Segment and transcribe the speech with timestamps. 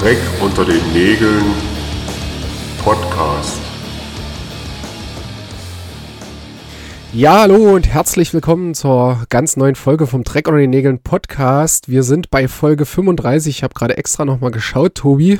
[0.00, 1.44] Dreck unter den Nägeln
[2.82, 3.60] Podcast.
[7.12, 11.90] Ja, hallo und herzlich willkommen zur ganz neuen Folge vom Dreck unter den Nägeln Podcast.
[11.90, 13.58] Wir sind bei Folge 35.
[13.58, 15.38] Ich habe gerade extra nochmal geschaut, Tobi.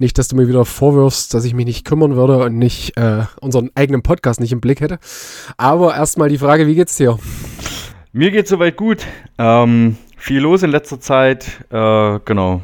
[0.00, 3.26] Nicht, dass du mir wieder vorwirfst, dass ich mich nicht kümmern würde und nicht äh,
[3.40, 4.98] unseren eigenen Podcast nicht im Blick hätte.
[5.56, 7.16] Aber erstmal die Frage, wie geht's dir?
[8.12, 9.06] Mir geht's soweit gut.
[9.38, 11.64] Ähm, viel los in letzter Zeit.
[11.70, 12.60] Äh, genau.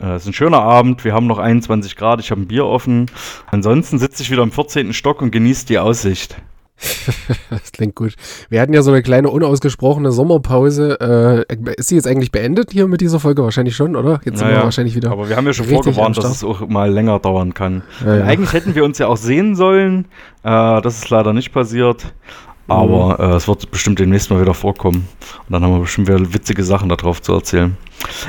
[0.00, 1.04] Äh, es ist ein schöner Abend.
[1.04, 2.20] Wir haben noch 21 Grad.
[2.20, 3.06] Ich habe ein Bier offen.
[3.46, 4.92] Ansonsten sitze ich wieder im 14.
[4.92, 6.36] Stock und genieße die Aussicht.
[7.50, 8.14] das klingt gut.
[8.48, 11.44] Wir hatten ja so eine kleine unausgesprochene Sommerpause.
[11.48, 13.42] Äh, ist sie jetzt eigentlich beendet hier mit dieser Folge?
[13.42, 14.20] Wahrscheinlich schon, oder?
[14.24, 15.10] Jetzt naja, sind wir wahrscheinlich wieder.
[15.10, 17.82] Aber wir haben ja schon vorgewarnt, dass es auch mal länger dauern kann.
[18.04, 18.24] Ja, ja.
[18.24, 20.06] Eigentlich hätten wir uns ja auch sehen sollen.
[20.42, 22.14] Äh, das ist leider nicht passiert.
[22.70, 23.32] Aber mhm.
[23.32, 25.08] äh, es wird bestimmt demnächst mal wieder vorkommen.
[25.48, 27.76] Und dann haben wir bestimmt wieder witzige Sachen darauf zu erzählen.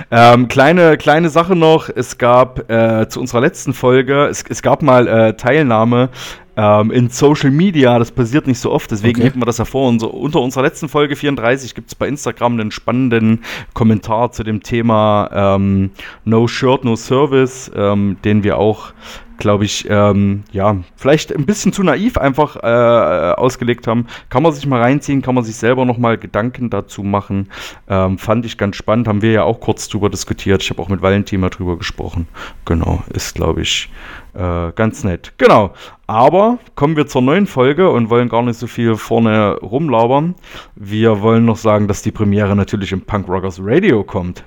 [0.09, 1.89] Ähm, kleine, kleine Sache noch.
[1.89, 6.09] Es gab äh, zu unserer letzten Folge, es, es gab mal äh, Teilnahme
[6.58, 8.00] ähm, in Social Media.
[8.00, 9.30] Das passiert nicht so oft, deswegen okay.
[9.30, 9.88] heben wir das hervor.
[9.88, 13.44] Und so, unter unserer letzten Folge 34 gibt es bei Instagram einen spannenden
[13.76, 15.92] Kommentar zu dem Thema ähm,
[16.26, 18.94] No Shirt, No Service, ähm, den wir auch
[19.42, 24.08] glaube ich, ähm, ja, vielleicht ein bisschen zu naiv einfach äh, ausgelegt haben.
[24.30, 27.50] Kann man sich mal reinziehen, kann man sich selber nochmal Gedanken dazu machen.
[27.89, 30.61] Ähm, fand ich ganz spannend, haben wir ja auch kurz drüber diskutiert.
[30.61, 32.28] Ich habe auch mit Valentin mal drüber gesprochen.
[32.66, 33.89] Genau, ist, glaube ich,
[34.36, 35.33] äh, ganz nett.
[35.38, 35.73] Genau.
[36.05, 40.36] Aber kommen wir zur neuen Folge und wollen gar nicht so viel vorne rumlabern.
[40.76, 44.44] Wir wollen noch sagen, dass die Premiere natürlich im Punk Rockers Radio kommt.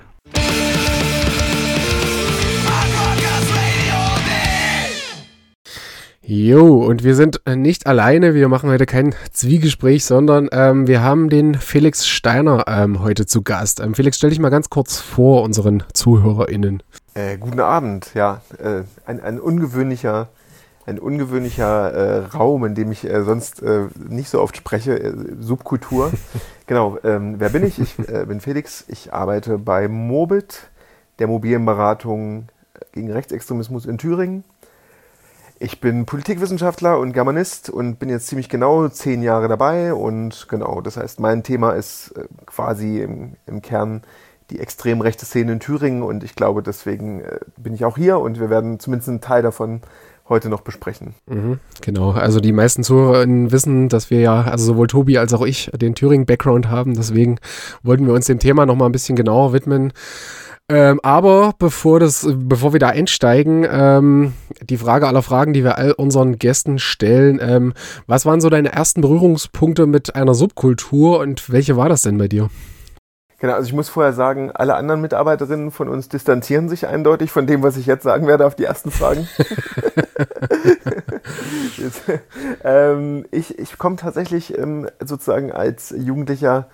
[6.27, 8.33] Jo, und wir sind äh, nicht alleine.
[8.33, 13.43] Wir machen heute kein Zwiegespräch, sondern ähm, wir haben den Felix Steiner ähm, heute zu
[13.43, 13.79] Gast.
[13.79, 16.81] Ähm, Felix, stell dich mal ganz kurz vor unseren ZuhörerInnen.
[17.13, 18.41] Äh, guten Abend, ja.
[18.57, 20.29] Äh, ein, ein ungewöhnlicher,
[20.87, 25.13] ein ungewöhnlicher äh, Raum, in dem ich äh, sonst äh, nicht so oft spreche.
[25.39, 26.11] Subkultur.
[26.65, 27.77] genau, ähm, wer bin ich?
[27.77, 28.83] Ich bin Felix.
[28.87, 30.71] Ich arbeite bei Mobit,
[31.19, 32.47] der mobilen Beratung
[32.93, 34.43] gegen Rechtsextremismus in Thüringen
[35.59, 39.93] ich bin Politikwissenschaftler und Germanist und bin jetzt ziemlich genau zehn Jahre dabei.
[39.93, 44.01] Und genau, das heißt, mein Thema ist äh, quasi im, im Kern
[44.51, 46.03] die extrem rechte Szene in Thüringen.
[46.03, 49.41] Und ich glaube, deswegen äh, bin ich auch hier und wir werden zumindest einen Teil
[49.41, 49.81] davon
[50.27, 51.13] heute noch besprechen.
[51.27, 55.43] Mhm, genau, also die meisten Zuhörerinnen wissen, dass wir ja, also sowohl Tobi als auch
[55.43, 56.95] ich, den Thüringen-Background haben.
[56.95, 57.37] Deswegen
[57.83, 59.93] wollten wir uns dem Thema noch mal ein bisschen genauer widmen.
[60.67, 64.33] Ähm, aber bevor, das, bevor wir da einsteigen, ähm,
[64.63, 67.73] die Frage aller Fragen, die wir all unseren Gästen stellen, ähm,
[68.07, 72.27] was waren so deine ersten Berührungspunkte mit einer Subkultur und welche war das denn bei
[72.27, 72.49] dir?
[73.37, 77.45] Genau, also ich muss vorher sagen, alle anderen Mitarbeiterinnen von uns distanzieren sich eindeutig von
[77.45, 79.27] dem, was ich jetzt sagen werde auf die ersten Fragen.
[81.77, 82.01] jetzt,
[82.63, 86.69] ähm, ich ich komme tatsächlich ähm, sozusagen als Jugendlicher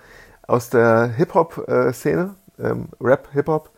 [0.46, 3.68] aus der Hip-Hop-Szene, äh, ähm, Rap, Hip-Hop.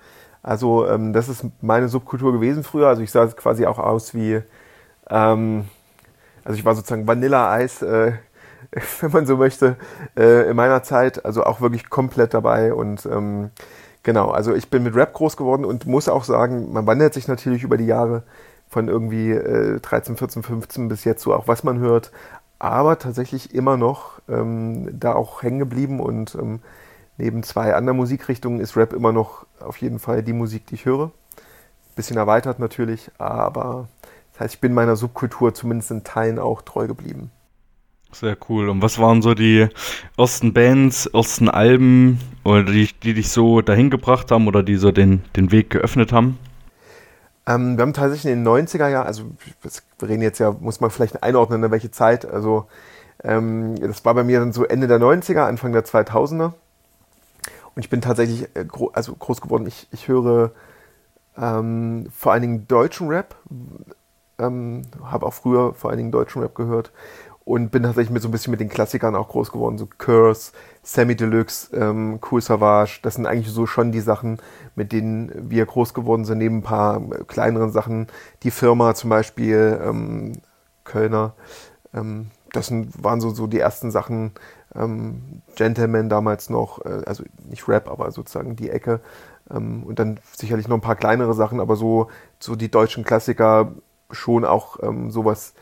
[0.44, 2.88] Also ähm, das ist meine Subkultur gewesen früher.
[2.88, 4.42] Also ich sah quasi auch aus wie,
[5.08, 5.64] ähm,
[6.44, 8.12] also ich war sozusagen Vanilleeis, äh,
[9.00, 9.76] wenn man so möchte,
[10.16, 11.24] äh, in meiner Zeit.
[11.24, 13.50] Also auch wirklich komplett dabei und ähm,
[14.02, 14.30] genau.
[14.30, 17.62] Also ich bin mit Rap groß geworden und muss auch sagen, man wandelt sich natürlich
[17.62, 18.22] über die Jahre
[18.68, 22.12] von irgendwie äh, 13, 14, 15 bis jetzt so auch was man hört,
[22.58, 26.60] aber tatsächlich immer noch ähm, da auch hängen geblieben und ähm,
[27.16, 30.84] neben zwei anderen Musikrichtungen ist Rap immer noch auf jeden Fall die Musik, die ich
[30.84, 31.10] höre.
[31.96, 33.88] Bisschen erweitert natürlich, aber
[34.32, 37.30] das heißt, ich bin meiner Subkultur zumindest in Teilen auch treu geblieben.
[38.10, 38.68] Sehr cool.
[38.68, 39.68] Und was waren so die
[40.16, 44.92] ersten Bands, ersten Alben, oder die, die dich so dahin gebracht haben oder die so
[44.92, 46.38] den, den Weg geöffnet haben?
[47.46, 49.24] Ähm, wir haben tatsächlich in den 90er Jahren, also
[49.98, 52.24] wir reden jetzt ja, muss man vielleicht einordnen, in welche Zeit.
[52.24, 52.66] Also
[53.22, 56.52] ähm, das war bei mir dann so Ende der 90er, Anfang der 2000er.
[57.74, 59.66] Und ich bin tatsächlich äh, gro also groß geworden.
[59.66, 60.52] Ich, ich höre
[61.36, 63.36] ähm, vor allen Dingen deutschen Rap.
[64.38, 66.92] Ähm, habe auch früher vor allen Dingen deutschen Rap gehört.
[67.44, 69.76] Und bin tatsächlich mit so ein bisschen mit den Klassikern auch groß geworden.
[69.76, 73.00] So Curse, Sammy Deluxe, ähm, Cool Savage.
[73.02, 74.38] Das sind eigentlich so schon die Sachen,
[74.76, 76.38] mit denen wir groß geworden sind.
[76.38, 78.06] Neben ein paar kleineren Sachen.
[78.44, 80.32] Die Firma zum Beispiel, ähm,
[80.84, 81.34] Kölner.
[81.92, 84.32] Ähm, das sind, waren so, so die ersten Sachen,
[84.76, 89.00] ähm, Gentleman damals noch, äh, also nicht Rap, aber sozusagen die Ecke.
[89.50, 93.72] Ähm, und dann sicherlich noch ein paar kleinere Sachen, aber so, so die deutschen Klassiker
[94.10, 95.54] schon auch ähm, sowas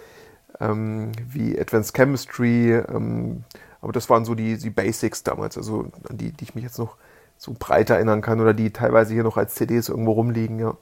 [0.60, 2.72] ähm, wie Advanced Chemistry.
[2.72, 3.44] Ähm,
[3.80, 6.78] aber das waren so die, die Basics damals, also an die, die ich mich jetzt
[6.78, 6.96] noch
[7.36, 10.76] so breit erinnern kann oder die teilweise hier noch als CDs irgendwo rumliegen, ja.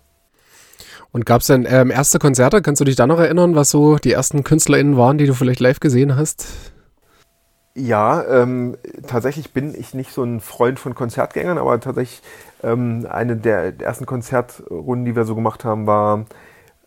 [1.12, 2.62] Und gab es denn ähm, erste Konzerte?
[2.62, 5.59] Kannst du dich da noch erinnern, was so die ersten KünstlerInnen waren, die du vielleicht
[5.59, 6.47] live gesehen hast?
[7.75, 8.76] Ja, ähm,
[9.06, 12.20] tatsächlich bin ich nicht so ein Freund von Konzertgängern, aber tatsächlich
[12.62, 16.25] ähm, eine der ersten Konzertrunden, die wir so gemacht haben, war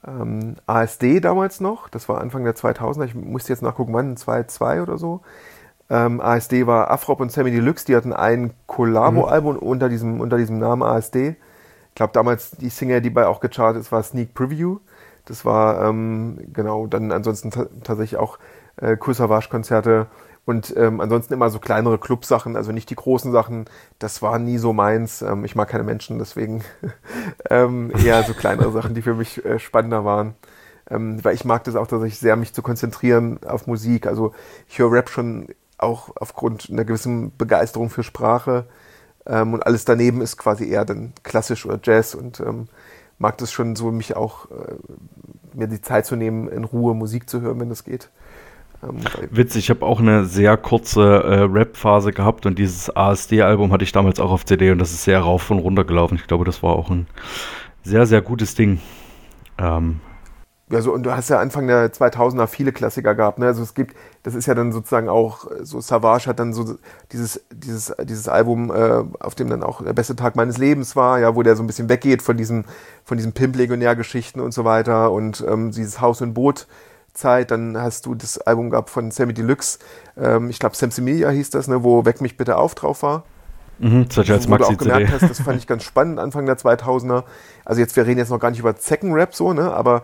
[0.05, 1.87] ähm, ASD damals noch.
[1.87, 3.05] Das war Anfang der 2000er.
[3.05, 5.21] Ich musste jetzt nachgucken, wann, 2.2 oder so.
[5.89, 7.85] Ähm, ASD war Afrop und Sammy Deluxe.
[7.85, 9.61] Die hatten ein Collabo-Album mhm.
[9.61, 11.35] unter, diesem, unter diesem Namen ASD.
[11.89, 14.79] Ich glaube, damals die Single, die bei auch gechartet ist, war Sneak Preview.
[15.25, 17.51] Das war, ähm, genau, dann ansonsten
[17.83, 18.39] tatsächlich auch
[18.77, 20.07] äh, Kursavage-Konzerte
[20.45, 23.65] und ähm, ansonsten immer so kleinere Clubsachen, also nicht die großen Sachen.
[23.99, 25.21] Das war nie so meins.
[25.21, 26.63] Ähm, ich mag keine Menschen, deswegen
[27.49, 30.35] ähm, eher so kleinere Sachen, die für mich äh, spannender waren.
[30.89, 34.05] Ähm, weil ich mag das auch, dass ich sehr mich zu konzentrieren auf Musik.
[34.05, 34.33] Also
[34.67, 35.47] ich höre Rap schon
[35.77, 38.65] auch aufgrund einer gewissen Begeisterung für Sprache.
[39.25, 42.67] Ähm, und alles daneben ist quasi eher dann klassisch oder Jazz und ähm,
[43.17, 44.75] mag das schon so, mich auch äh,
[45.53, 48.09] mir die Zeit zu nehmen, in Ruhe Musik zu hören, wenn das geht.
[48.83, 48.99] Ähm,
[49.31, 53.91] Witzig, ich habe auch eine sehr kurze äh, Rap-Phase gehabt und dieses ASD-Album hatte ich
[53.91, 56.15] damals auch auf CD und das ist sehr rauf und runter gelaufen.
[56.15, 57.07] Ich glaube, das war auch ein
[57.83, 58.79] sehr, sehr gutes Ding.
[59.57, 59.99] Ähm,
[60.71, 63.45] ja, so, und du hast ja Anfang der 2000er viele Klassiker gehabt, ne?
[63.45, 66.77] Also es gibt, das ist ja dann sozusagen auch, so Savage hat dann so
[67.11, 71.19] dieses, dieses, dieses Album, äh, auf dem dann auch der beste Tag meines Lebens war,
[71.19, 72.65] ja, wo der so ein bisschen weggeht von diesen,
[73.03, 76.65] von diesen Pimp-Legionär-Geschichten und so weiter und ähm, dieses Haus und Boot
[77.13, 77.51] Zeit.
[77.51, 79.79] Dann hast du das Album gehabt von Sammy Deluxe.
[80.17, 83.23] Ähm, ich glaube, Sam Semilia hieß das, ne, wo Weck mich bitte auf drauf war.
[83.79, 86.57] Mhm, das als wo du auch gemerkt hast, das fand ich ganz spannend, Anfang der
[86.57, 87.23] 2000er.
[87.65, 90.03] Also jetzt, wir reden jetzt noch gar nicht über Zeckenrap so, ne, aber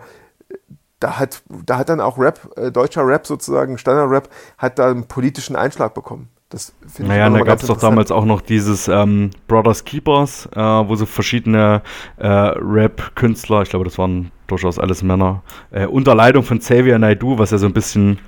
[0.98, 4.28] da hat, da hat dann auch Rap, äh, deutscher Rap sozusagen, Standard-Rap,
[4.58, 6.28] hat da einen politischen Einschlag bekommen.
[6.50, 10.48] Das finde naja, ich da gab es doch damals auch noch dieses ähm, Brothers Keepers,
[10.52, 11.80] äh, wo so verschiedene
[12.16, 17.38] äh, Rap-Künstler, ich glaube, das waren durchaus alles Männer, äh, unter Leitung von Xavier Naidoo,
[17.38, 18.18] was ja so ein bisschen,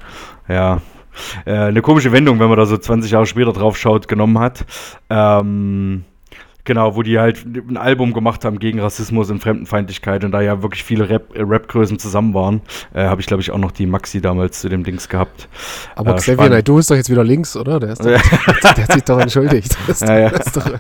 [0.49, 0.81] ja,
[1.45, 4.67] äh, eine komische Wendung, wenn man da so 20 Jahre später drauf schaut, genommen hat.
[5.11, 6.05] Ähm,
[6.65, 10.63] Genau, wo die halt ein Album gemacht haben gegen Rassismus und Fremdenfeindlichkeit und da ja
[10.63, 12.61] wirklich viele Rap, äh, Rap-Größen zusammen waren,
[12.95, 15.49] äh, habe ich glaube ich auch noch die Maxi damals zu dem Dings gehabt.
[15.97, 17.81] Aber äh, Xavier Naidoo ist doch jetzt wieder links, oder?
[17.81, 18.21] Der, ist doch, der,
[18.77, 19.77] der hat sich doch entschuldigt.
[19.89, 20.31] Das, ja, ja.
[20.31, 20.71] Das doch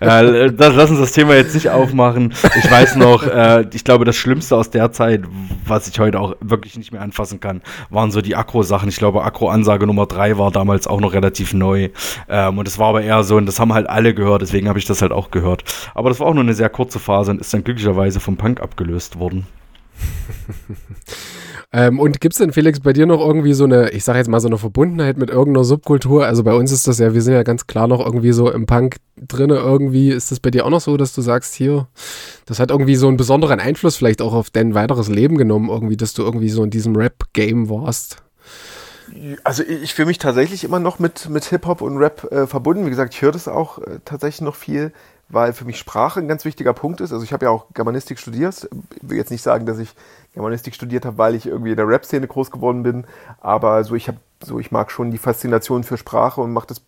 [0.00, 2.34] ja, das, lass uns das Thema jetzt nicht aufmachen.
[2.58, 5.22] Ich weiß noch, äh, ich glaube, das Schlimmste aus der Zeit,
[5.64, 8.88] was ich heute auch wirklich nicht mehr anfassen kann, waren so die Akro-Sachen.
[8.88, 11.90] Ich glaube, Akro-Ansage Nummer 3 war damals auch noch relativ neu.
[12.28, 14.78] Ähm, und es war aber eher so, und das haben halt alle gehört, deswegen habe
[14.78, 15.64] ich das halt auch auch gehört.
[15.94, 18.60] Aber das war auch nur eine sehr kurze Phase und ist dann glücklicherweise vom Punk
[18.60, 19.46] abgelöst worden.
[21.72, 24.28] ähm, und gibt es denn, Felix, bei dir noch irgendwie so eine, ich sage jetzt
[24.28, 26.24] mal so eine Verbundenheit mit irgendeiner Subkultur?
[26.24, 28.64] Also bei uns ist das ja, wir sind ja ganz klar noch irgendwie so im
[28.66, 30.10] Punk drinne irgendwie.
[30.10, 31.88] Ist das bei dir auch noch so, dass du sagst, hier,
[32.46, 35.96] das hat irgendwie so einen besonderen Einfluss vielleicht auch auf dein weiteres Leben genommen, irgendwie,
[35.96, 38.22] dass du irgendwie so in diesem Rap-Game warst?
[39.44, 42.86] Also ich fühle mich tatsächlich immer noch mit, mit Hip-Hop und Rap äh, verbunden.
[42.86, 44.92] Wie gesagt, ich höre das auch äh, tatsächlich noch viel,
[45.28, 47.12] weil für mich Sprache ein ganz wichtiger Punkt ist.
[47.12, 48.68] Also ich habe ja auch Germanistik studiert.
[48.96, 49.94] Ich will jetzt nicht sagen, dass ich
[50.34, 53.06] Germanistik studiert habe, weil ich irgendwie in der Rap-Szene groß geworden bin.
[53.40, 56.82] Aber so ich habe, so ich mag schon die Faszination für Sprache und mag das,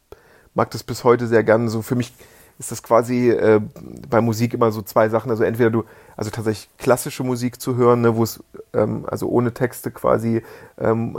[0.55, 1.69] mag das bis heute sehr gerne.
[1.69, 2.12] So für mich
[2.59, 3.61] ist das quasi äh,
[4.09, 5.31] bei Musik immer so zwei Sachen.
[5.31, 5.85] Also entweder du,
[6.17, 8.43] also tatsächlich klassische Musik zu hören, ne, wo es
[8.73, 10.43] ähm, also ohne Texte quasi
[10.79, 11.19] ähm,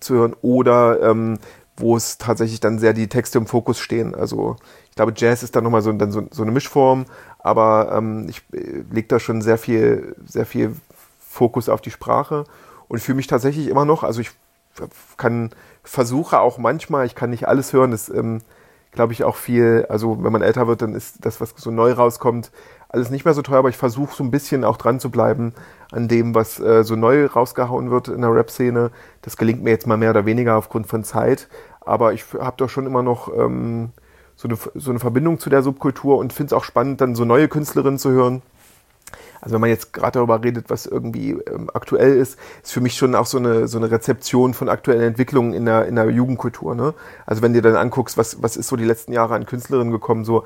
[0.00, 1.38] zu hören, oder ähm,
[1.76, 4.14] wo es tatsächlich dann sehr die Texte im Fokus stehen.
[4.14, 4.56] Also
[4.90, 7.06] ich glaube, Jazz ist dann nochmal so, dann so, so eine Mischform,
[7.38, 10.76] aber ähm, ich äh, lege da schon sehr viel, sehr viel
[11.18, 12.44] Fokus auf die Sprache
[12.88, 14.30] und fühle mich tatsächlich immer noch, also ich
[15.16, 15.50] kann,
[15.82, 18.40] versuche auch manchmal, ich kann nicht alles hören, das ähm,
[18.94, 21.92] glaube ich, auch viel, also wenn man älter wird, dann ist das, was so neu
[21.92, 22.50] rauskommt,
[22.88, 25.52] alles nicht mehr so teuer, aber ich versuche so ein bisschen auch dran zu bleiben
[25.92, 28.90] an dem, was äh, so neu rausgehauen wird in der Rap-Szene.
[29.22, 31.48] Das gelingt mir jetzt mal mehr oder weniger aufgrund von Zeit,
[31.80, 33.90] aber ich habe doch schon immer noch ähm,
[34.36, 37.24] so, eine, so eine Verbindung zu der Subkultur und finde es auch spannend, dann so
[37.24, 38.42] neue Künstlerinnen zu hören
[39.44, 42.96] also wenn man jetzt gerade darüber redet, was irgendwie ähm, aktuell ist, ist für mich
[42.96, 46.74] schon auch so eine, so eine Rezeption von aktuellen Entwicklungen in der, in der Jugendkultur.
[46.74, 46.94] Ne?
[47.26, 50.24] Also wenn du dann anguckst, was, was ist so die letzten Jahre an Künstlerinnen gekommen,
[50.24, 50.44] so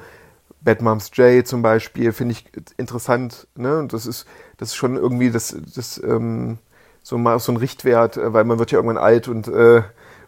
[0.62, 3.46] Bad Moms J zum Beispiel, finde ich interessant.
[3.54, 3.78] Ne?
[3.78, 4.26] Und das ist,
[4.56, 6.58] das ist schon irgendwie das, das ähm,
[7.04, 9.82] so mal so ein Richtwert, äh, weil man wird ja irgendwann alt und äh,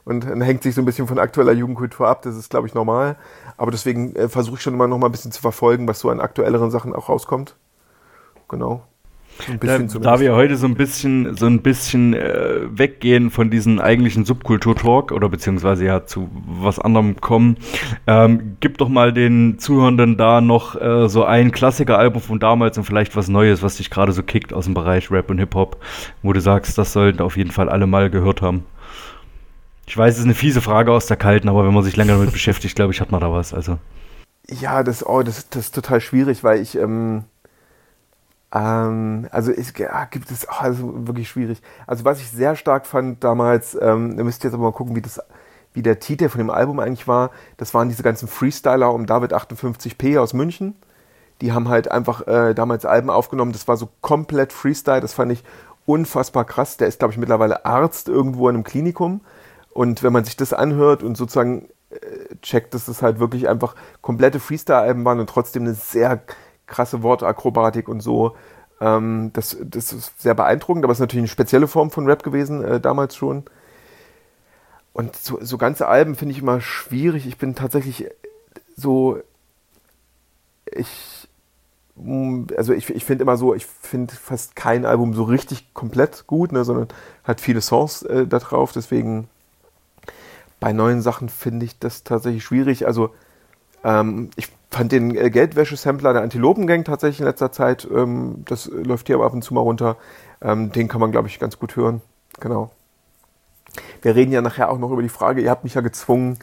[0.05, 2.23] und hängt sich so ein bisschen von aktueller Jugendkultur ab.
[2.23, 3.17] Das ist, glaube ich, normal.
[3.59, 6.09] Aber deswegen äh, versuche ich schon immer noch mal ein bisschen zu verfolgen, was so
[6.09, 7.55] an aktuelleren Sachen auch rauskommt
[8.51, 8.83] genau.
[9.61, 14.27] Da, da, wir heute so ein bisschen, so ein bisschen äh, weggehen von diesem eigentlichen
[14.27, 17.57] Subkultur-Talk oder beziehungsweise ja zu was anderem kommen,
[18.07, 22.85] ähm, gib doch mal den Zuhörenden da noch äh, so ein Klassiker-Album von damals und
[22.85, 25.79] vielleicht was Neues, was dich gerade so kickt aus dem Bereich Rap und Hip-Hop,
[26.23, 28.65] wo du sagst, das sollten auf jeden Fall alle mal gehört haben.
[29.87, 32.13] Ich weiß, es ist eine fiese Frage aus der Kalten, aber wenn man sich länger
[32.13, 33.55] damit beschäftigt, glaube ich, hat man da was.
[33.55, 33.79] Also.
[34.49, 37.25] Ja, das, oh, das, das ist total schwierig, weil ich, ähm,
[38.53, 41.63] ähm, also es ja, gibt es, oh, also wirklich schwierig.
[41.87, 45.03] Also was ich sehr stark fand damals, ähm, ihr müsst jetzt aber mal gucken, wie
[45.03, 45.21] das,
[45.73, 47.31] wie der Titel von dem Album eigentlich war.
[47.57, 50.75] Das waren diese ganzen Freestyler um David 58p aus München.
[51.41, 53.53] Die haben halt einfach äh, damals Alben aufgenommen.
[53.53, 55.01] Das war so komplett Freestyle.
[55.01, 55.45] Das fand ich
[55.87, 56.77] unfassbar krass.
[56.77, 59.21] Der ist, glaube ich, mittlerweile Arzt irgendwo in einem Klinikum.
[59.73, 63.75] Und wenn man sich das anhört und sozusagen äh, checkt, dass es halt wirklich einfach
[64.03, 66.21] komplette Freestyle-Alben waren und trotzdem eine sehr
[66.71, 68.37] krasse Wortakrobatik und so.
[68.81, 72.23] Ähm, das, das ist sehr beeindruckend, aber es ist natürlich eine spezielle Form von Rap
[72.23, 73.45] gewesen, äh, damals schon.
[74.93, 77.27] Und so, so ganze Alben finde ich immer schwierig.
[77.27, 78.07] Ich bin tatsächlich
[78.77, 79.21] so,
[80.67, 81.29] ich,
[81.97, 86.27] mm, also ich, ich finde immer so, ich finde fast kein Album so richtig komplett
[86.27, 86.89] gut, ne, sondern
[87.25, 88.73] hat viele Songs äh, da drauf.
[88.73, 89.29] Deswegen
[90.59, 92.87] bei neuen Sachen finde ich das tatsächlich schwierig.
[92.87, 93.15] Also
[93.85, 99.09] ähm, ich fand den äh, Geldwäsche-Sampler der Antilopengang tatsächlich in letzter Zeit, ähm, das läuft
[99.09, 99.97] hier aber ab und zu mal runter,
[100.43, 102.01] ähm, den kann man, glaube ich, ganz gut hören.
[102.39, 102.71] Genau.
[104.03, 106.39] Wir reden ja nachher auch noch über die Frage, ihr habt mich ja gezwungen,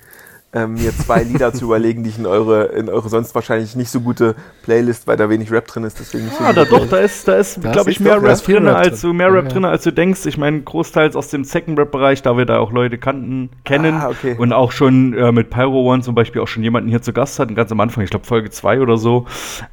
[0.53, 3.89] ähm, mir zwei Lieder zu überlegen, die ich in eure, in eure sonst wahrscheinlich nicht
[3.89, 5.99] so gute Playlist, weil da wenig Rap drin ist.
[5.99, 8.67] Deswegen nicht ja, so da doch, da ist, da ist, glaube ich, mehr Rap drin,
[8.67, 9.51] als du, mehr Rap ja.
[9.51, 10.25] drin, als du denkst.
[10.25, 14.09] Ich meine, großteils aus dem Second Rap-Bereich, da wir da auch Leute kannten, kennen ah,
[14.09, 14.35] okay.
[14.37, 17.39] und auch schon äh, mit Pyro One zum Beispiel auch schon jemanden hier zu Gast
[17.39, 19.25] hatten, ganz am Anfang, ich glaube Folge 2 oder so.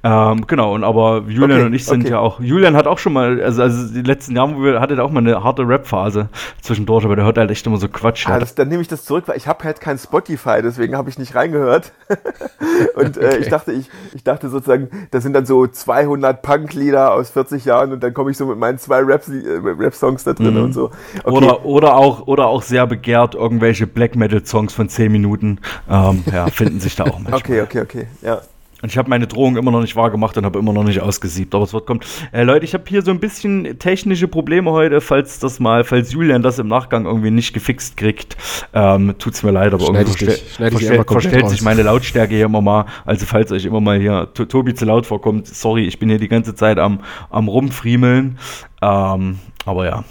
[0.03, 2.11] Ähm, genau, und aber Julian okay, und ich sind okay.
[2.11, 4.95] ja auch, Julian hat auch schon mal, also, also die letzten Jahre, wo wir, hatte
[4.95, 6.29] er auch mal eine harte Rap-Phase
[6.61, 8.27] zwischendurch, aber der hört halt echt immer so Quatsch.
[8.27, 11.09] Ah, das, dann nehme ich das zurück, weil ich habe halt kein Spotify, deswegen habe
[11.11, 11.93] ich nicht reingehört.
[12.97, 13.37] und äh, okay.
[13.41, 17.93] ich dachte, ich, ich dachte sozusagen, das sind dann so 200 Punk-Lieder aus 40 Jahren
[17.93, 20.65] und dann komme ich so mit meinen zwei Rap-Songs äh, da drin mhm.
[20.65, 20.91] und so.
[21.23, 21.31] Okay.
[21.31, 25.61] Oder, oder, auch, oder auch sehr begehrt irgendwelche Black Metal-Songs von 10 Minuten.
[25.89, 27.41] Ähm, ja, finden sich da auch manchmal.
[27.41, 28.41] Okay, okay, okay, ja.
[28.85, 31.55] Und ich habe meine Drohung immer noch nicht wahrgemacht und habe immer noch nicht ausgesiebt,
[31.55, 32.01] aber es wird kommen.
[32.33, 36.13] Äh, Leute, ich habe hier so ein bisschen technische Probleme heute, falls das mal, falls
[36.13, 38.37] Julian das im Nachgang irgendwie nicht gefixt kriegt.
[38.75, 42.45] Ähm, tut's mir leid, aber schneid irgendwie ich, verstell, verstell, verstellt sich meine Lautstärke hier
[42.45, 42.85] immer mal.
[43.07, 46.29] Also falls euch immer mal hier Tobi zu laut vorkommt, sorry, ich bin hier die
[46.29, 47.01] ganze Zeit am,
[47.31, 48.39] am rumfriemeln.
[48.83, 50.05] Ähm, aber ja.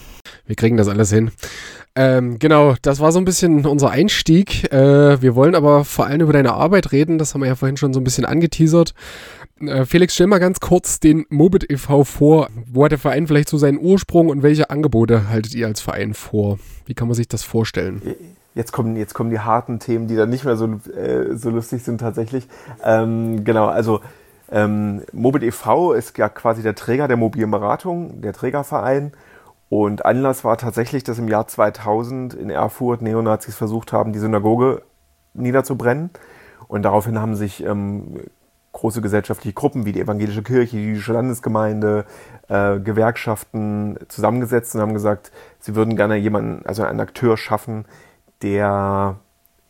[0.47, 1.29] Wir kriegen das alles hin.
[1.95, 4.71] Ähm, genau, das war so ein bisschen unser Einstieg.
[4.73, 7.17] Äh, wir wollen aber vor allem über deine Arbeit reden.
[7.17, 8.95] Das haben wir ja vorhin schon so ein bisschen angeteasert.
[9.61, 12.03] Äh, Felix, stell mal ganz kurz den Mobit e.V.
[12.03, 12.49] vor.
[12.65, 16.15] Wo hat der Verein vielleicht so seinen Ursprung und welche Angebote haltet ihr als Verein
[16.15, 16.57] vor?
[16.87, 18.01] Wie kann man sich das vorstellen?
[18.55, 21.83] Jetzt kommen, jetzt kommen die harten Themen, die dann nicht mehr so, äh, so lustig
[21.83, 22.47] sind tatsächlich.
[22.83, 24.01] Ähm, genau, also
[24.51, 25.93] ähm, Mobit e.V.
[25.93, 29.11] ist ja quasi der Träger der mobilen Beratung, der Trägerverein.
[29.75, 34.83] Und Anlass war tatsächlich, dass im Jahr 2000 in Erfurt Neonazis versucht haben, die Synagoge
[35.33, 36.11] niederzubrennen.
[36.67, 38.19] Und daraufhin haben sich ähm,
[38.71, 42.05] große gesellschaftliche Gruppen wie die Evangelische Kirche, die Jüdische Landesgemeinde,
[42.49, 47.85] äh, Gewerkschaften zusammengesetzt und haben gesagt, sie würden gerne jemanden, also einen Akteur schaffen,
[48.43, 49.15] der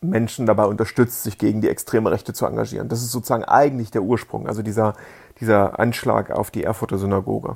[0.02, 2.90] Menschen dabei unterstützt, sich gegen die extreme Rechte zu engagieren.
[2.90, 4.96] Das ist sozusagen eigentlich der Ursprung, also dieser,
[5.40, 7.56] dieser Anschlag auf die Erfurter Synagoge.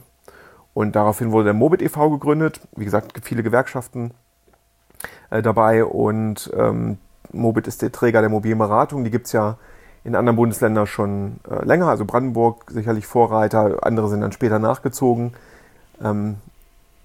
[0.78, 2.12] Und daraufhin wurde der Mobit e.V.
[2.12, 2.62] gegründet.
[2.76, 4.12] Wie gesagt, viele Gewerkschaften
[5.32, 7.00] äh, dabei und ähm,
[7.32, 9.04] Mobit ist der Träger der mobilen Beratung.
[9.04, 9.58] Die gibt es ja
[10.04, 11.88] in anderen Bundesländern schon äh, länger.
[11.88, 15.34] Also Brandenburg sicherlich Vorreiter, andere sind dann später nachgezogen.
[16.00, 16.36] Ähm,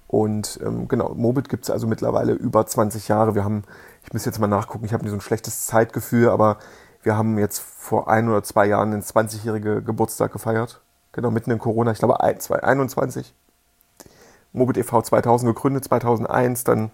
[0.07, 3.33] und ähm, genau, Mobit gibt es also mittlerweile über 20 Jahre.
[3.33, 3.63] Wir haben,
[4.03, 6.59] ich muss jetzt mal nachgucken, ich habe so ein schlechtes Zeitgefühl, aber
[7.01, 10.79] wir haben jetzt vor ein oder zwei Jahren den 20-jährige Geburtstag gefeiert.
[11.11, 13.33] Genau, mitten in Corona, ich glaube 2021.
[14.53, 15.01] Mobit e.V.
[15.01, 16.91] 2000 gegründet, 2001 dann,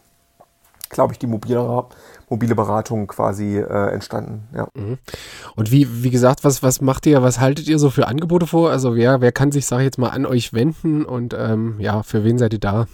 [0.89, 1.85] glaube ich, die mobile,
[2.29, 4.47] mobile Beratung quasi äh, entstanden.
[4.55, 4.67] Ja.
[4.73, 4.97] Mhm.
[5.55, 8.71] Und wie, wie gesagt, was, was macht ihr, was haltet ihr so für Angebote vor?
[8.71, 12.01] Also wer, wer kann sich, sage ich jetzt mal, an euch wenden und ähm, ja,
[12.03, 12.87] für wen seid ihr da?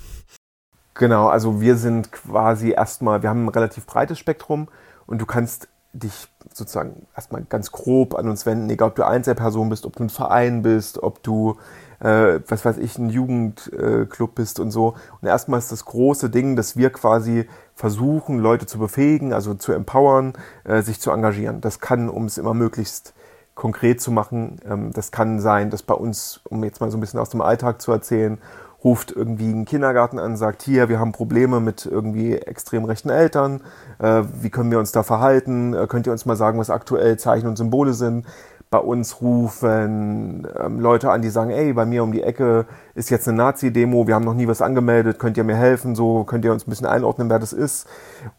[0.95, 4.69] Genau, also wir sind quasi erstmal, wir haben ein relativ breites Spektrum
[5.05, 9.69] und du kannst dich sozusagen erstmal ganz grob an uns wenden, egal ob du Einzelperson
[9.69, 11.57] bist, ob du ein Verein bist, ob du
[11.99, 14.95] äh, was weiß ich, ein Jugendclub äh, bist und so.
[15.21, 19.73] Und erstmal ist das große Ding, dass wir quasi versuchen, Leute zu befähigen, also zu
[19.73, 20.33] empowern,
[20.63, 21.61] äh, sich zu engagieren.
[21.61, 23.13] Das kann, um es immer möglichst
[23.55, 27.01] konkret zu machen, ähm, das kann sein, dass bei uns, um jetzt mal so ein
[27.01, 28.37] bisschen aus dem Alltag zu erzählen,
[28.83, 33.61] ruft irgendwie einen Kindergarten an, sagt, hier, wir haben Probleme mit irgendwie extrem rechten Eltern,
[33.97, 37.17] äh, wie können wir uns da verhalten, äh, könnt ihr uns mal sagen, was aktuell
[37.17, 38.27] Zeichen und Symbole sind.
[38.69, 43.09] Bei uns rufen ähm, Leute an, die sagen, ey, bei mir um die Ecke ist
[43.09, 46.43] jetzt eine Nazi-Demo, wir haben noch nie was angemeldet, könnt ihr mir helfen, so könnt
[46.45, 47.87] ihr uns ein bisschen einordnen, wer das ist.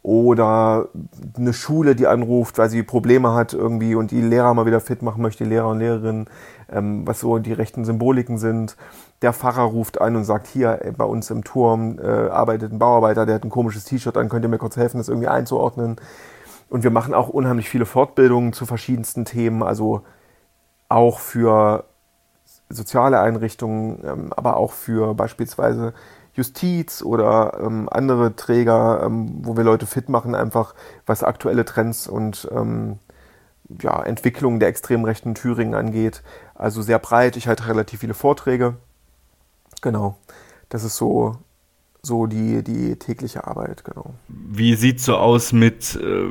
[0.02, 0.88] Oder
[1.36, 5.02] eine Schule, die anruft, weil sie Probleme hat irgendwie und die Lehrer mal wieder fit
[5.02, 6.26] machen möchte, Lehrer und Lehrerinnen,
[6.70, 8.76] ähm, was so die rechten Symboliken sind
[9.22, 13.24] der Pfarrer ruft an und sagt, hier bei uns im Turm äh, arbeitet ein Bauarbeiter,
[13.24, 15.96] der hat ein komisches T-Shirt an, könnt ihr mir kurz helfen, das irgendwie einzuordnen.
[16.68, 20.02] Und wir machen auch unheimlich viele Fortbildungen zu verschiedensten Themen, also
[20.88, 21.84] auch für
[22.68, 25.94] soziale Einrichtungen, ähm, aber auch für beispielsweise
[26.34, 30.74] Justiz oder ähm, andere Träger, ähm, wo wir Leute fit machen, einfach
[31.06, 32.98] was aktuelle Trends und ähm,
[33.80, 36.22] ja, Entwicklungen der extrem rechten Thüringen angeht.
[36.54, 37.36] Also sehr breit.
[37.36, 38.76] Ich halte relativ viele Vorträge
[39.82, 40.16] Genau.
[40.68, 41.36] Das ist so,
[42.06, 44.14] so die, die tägliche Arbeit, genau.
[44.28, 46.30] Wie sieht es so aus mit äh,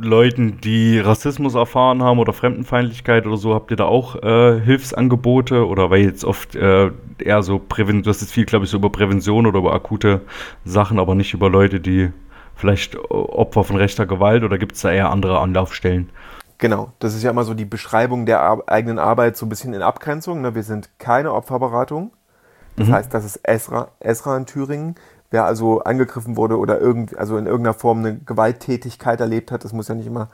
[0.00, 3.54] Leuten, die Rassismus erfahren haben oder Fremdenfeindlichkeit oder so?
[3.54, 5.66] Habt ihr da auch äh, Hilfsangebote?
[5.66, 8.90] Oder weil jetzt oft äh, eher so Prävention, hast jetzt viel, glaube ich, so über
[8.90, 10.22] Prävention oder über akute
[10.64, 12.10] Sachen, aber nicht über Leute, die
[12.56, 16.10] vielleicht Opfer von rechter Gewalt oder gibt es da eher andere Anlaufstellen?
[16.58, 19.72] Genau, das ist ja immer so die Beschreibung der ar eigenen Arbeit so ein bisschen
[19.72, 20.42] in Abgrenzung.
[20.42, 20.54] Ne?
[20.54, 22.12] Wir sind keine Opferberatung.
[22.76, 22.92] Das mhm.
[22.92, 24.94] heißt, das ist Esra, Esra in Thüringen.
[25.30, 29.72] Wer also angegriffen wurde oder irgend, also in irgendeiner Form eine Gewalttätigkeit erlebt hat, das
[29.72, 30.28] muss ja nicht immer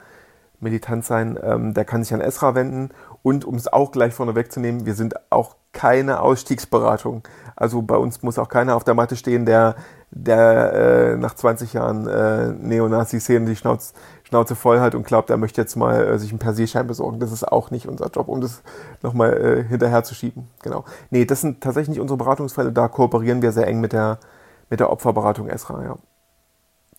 [0.61, 2.91] militant sein, ähm, der kann sich an Esra wenden.
[3.23, 7.23] Und um es auch gleich vorne wegzunehmen, wir sind auch keine Ausstiegsberatung.
[7.55, 9.76] Also bei uns muss auch keiner auf der Matte stehen, der,
[10.11, 13.93] der äh, nach 20 Jahren äh, Neonazi-Szenen die Schnauze,
[14.25, 17.21] Schnauze voll hat und glaubt, er möchte jetzt mal äh, sich einen Persilschein besorgen.
[17.21, 18.62] Das ist auch nicht unser Job, um das
[19.03, 20.49] nochmal äh, hinterher zu schieben.
[20.62, 20.85] Genau.
[21.11, 22.73] Nee, das sind tatsächlich nicht unsere Beratungsfälle.
[22.73, 24.19] Da kooperieren wir sehr eng mit der,
[24.70, 25.96] mit der Opferberatung Esra, ja.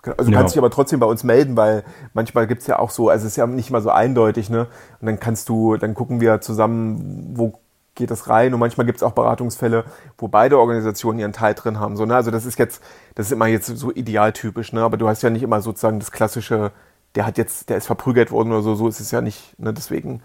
[0.03, 0.15] Genau.
[0.17, 0.39] Also du ja.
[0.39, 1.83] kannst dich aber trotzdem bei uns melden, weil
[2.13, 4.67] manchmal gibt es ja auch so, also es ist ja nicht mal so eindeutig, ne?
[5.01, 7.59] Und dann kannst du, dann gucken wir zusammen, wo
[7.95, 9.85] geht das rein und manchmal gibt es auch Beratungsfälle,
[10.19, 11.97] wo beide Organisationen ihren Teil drin haben.
[11.97, 12.15] So, ne?
[12.15, 12.81] Also das ist jetzt,
[13.15, 14.83] das ist immer jetzt so idealtypisch, ne?
[14.83, 16.71] Aber du hast ja nicht immer sozusagen das klassische
[17.17, 19.57] der hat jetzt, der ist verprügelt worden oder so, so ist es ja nicht.
[19.59, 19.73] Ne?
[19.73, 20.21] Deswegen,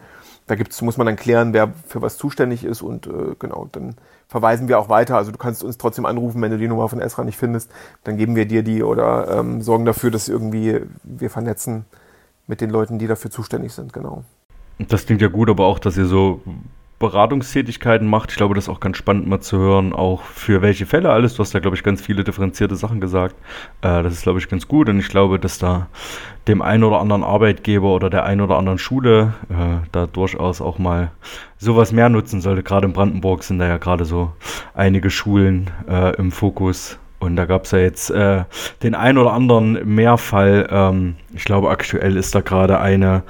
[0.46, 3.94] da gibt's, muss man dann klären, wer für was zuständig ist und äh, genau, dann
[4.28, 5.16] verweisen wir auch weiter.
[5.16, 7.70] Also du kannst uns trotzdem anrufen, wenn du die Nummer von Esra nicht findest,
[8.04, 11.84] dann geben wir dir die oder ähm, sorgen dafür, dass irgendwie wir vernetzen
[12.46, 14.24] mit den Leuten, die dafür zuständig sind, genau.
[14.78, 16.40] Das klingt ja gut, aber auch, dass ihr so
[17.02, 18.30] Beratungstätigkeiten macht.
[18.30, 21.34] Ich glaube, das ist auch ganz spannend mal zu hören, auch für welche Fälle alles.
[21.34, 23.34] Du hast da, glaube ich, ganz viele differenzierte Sachen gesagt.
[23.82, 25.88] Äh, das ist, glaube ich, ganz gut und ich glaube, dass da
[26.46, 30.78] dem einen oder anderen Arbeitgeber oder der einen oder anderen Schule äh, da durchaus auch
[30.78, 31.10] mal
[31.58, 32.62] sowas mehr nutzen sollte.
[32.62, 34.32] Gerade in Brandenburg sind da ja gerade so
[34.72, 36.98] einige Schulen äh, im Fokus.
[37.18, 38.44] Und da gab es ja jetzt äh,
[38.84, 40.68] den einen oder anderen Mehrfall.
[40.70, 43.24] Ähm, ich glaube, aktuell ist da gerade eine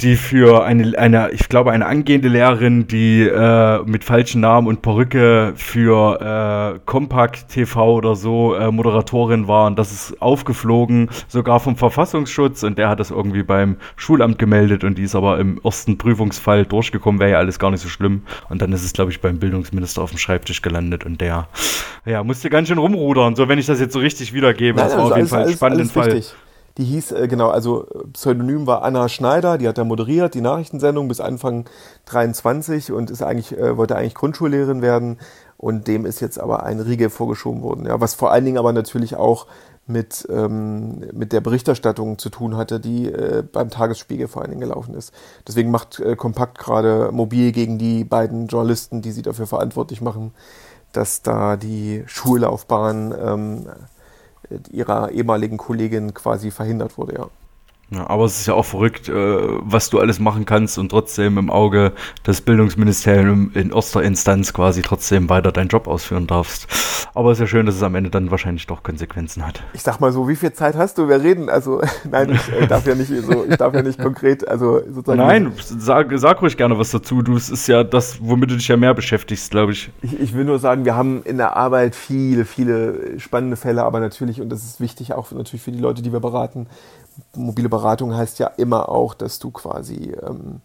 [0.00, 4.80] die für eine, eine, ich glaube, eine angehende Lehrerin, die äh, mit falschen Namen und
[4.80, 9.66] Perücke für äh, Compact TV oder so äh, Moderatorin war.
[9.66, 12.62] Und das ist aufgeflogen, sogar vom Verfassungsschutz.
[12.62, 14.84] Und der hat das irgendwie beim Schulamt gemeldet.
[14.84, 18.22] Und die ist aber im ersten Prüfungsfall durchgekommen, wäre ja alles gar nicht so schlimm.
[18.48, 21.04] Und dann ist es, glaube ich, beim Bildungsminister auf dem Schreibtisch gelandet.
[21.04, 21.48] Und der,
[22.06, 24.96] ja, musste ganz schön rumrudern, so wenn ich das jetzt so richtig wiedergebe, Nein, das
[24.96, 26.06] war also auf jeden alles, Fall ein spannender Fall.
[26.14, 26.34] Wichtig.
[26.78, 31.08] Die hieß, äh, genau, also Pseudonym war Anna Schneider, die hat da moderiert, die Nachrichtensendung
[31.08, 31.64] bis Anfang
[32.06, 35.18] 23 und ist eigentlich, äh, wollte eigentlich Grundschullehrerin werden
[35.56, 37.84] und dem ist jetzt aber ein Riegel vorgeschoben worden.
[37.84, 39.48] Ja, was vor allen Dingen aber natürlich auch
[39.88, 44.60] mit, ähm, mit der Berichterstattung zu tun hatte, die äh, beim Tagesspiegel vor allen Dingen
[44.60, 45.12] gelaufen ist.
[45.48, 50.32] Deswegen macht äh, Kompakt gerade mobil gegen die beiden Journalisten, die sie dafür verantwortlich machen,
[50.92, 53.66] dass da die Schullaufbahn ähm,
[54.70, 57.28] ihrer ehemaligen Kollegin quasi verhindert wurde, ja.
[57.90, 61.38] Ja, aber es ist ja auch verrückt, äh, was du alles machen kannst und trotzdem
[61.38, 61.92] im Auge
[62.26, 66.66] des Bildungsministeriums in erster Instanz quasi trotzdem weiter deinen Job ausführen darfst.
[67.14, 69.62] Aber es ist ja schön, dass es am Ende dann wahrscheinlich doch Konsequenzen hat.
[69.72, 71.08] Ich sag mal so, wie viel Zeit hast du?
[71.08, 71.48] Wir reden.
[71.48, 75.18] Also, nein, ich äh, darf ja nicht so, ich darf ja nicht konkret, also sozusagen.
[75.18, 77.22] Nein, sag, sag ruhig gerne was dazu.
[77.22, 79.90] Du, es ist ja das, womit du dich ja mehr beschäftigst, glaube ich.
[80.02, 80.20] ich.
[80.20, 84.42] Ich will nur sagen, wir haben in der Arbeit viele, viele spannende Fälle, aber natürlich,
[84.42, 86.66] und das ist wichtig auch natürlich für die Leute, die wir beraten,
[87.34, 90.60] mobile Beratung heißt ja immer auch, dass du quasi, ähm,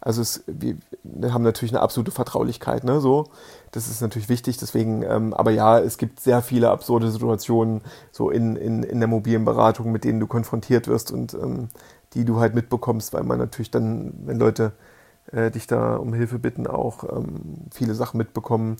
[0.00, 0.76] also es, wir
[1.32, 3.26] haben natürlich eine absolute Vertraulichkeit, ne, so.
[3.72, 8.30] Das ist natürlich wichtig, deswegen, ähm, aber ja, es gibt sehr viele absurde Situationen so
[8.30, 11.68] in, in, in der mobilen Beratung, mit denen du konfrontiert wirst und ähm,
[12.14, 14.72] die du halt mitbekommst, weil man natürlich dann, wenn Leute
[15.32, 18.76] äh, dich da um Hilfe bitten, auch ähm, viele Sachen mitbekommen,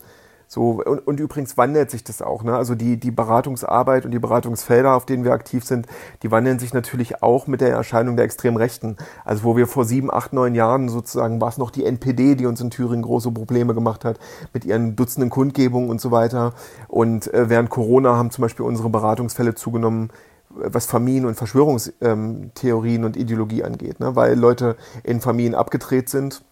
[0.51, 2.43] So, und, und übrigens wandelt sich das auch.
[2.43, 2.57] Ne?
[2.57, 5.87] Also die, die Beratungsarbeit und die Beratungsfelder, auf denen wir aktiv sind,
[6.23, 8.97] die wandeln sich natürlich auch mit der Erscheinung der extremen Rechten.
[9.27, 12.47] Also wo wir vor sieben, acht, neun Jahren sozusagen war es noch die NPD, die
[12.47, 14.19] uns in Thüringen große Probleme gemacht hat,
[14.55, 16.55] mit ihren Dutzenden Kundgebungen und so weiter.
[16.89, 20.09] Und äh, während Corona haben zum Beispiel unsere Beratungsfälle zugenommen,
[20.49, 24.17] was Familien- und Verschwörungstheorien und Ideologie angeht, ne?
[24.17, 26.43] weil Leute in Familien abgedreht sind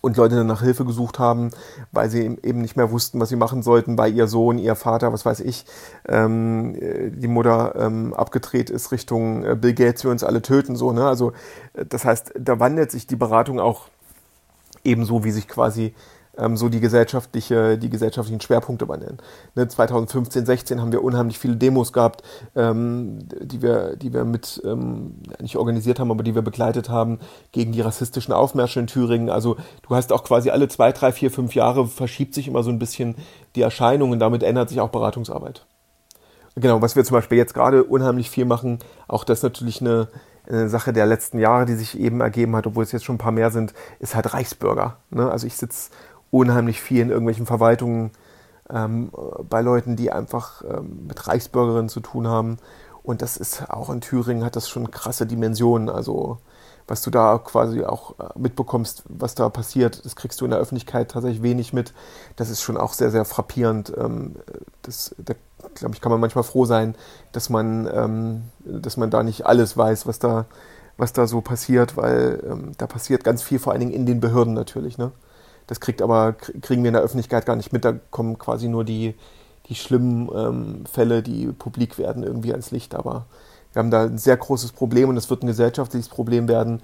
[0.00, 1.50] und Leute dann nach Hilfe gesucht haben,
[1.92, 5.12] weil sie eben nicht mehr wussten, was sie machen sollten, weil ihr Sohn, ihr Vater,
[5.12, 5.64] was weiß ich,
[6.08, 6.76] ähm,
[7.20, 11.06] die Mutter ähm, abgedreht ist Richtung äh, Bill Gates, wir uns alle töten, so, ne?
[11.06, 11.32] Also
[11.74, 13.88] äh, das heißt, da wandelt sich die Beratung auch
[14.84, 15.94] ebenso, wie sich quasi
[16.40, 19.18] ähm, so die, gesellschaftliche, die gesellschaftlichen Schwerpunkte wandeln.
[19.54, 22.22] Ne, 2015, 16 haben wir unheimlich viele Demos gehabt,
[22.56, 27.18] ähm, die, wir, die wir mit, ähm, nicht organisiert haben, aber die wir begleitet haben
[27.52, 29.30] gegen die rassistischen Aufmärsche in Thüringen.
[29.30, 32.70] Also du hast auch quasi alle zwei, drei, vier, fünf Jahre verschiebt sich immer so
[32.70, 33.16] ein bisschen
[33.54, 35.66] die Erscheinung und damit ändert sich auch Beratungsarbeit.
[36.56, 40.08] Genau, was wir zum Beispiel jetzt gerade unheimlich viel machen, auch das natürlich eine,
[40.48, 43.18] eine Sache der letzten Jahre, die sich eben ergeben hat, obwohl es jetzt schon ein
[43.18, 44.96] paar mehr sind, ist halt Reichsbürger.
[45.10, 45.30] Ne?
[45.30, 45.90] Also ich sitze
[46.30, 48.12] unheimlich viel in irgendwelchen Verwaltungen
[48.68, 49.10] ähm,
[49.48, 52.58] bei Leuten, die einfach ähm, mit Reichsbürgerinnen zu tun haben.
[53.02, 55.88] Und das ist auch in Thüringen hat das schon krasse Dimensionen.
[55.88, 56.38] Also
[56.86, 60.60] was du da quasi auch äh, mitbekommst, was da passiert, das kriegst du in der
[60.60, 61.94] Öffentlichkeit tatsächlich wenig mit.
[62.34, 63.92] Das ist schon auch sehr, sehr frappierend.
[63.96, 64.34] Ähm,
[64.82, 65.34] das, da
[65.74, 66.96] glaube ich, kann man manchmal froh sein,
[67.32, 70.46] dass man, ähm, dass man da nicht alles weiß, was da,
[70.96, 74.20] was da so passiert, weil ähm, da passiert ganz viel, vor allen Dingen in den
[74.20, 74.98] Behörden natürlich.
[74.98, 75.12] Ne?
[75.70, 77.84] Das kriegt aber, kriegen wir in der Öffentlichkeit gar nicht mit.
[77.84, 79.14] Da kommen quasi nur die,
[79.66, 82.92] die schlimmen ähm, Fälle, die publik werden, irgendwie ans Licht.
[82.96, 83.26] Aber
[83.72, 86.82] wir haben da ein sehr großes Problem und es wird ein gesellschaftliches Problem werden,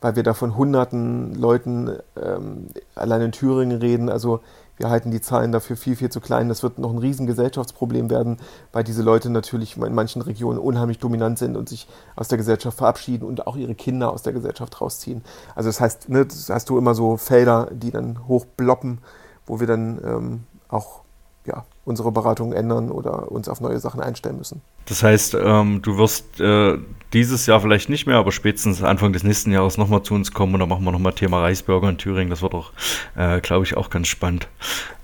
[0.00, 4.08] weil wir da von hunderten Leuten ähm, allein in Thüringen reden.
[4.08, 4.38] Also
[4.78, 6.48] wir halten die Zahlen dafür viel, viel zu klein.
[6.48, 8.38] Das wird noch ein riesen Gesellschaftsproblem werden,
[8.72, 12.78] weil diese Leute natürlich in manchen Regionen unheimlich dominant sind und sich aus der Gesellschaft
[12.78, 15.22] verabschieden und auch ihre Kinder aus der Gesellschaft rausziehen.
[15.54, 18.98] Also das heißt, ne, das hast du immer so Felder, die dann hochbloppen,
[19.46, 21.02] wo wir dann ähm, auch
[21.44, 24.60] ja, unsere Beratung ändern oder uns auf neue Sachen einstellen müssen.
[24.86, 26.78] Das heißt, ähm, du wirst äh,
[27.14, 30.54] dieses Jahr vielleicht nicht mehr, aber spätestens Anfang des nächsten Jahres nochmal zu uns kommen
[30.54, 32.28] und dann machen wir nochmal Thema Reisburger in Thüringen.
[32.28, 32.72] Das wird doch,
[33.16, 34.48] äh, glaube ich, auch ganz spannend.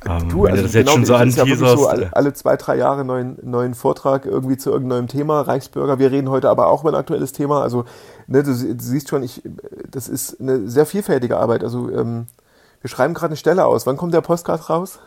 [0.07, 1.79] Ähm, du, also das genau, jetzt schon so anteaserst.
[1.79, 5.99] So alle, alle, zwei, drei Jahre einen neuen, neuen Vortrag irgendwie zu irgendeinem Thema, Reichsbürger.
[5.99, 7.63] Wir reden heute aber auch über ein aktuelles Thema.
[7.63, 7.87] Also,
[8.27, 9.43] ne, du, du siehst schon, ich,
[9.91, 11.65] das ist eine sehr vielfältige Arbeit.
[11.65, 12.27] Also, ähm,
[12.85, 13.87] wir schreiben gerade eine Stelle aus.
[13.87, 14.99] Wann kommt der Postcard raus?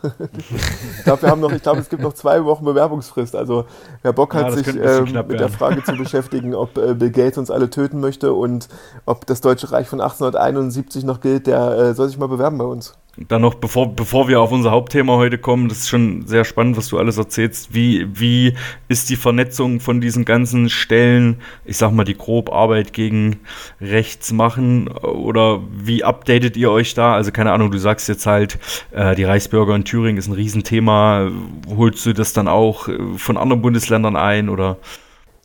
[0.97, 3.35] ich glaube, wir haben noch, ich glaube, es gibt noch zwei Wochen Bewerbungsfrist.
[3.35, 3.65] Also
[4.01, 5.37] wer Bock hat, ja, sich ähm, mit werden.
[5.37, 8.67] der Frage zu beschäftigen, ob äh, Bill Gates uns alle töten möchte und
[9.05, 12.65] ob das Deutsche Reich von 1871 noch gilt, der äh, soll sich mal bewerben bei
[12.65, 16.45] uns dann noch, bevor, bevor wir auf unser Hauptthema heute kommen, das ist schon sehr
[16.45, 17.73] spannend, was du alles erzählst.
[17.73, 18.53] Wie, wie
[18.89, 23.39] ist die Vernetzung von diesen ganzen Stellen, ich sag mal, die grob Arbeit gegen
[23.81, 24.87] rechts machen?
[24.89, 27.15] Oder wie updatet ihr euch da?
[27.15, 28.59] Also, keine Ahnung, du sagst jetzt halt,
[28.91, 31.31] äh, die Reichsbürger in Thüringen ist ein Riesenthema.
[31.75, 34.47] Holst du das dann auch äh, von anderen Bundesländern ein?
[34.47, 34.77] Oder?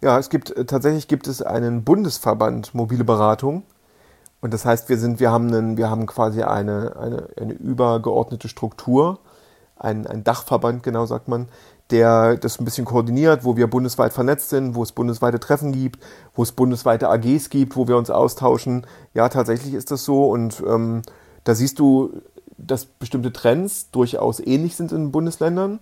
[0.03, 3.63] Ja, es gibt äh, tatsächlich gibt es einen Bundesverband mobile Beratung
[4.43, 8.49] und das heißt, wir sind, wir haben einen, wir haben quasi eine, eine, eine übergeordnete
[8.49, 9.21] Struktur,
[9.77, 11.49] ein, ein Dachverband, genau sagt man,
[11.93, 16.03] der das ein bisschen koordiniert, wo wir bundesweit vernetzt sind, wo es bundesweite Treffen gibt,
[16.35, 18.85] wo es bundesweite AGs gibt, wo wir uns austauschen.
[19.15, 20.29] Ja, tatsächlich ist das so.
[20.29, 21.03] Und ähm,
[21.45, 22.21] da siehst du,
[22.59, 25.81] dass bestimmte Trends durchaus ähnlich sind in Bundesländern.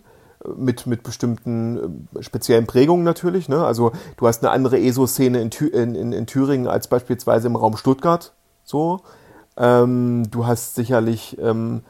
[0.56, 3.50] Mit, mit bestimmten äh, speziellen Prägungen natürlich.
[3.50, 3.62] Ne?
[3.62, 7.76] Also du hast eine andere ESO-Szene in, in, in, in Thüringen als beispielsweise im Raum
[7.76, 8.32] Stuttgart.
[8.70, 9.00] So.
[9.56, 11.82] Ähm, du hast sicherlich ähm,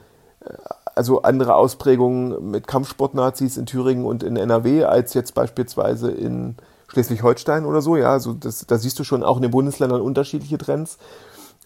[0.94, 6.56] also andere Ausprägungen mit Kampfsportnazis in Thüringen und in NRW als jetzt beispielsweise in
[6.88, 7.96] Schleswig-Holstein oder so.
[7.96, 10.98] Ja, also das, da siehst du schon auch in den Bundesländern unterschiedliche Trends.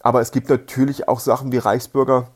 [0.01, 2.27] Aber es gibt natürlich auch Sachen wie Reichsbürger,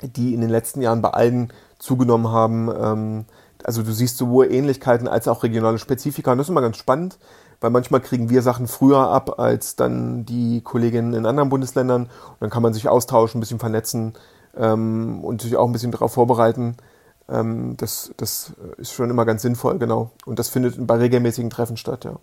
[0.00, 2.70] die in den letzten Jahren bei allen zugenommen haben.
[2.70, 3.24] Ähm,
[3.62, 6.32] also du siehst sowohl Ähnlichkeiten als auch regionale Spezifika.
[6.32, 7.18] Und das ist immer ganz spannend
[7.60, 12.02] weil manchmal kriegen wir Sachen früher ab als dann die Kolleginnen in anderen Bundesländern.
[12.04, 14.14] Und dann kann man sich austauschen, ein bisschen vernetzen
[14.56, 16.76] ähm, und sich auch ein bisschen darauf vorbereiten.
[17.28, 20.10] Ähm, das, das ist schon immer ganz sinnvoll, genau.
[20.26, 22.16] Und das findet bei regelmäßigen Treffen statt, ja.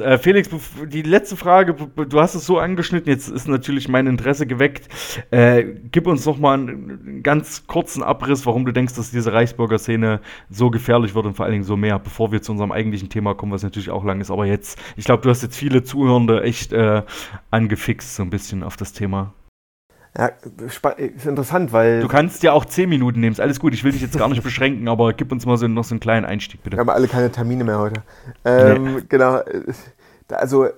[0.00, 0.48] Äh, Felix,
[0.86, 4.88] die letzte Frage, du hast es so angeschnitten, jetzt ist natürlich mein Interesse geweckt.
[5.30, 9.78] Äh, gib uns noch mal einen ganz kurzen Abriss, warum du denkst, dass diese Reichsbürger
[9.78, 13.08] Szene so gefährlich wird und vor allen Dingen so mehr, bevor wir zu unserem eigentlichen
[13.08, 14.30] Thema kommen, was natürlich auch lang ist.
[14.30, 17.02] Aber jetzt, ich glaube, du hast jetzt viele Zuhörende echt äh,
[17.50, 19.32] angefixt, so ein bisschen auf das Thema.
[20.16, 20.30] Ja,
[20.66, 22.00] ist interessant, weil.
[22.00, 23.74] Du kannst ja auch zehn Minuten nehmen, ist alles gut.
[23.74, 26.00] Ich will dich jetzt gar nicht beschränken, aber gib uns mal so, noch so einen
[26.00, 26.76] kleinen Einstieg, bitte.
[26.76, 28.02] Wir haben alle keine Termine mehr heute.
[28.44, 29.02] Ähm, nee.
[29.08, 29.40] Genau.
[30.30, 30.68] Also,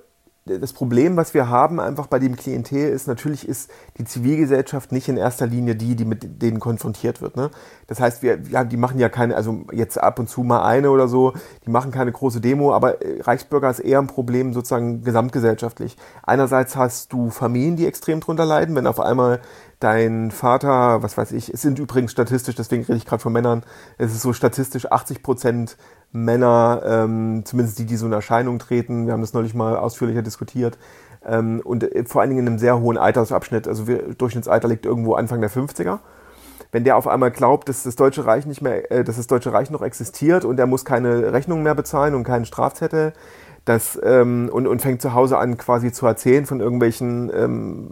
[0.45, 5.07] das Problem, was wir haben einfach bei dem Klientel ist, natürlich ist die Zivilgesellschaft nicht
[5.07, 7.35] in erster Linie die, die mit denen konfrontiert wird.
[7.35, 7.51] Ne?
[7.85, 10.89] Das heißt, wir, ja, die machen ja keine, also jetzt ab und zu mal eine
[10.89, 11.33] oder so,
[11.65, 15.95] die machen keine große Demo, aber äh, Reichsbürger ist eher ein Problem sozusagen gesamtgesellschaftlich.
[16.23, 19.41] Einerseits hast du Familien, die extrem drunter leiden, wenn auf einmal
[19.79, 23.63] dein Vater, was weiß ich, es sind übrigens statistisch, deswegen rede ich gerade von Männern,
[23.97, 25.77] es ist so statistisch 80 Prozent
[26.11, 30.21] Männer, ähm, zumindest die, die so in Erscheinung treten, wir haben das neulich mal ausführlicher
[30.21, 30.77] diskutiert,
[31.25, 34.85] ähm, und äh, vor allen Dingen in einem sehr hohen Altersabschnitt, also wir, Durchschnittsalter liegt
[34.85, 35.99] irgendwo Anfang der 50er.
[36.73, 39.53] Wenn der auf einmal glaubt, dass das Deutsche Reich nicht mehr, äh, dass das Deutsche
[39.53, 43.13] Reich noch existiert und er muss keine Rechnungen mehr bezahlen und keinen Strafzettel,
[43.65, 47.91] das, ähm, und, und fängt zu Hause an, quasi zu erzählen von irgendwelchen ähm,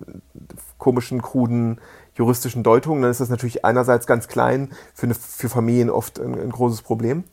[0.78, 1.80] komischen, kruden
[2.16, 6.34] juristischen Deutungen, dann ist das natürlich einerseits ganz klein, für, eine, für Familien oft ein,
[6.34, 7.24] ein großes Problem.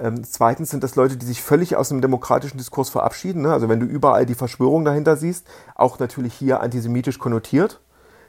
[0.00, 3.42] Ähm, zweitens sind das Leute, die sich völlig aus dem demokratischen Diskurs verabschieden.
[3.42, 3.52] Ne?
[3.52, 7.80] Also wenn du überall die Verschwörung dahinter siehst, auch natürlich hier antisemitisch konnotiert.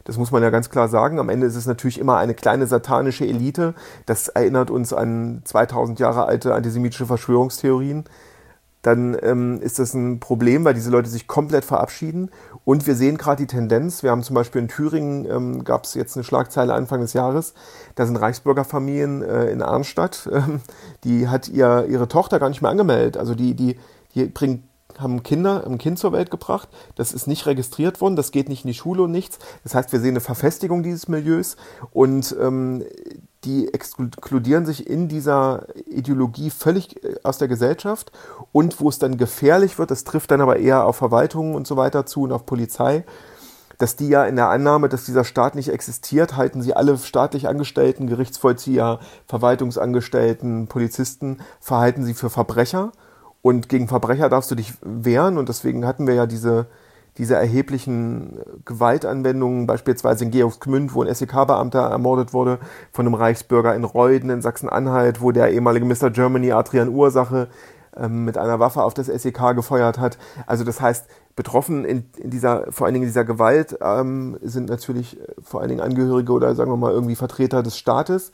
[0.05, 1.19] Das muss man ja ganz klar sagen.
[1.19, 3.75] Am Ende ist es natürlich immer eine kleine satanische Elite.
[4.07, 8.05] Das erinnert uns an 2000 Jahre alte antisemitische Verschwörungstheorien
[8.81, 12.31] dann ähm, ist das ein Problem, weil diese Leute sich komplett verabschieden.
[12.63, 15.95] Und wir sehen gerade die Tendenz, wir haben zum Beispiel in Thüringen, ähm, gab es
[15.95, 17.53] jetzt eine Schlagzeile Anfang des Jahres,
[17.95, 20.41] da sind Reichsbürgerfamilien äh, in Arnstadt, äh,
[21.03, 23.17] die hat ihr, ihre Tochter gar nicht mehr angemeldet.
[23.17, 23.77] Also die, die,
[24.15, 24.63] die bringt
[24.97, 26.67] haben Kinder, ein Kind zur Welt gebracht.
[26.95, 29.39] Das ist nicht registriert worden, das geht nicht in die Schule und nichts.
[29.63, 31.55] Das heißt, wir sehen eine Verfestigung dieses Milieus
[31.91, 32.83] und ähm,
[33.45, 38.11] die exkludieren sich in dieser Ideologie völlig äh, aus der Gesellschaft.
[38.51, 41.77] Und wo es dann gefährlich wird, das trifft dann aber eher auf Verwaltungen und so
[41.77, 43.05] weiter zu und auf Polizei,
[43.77, 47.47] dass die ja in der Annahme, dass dieser Staat nicht existiert, halten sie alle staatlich
[47.47, 52.91] Angestellten, Gerichtsvollzieher, Verwaltungsangestellten, Polizisten, verhalten sie für Verbrecher.
[53.41, 55.37] Und gegen Verbrecher darfst du dich wehren.
[55.37, 56.67] Und deswegen hatten wir ja diese
[57.19, 62.59] diese erheblichen Gewaltanwendungen, beispielsweise in Georgsgmünd, wo ein SEK-Beamter ermordet wurde,
[62.93, 66.09] von einem Reichsbürger in Reuden in Sachsen-Anhalt, wo der ehemalige Mr.
[66.09, 67.49] Germany Adrian Ursache
[67.97, 70.17] ähm, mit einer Waffe auf das SEK gefeuert hat.
[70.47, 74.69] Also das heißt, betroffen in, in dieser, vor allen Dingen in dieser Gewalt ähm, sind
[74.69, 78.31] natürlich äh, vor allen Dingen Angehörige oder sagen wir mal irgendwie Vertreter des Staates.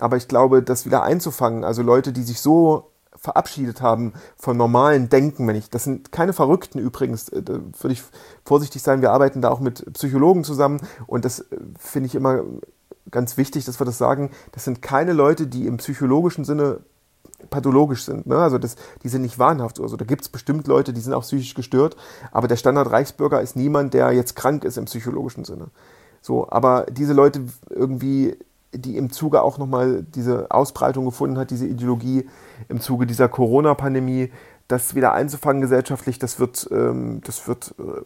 [0.00, 2.90] Aber ich glaube, das wieder einzufangen, also Leute, die sich so
[3.24, 7.92] verabschiedet haben von normalen Denken, wenn ich, das sind keine Verrückten übrigens, äh, da würde
[7.94, 8.02] ich
[8.44, 12.42] vorsichtig sein, wir arbeiten da auch mit Psychologen zusammen und das äh, finde ich immer
[13.10, 16.80] ganz wichtig, dass wir das sagen, das sind keine Leute, die im psychologischen Sinne
[17.48, 18.26] pathologisch sind.
[18.26, 18.36] Ne?
[18.36, 19.80] Also das, die sind nicht wahnhaft.
[19.80, 21.96] Also da gibt es bestimmt Leute, die sind auch psychisch gestört,
[22.30, 25.68] aber der Standard-Reichsbürger ist niemand, der jetzt krank ist im psychologischen Sinne.
[26.20, 28.36] So, aber diese Leute irgendwie
[28.74, 32.28] die im Zuge auch nochmal diese Ausbreitung gefunden hat, diese Ideologie
[32.68, 34.30] im Zuge dieser Corona-Pandemie,
[34.68, 38.00] das wieder einzufangen gesellschaftlich, das wird, ähm, das wird, äh,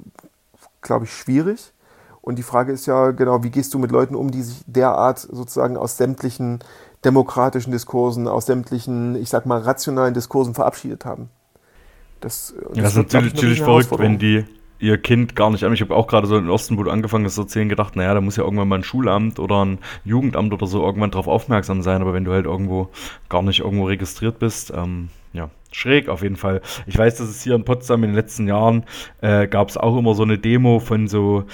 [0.83, 1.72] glaube ich, schwierig.
[2.20, 5.18] Und die Frage ist ja genau, wie gehst du mit Leuten um, die sich derart
[5.18, 6.59] sozusagen aus sämtlichen
[7.04, 11.31] demokratischen Diskursen, aus sämtlichen, ich sag mal, rationalen Diskursen verabschiedet haben.
[12.20, 14.44] Das, das, das ist natürlich, natürlich verrückt, wenn die,
[14.78, 15.72] ihr Kind gar nicht an.
[15.72, 18.14] Ich habe auch gerade so in Osten, wo du angefangen hast zu erzählen, gedacht, naja,
[18.14, 21.82] da muss ja irgendwann mal ein Schulamt oder ein Jugendamt oder so irgendwann drauf aufmerksam
[21.82, 22.00] sein.
[22.00, 22.88] Aber wenn du halt irgendwo
[23.28, 26.62] gar nicht irgendwo registriert bist, ähm, ja, schräg auf jeden Fall.
[26.86, 28.84] Ich weiß, dass es hier in Potsdam in den letzten Jahren
[29.20, 31.44] äh, gab es auch immer so eine Demo von so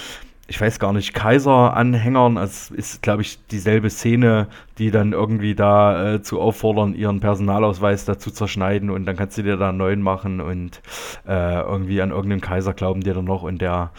[0.47, 2.37] ich weiß gar nicht, Kaiser-Anhängern.
[2.37, 8.05] Es ist, glaube ich, dieselbe Szene, die dann irgendwie da äh, zu auffordern, ihren Personalausweis
[8.05, 10.83] dazu zerschneiden und dann kannst du dir da einen neuen machen und
[11.27, 13.93] äh, irgendwie an irgendeinen Kaiser glauben dir dann noch und der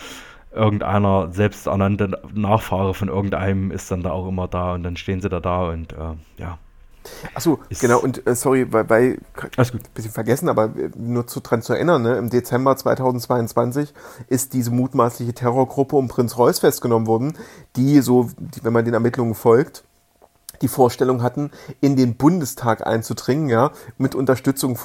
[0.51, 5.29] irgendeiner selbsternannte Nachfahre von irgendeinem ist dann da auch immer da und dann stehen sie
[5.29, 6.60] da da und äh, ja,
[7.34, 9.94] Achso, genau, und äh, sorry, weil, weil gut.
[9.94, 13.94] bisschen vergessen, aber äh, nur zu, dran zu erinnern, ne, im Dezember 2022
[14.28, 17.38] ist diese mutmaßliche Terrorgruppe um Prinz Reuß festgenommen worden,
[17.76, 19.84] die so, die, wenn man den Ermittlungen folgt,
[20.62, 24.78] die Vorstellung hatten, in den Bundestag einzudringen, ja, mit Unterstützung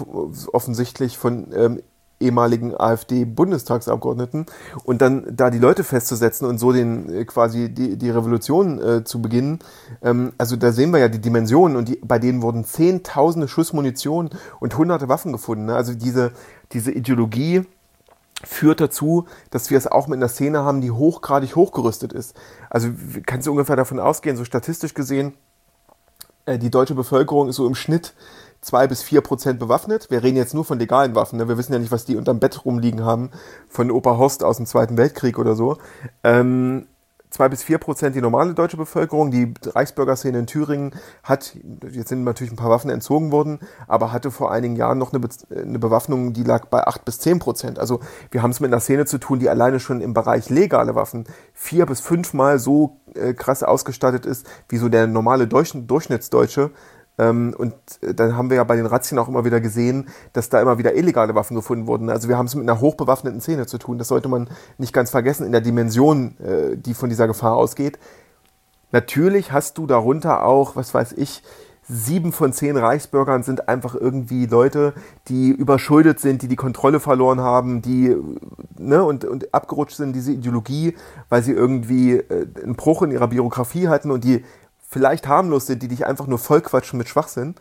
[0.52, 1.82] offensichtlich von ähm,
[2.20, 4.46] ehemaligen AfD-Bundestagsabgeordneten
[4.84, 9.04] und dann da die Leute festzusetzen und so den äh, quasi die, die Revolution äh,
[9.04, 9.58] zu beginnen.
[10.02, 13.72] Ähm, also da sehen wir ja die Dimensionen und die, bei denen wurden zehntausende Schuss
[13.72, 14.30] Munition
[14.60, 15.66] und hunderte Waffen gefunden.
[15.66, 15.74] Ne?
[15.74, 16.32] Also diese,
[16.72, 17.62] diese Ideologie
[18.44, 22.34] führt dazu, dass wir es auch mit einer Szene haben, die hochgradig hochgerüstet ist.
[22.68, 22.90] Also
[23.26, 25.34] kannst du ungefähr davon ausgehen, so statistisch gesehen,
[26.46, 28.14] äh, die deutsche Bevölkerung ist so im Schnitt
[28.60, 30.10] zwei bis vier Prozent bewaffnet.
[30.10, 31.38] Wir reden jetzt nur von legalen Waffen.
[31.38, 31.48] Ne?
[31.48, 33.30] Wir wissen ja nicht, was die unterm Bett rumliegen haben
[33.68, 35.78] von Opa Horst aus dem Zweiten Weltkrieg oder so.
[36.22, 36.86] Ähm,
[37.30, 39.30] zwei bis vier Prozent die normale deutsche Bevölkerung.
[39.30, 41.56] Die Reichsbürgerszene in Thüringen hat,
[41.90, 45.20] jetzt sind natürlich ein paar Waffen entzogen worden, aber hatte vor einigen Jahren noch eine,
[45.20, 47.78] Be eine Bewaffnung, die lag bei acht bis zehn Prozent.
[47.78, 50.94] Also wir haben es mit einer Szene zu tun, die alleine schon im Bereich legale
[50.94, 56.70] Waffen vier bis fünfmal so äh, krass ausgestattet ist, wie so der normale Durch Durchschnittsdeutsche.
[57.20, 60.48] Ähm, und äh, dann haben wir ja bei den Razzien auch immer wieder gesehen, dass
[60.48, 62.08] da immer wieder illegale Waffen gefunden wurden.
[62.08, 63.98] Also wir haben es mit einer hochbewaffneten Szene zu tun.
[63.98, 67.98] Das sollte man nicht ganz vergessen in der Dimension, äh, die von dieser Gefahr ausgeht.
[68.90, 71.42] Natürlich hast du darunter auch, was weiß ich,
[71.90, 74.94] sieben von zehn Reichsbürgern sind einfach irgendwie Leute,
[75.28, 78.16] die überschuldet sind, die die Kontrolle verloren haben, die
[78.78, 80.94] ne, und, und abgerutscht sind, diese Ideologie,
[81.28, 84.44] weil sie irgendwie äh, einen Bruch in ihrer Biografie hatten und die
[84.90, 87.54] vielleicht harmlos sind, die dich einfach nur vollquatschen mit Schwachsinn.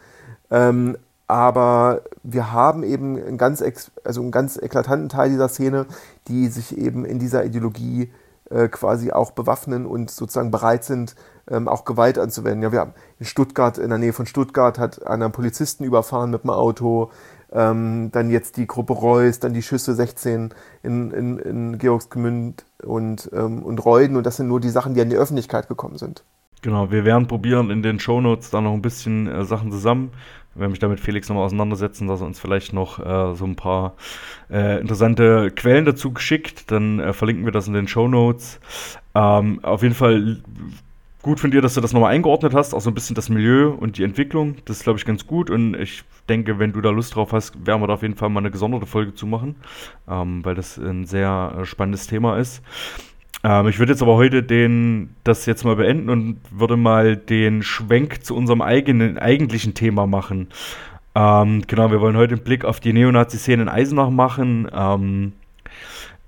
[0.50, 3.64] Ähm, aber wir haben eben einen ganz,
[4.04, 5.86] also einen ganz eklatanten Teil dieser Szene,
[6.28, 8.12] die sich eben in dieser Ideologie
[8.50, 11.16] äh, quasi auch bewaffnen und sozusagen bereit sind,
[11.48, 12.64] ähm, auch Gewalt anzuwenden.
[12.64, 16.44] Ja, wir haben in Stuttgart, in der Nähe von Stuttgart, hat einer Polizisten überfahren mit
[16.44, 17.12] dem Auto.
[17.52, 23.30] Ähm, dann jetzt die Gruppe Reus, dann die Schüsse 16 in, in, in Georgsgmünd und,
[23.34, 24.18] ähm, und Reuden.
[24.18, 26.24] Und das sind nur die Sachen, die an die Öffentlichkeit gekommen sind.
[26.62, 30.12] Genau, wir werden probieren, in den Shownotes da noch ein bisschen äh, Sachen zusammen.
[30.54, 33.46] Ich werde mich da mit Felix nochmal auseinandersetzen, dass er uns vielleicht noch äh, so
[33.46, 33.94] ein paar
[34.50, 36.70] äh, interessante Quellen dazu geschickt.
[36.72, 38.60] Dann äh, verlinken wir das in den Shownotes.
[39.16, 40.42] Ähm, auf jeden Fall
[41.22, 43.70] gut von dir, dass du das nochmal eingeordnet hast, auch so ein bisschen das Milieu
[43.70, 44.58] und die Entwicklung.
[44.66, 45.50] Das ist, glaube ich, ganz gut.
[45.50, 48.30] Und ich denke, wenn du da Lust drauf hast, werden wir da auf jeden Fall
[48.30, 49.56] mal eine gesonderte Folge zu machen,
[50.10, 52.62] ähm, weil das ein sehr äh, spannendes Thema ist.
[53.44, 57.64] Ähm, ich würde jetzt aber heute den, das jetzt mal beenden und würde mal den
[57.64, 60.48] Schwenk zu unserem eigenen, eigentlichen Thema machen.
[61.16, 64.70] Ähm, genau, wir wollen heute einen Blick auf die Neonazi-Szene in Eisenach machen.
[64.74, 65.34] Ähm,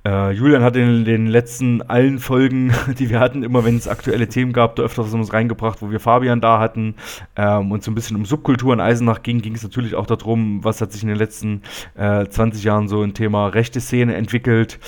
[0.04, 4.28] äh, Julian hat in den letzten allen Folgen, die wir hatten, immer wenn es aktuelle
[4.28, 6.96] Themen gab, da öfters uns reingebracht, wo wir Fabian da hatten
[7.36, 10.64] ähm, und so ein bisschen um Subkultur in Eisenach ging, ging es natürlich auch darum,
[10.64, 11.62] was hat sich in den letzten
[11.96, 14.80] äh, 20 Jahren so ein Thema rechte Szene entwickelt.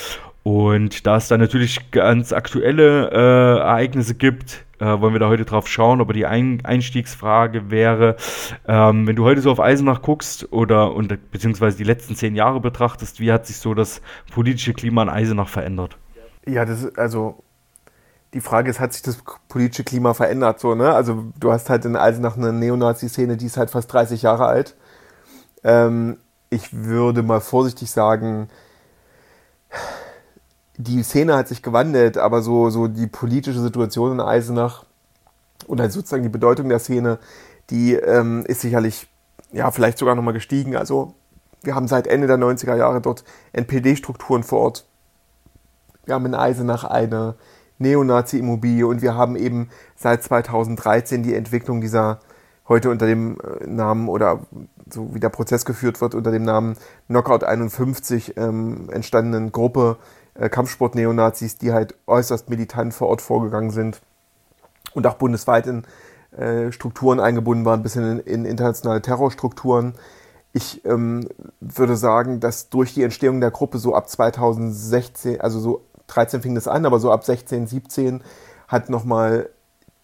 [0.44, 5.46] Und da es da natürlich ganz aktuelle äh, Ereignisse gibt, äh, wollen wir da heute
[5.46, 6.02] drauf schauen.
[6.02, 8.18] Aber die Ein Einstiegsfrage wäre,
[8.68, 12.60] ähm, wenn du heute so auf Eisenach guckst oder und, beziehungsweise die letzten zehn Jahre
[12.60, 14.02] betrachtest, wie hat sich so das
[14.34, 15.98] politische Klima in Eisenach verändert?
[16.46, 17.42] Ja, das ist also
[18.34, 20.94] die Frage ist, hat sich das politische Klima verändert so, ne?
[20.94, 24.76] Also du hast halt in Eisenach eine Neonazi-Szene, die ist halt fast 30 Jahre alt.
[25.64, 26.18] Ähm,
[26.50, 28.50] ich würde mal vorsichtig sagen,
[30.78, 34.86] die Szene hat sich gewandelt, aber so, so die politische Situation in Eisenach
[35.68, 37.20] oder sozusagen die Bedeutung der Szene,
[37.70, 39.08] die ähm, ist sicherlich
[39.52, 40.76] ja vielleicht sogar nochmal gestiegen.
[40.76, 41.14] Also
[41.62, 44.86] wir haben seit Ende der 90er Jahre dort NPD-Strukturen vor Ort.
[46.06, 47.36] Wir haben in Eisenach eine
[47.78, 52.20] Neonazi-Immobilie und wir haben eben seit 2013 die Entwicklung dieser
[52.68, 54.42] heute unter dem äh, Namen oder
[54.90, 59.98] so wie der Prozess geführt wird, unter dem Namen Knockout 51 ähm, entstandenen Gruppe
[60.36, 64.02] äh, Kampfsport-Neonazis, die halt äußerst militant vor Ort vorgegangen sind
[64.94, 65.84] und auch bundesweit in
[66.38, 69.94] äh, Strukturen eingebunden waren, bis in, in internationale Terrorstrukturen.
[70.52, 71.28] Ich ähm,
[71.60, 76.56] würde sagen, dass durch die Entstehung der Gruppe so ab 2016, also so 13 fing
[76.56, 78.24] das an, aber so ab 16, 17
[78.68, 79.50] hat nochmal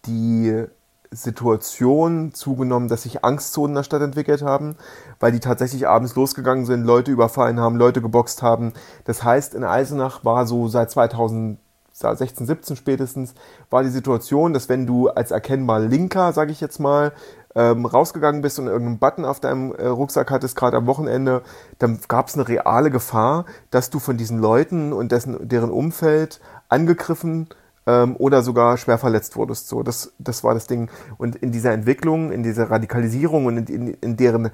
[0.06, 0.64] die
[1.12, 4.76] Situation zugenommen, dass sich Angstzonen in der Stadt entwickelt haben,
[5.18, 8.72] weil die tatsächlich abends losgegangen sind, Leute überfallen haben, Leute geboxt haben.
[9.04, 13.34] Das heißt, in Eisenach war so seit 2016, 17 spätestens,
[13.70, 17.12] war die Situation, dass wenn du als erkennbar Linker, sage ich jetzt mal,
[17.56, 21.42] ähm, rausgegangen bist und irgendeinen Button auf deinem äh, Rucksack hattest, gerade am Wochenende,
[21.80, 26.40] dann gab es eine reale Gefahr, dass du von diesen Leuten und dessen, deren Umfeld
[26.68, 27.48] angegriffen
[27.90, 29.68] ähm, oder sogar schwer verletzt wurdest.
[29.68, 30.90] So, das, das war das Ding.
[31.18, 34.50] Und in dieser Entwicklung, in dieser Radikalisierung und in, in, in deren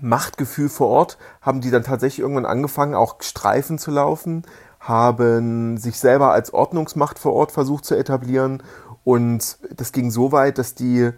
[0.00, 4.42] Machtgefühl vor Ort haben die dann tatsächlich irgendwann angefangen, auch Streifen zu laufen,
[4.80, 8.62] haben sich selber als Ordnungsmacht vor Ort versucht zu etablieren.
[9.04, 11.10] Und das ging so weit, dass die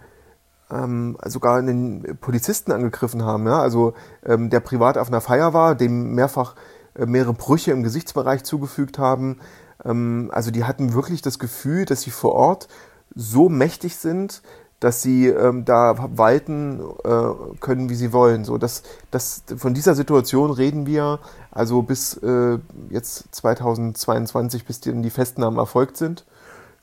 [0.70, 3.46] ähm, sogar einen Polizisten angegriffen haben.
[3.46, 3.60] Ja?
[3.60, 3.94] Also
[4.24, 6.54] ähm, der privat auf einer Feier war, dem mehrfach
[6.94, 9.40] äh, mehrere Brüche im Gesichtsbereich zugefügt haben,
[9.84, 12.68] ähm, also die hatten wirklich das Gefühl, dass sie vor Ort
[13.14, 14.42] so mächtig sind,
[14.80, 18.44] dass sie ähm, da walten äh, können, wie sie wollen.
[18.44, 21.18] So, das, das, von dieser Situation reden wir
[21.50, 22.58] also bis äh,
[22.90, 26.24] jetzt 2022, bis die, die Festnahmen erfolgt sind.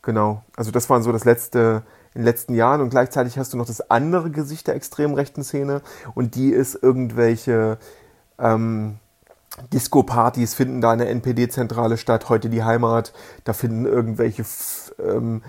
[0.02, 1.84] Genau, also das waren so das letzte
[2.14, 5.43] in den letzten Jahren und gleichzeitig hast du noch das andere Gesicht der extrem rechten
[5.43, 5.82] Szene
[6.14, 7.78] und die ist irgendwelche
[8.39, 9.00] ähm,
[9.74, 13.14] Disco-Partys finden da eine NPD-Zentrale statt, heute die Heimat.
[13.43, 14.43] Da finden irgendwelche
[14.99, 15.41] ähm,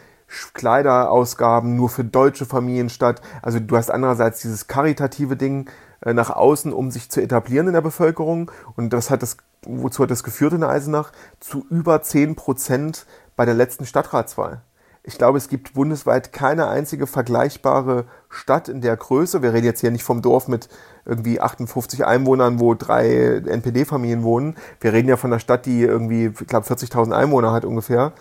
[0.55, 3.21] Kleiderausgaben nur für deutsche Familien statt.
[3.43, 7.73] Also du hast andererseits dieses karitative Ding äh, nach außen, um sich zu etablieren in
[7.73, 8.51] der Bevölkerung.
[8.77, 11.13] Und das hat das, wozu hat das geführt in Eisenach?
[11.41, 14.63] Zu über 10 Prozent bei der letzten Stadtratswahl.
[15.09, 19.41] Ich glaube, es gibt bundesweit keine einzige vergleichbare Stadt in der Größe.
[19.41, 20.69] Wir reden jetzt hier nicht vom Dorf mit
[21.05, 24.57] irgendwie 58 Einwohnern, wo drei NPD-Familien wohnen.
[24.81, 28.15] Wir reden ja von einer Stadt, die irgendwie, ich glaube, 40.000 Einwohner hat ungefähr,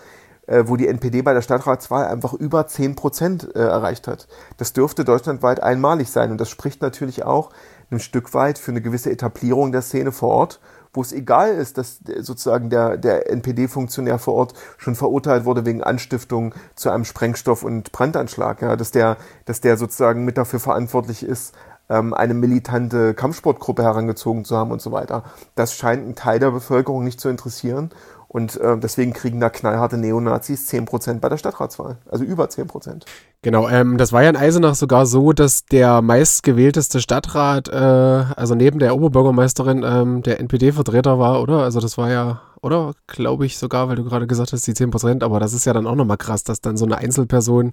[0.46, 4.28] äh, wo die NPD bei der Stadtratswahl einfach über 10 Prozent äh, erreicht hat.
[4.58, 7.50] Das dürfte deutschlandweit einmalig sein und das spricht natürlich auch
[7.90, 10.60] ein Stück weit für eine gewisse Etablierung der Szene vor Ort,
[10.96, 15.84] wo es egal ist, dass sozusagen der, der NPD-Funktionär vor Ort schon verurteilt wurde wegen
[15.84, 21.24] Anstiftung zu einem Sprengstoff- und Brandanschlag, ja, dass der, dass der sozusagen mit dafür verantwortlich
[21.24, 21.54] ist,
[21.90, 25.24] ähm, eine militante Kampfsportgruppe herangezogen zu haben und so weiter.
[25.56, 27.92] Das scheint einen Teil der Bevölkerung nicht zu interessieren.
[28.36, 32.00] Und äh, deswegen kriegen da knallharte Neonazis 10% bei der Stadtratswahl.
[32.12, 33.04] Also über 10%.
[33.42, 38.54] Genau, ähm, das war ja in Eisenach sogar so, dass der meistgewählteste Stadtrat, äh, also
[38.54, 41.60] neben der Oberbürgermeisterin, ähm, der NPD-Vertreter war, oder?
[41.60, 42.92] Also das war ja, oder?
[43.08, 45.24] Glaube ich sogar, weil du gerade gesagt hast, die 10%.
[45.24, 47.72] Aber das ist ja dann auch nochmal krass, dass dann so eine Einzelperson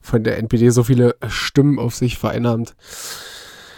[0.00, 2.76] von der NPD so viele Stimmen auf sich vereinnahmt.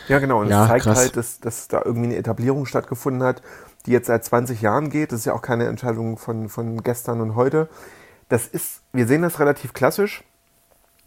[0.09, 0.41] Ja, genau.
[0.41, 0.99] Und ja, es zeigt krass.
[0.99, 3.41] halt, dass, dass da irgendwie eine Etablierung stattgefunden hat,
[3.87, 5.13] die jetzt seit 20 Jahren geht.
[5.13, 7.69] Das ist ja auch keine Entscheidung von, von gestern und heute.
[8.29, 10.25] Das ist, wir sehen das relativ klassisch.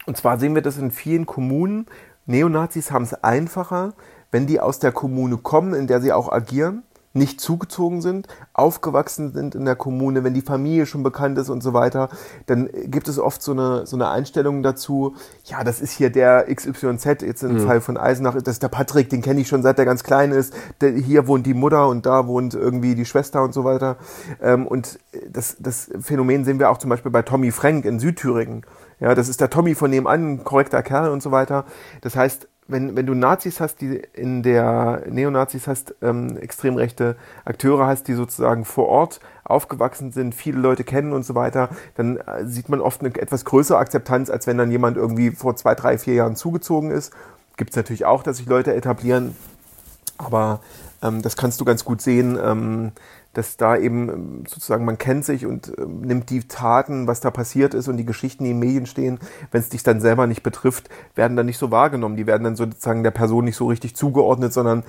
[0.06, 1.86] Und zwar sehen wir das in vielen Kommunen.
[2.26, 3.94] Neonazis haben es einfacher,
[4.32, 6.84] wenn die aus der Kommune kommen, in der sie auch agieren
[7.14, 11.62] nicht zugezogen sind, aufgewachsen sind in der Kommune, wenn die Familie schon bekannt ist und
[11.62, 12.10] so weiter,
[12.46, 16.46] dann gibt es oft so eine, so eine Einstellung dazu, ja, das ist hier der
[16.54, 17.68] XYZ, jetzt im mhm.
[17.68, 20.32] Fall von Eisenach, das ist der Patrick, den kenne ich schon seit der ganz klein
[20.32, 23.98] ist, der, hier wohnt die Mutter und da wohnt irgendwie die Schwester und so weiter.
[24.42, 25.00] Ähm, und
[25.30, 28.66] das, das Phänomen sehen wir auch zum Beispiel bei Tommy Frank in Südthüringen.
[29.00, 31.66] Ja, das ist der Tommy von nebenan, korrekter Kerl und so weiter.
[32.02, 37.16] Das heißt, wenn, wenn du Nazis hast, die in der Neonazis hast, ähm, extrem rechte
[37.44, 42.18] Akteure hast, die sozusagen vor Ort aufgewachsen sind, viele Leute kennen und so weiter, dann
[42.18, 45.76] äh, sieht man oft eine etwas größere Akzeptanz, als wenn dann jemand irgendwie vor zwei,
[45.76, 47.14] drei, vier Jahren zugezogen ist.
[47.58, 49.36] Gibt es natürlich auch, dass sich Leute etablieren,
[50.22, 50.62] aber
[51.02, 52.38] ähm, das kannst du ganz gut sehen.
[52.42, 52.92] Ähm,
[53.34, 57.32] dass da eben ähm, sozusagen man kennt sich und äh, nimmt die Taten, was da
[57.32, 59.20] passiert ist und die Geschichten, die in Medien stehen,
[59.52, 62.18] wenn es dich dann selber nicht betrifft, werden dann nicht so wahrgenommen.
[62.18, 64.84] Die werden dann sozusagen der Person nicht so richtig zugeordnet, sondern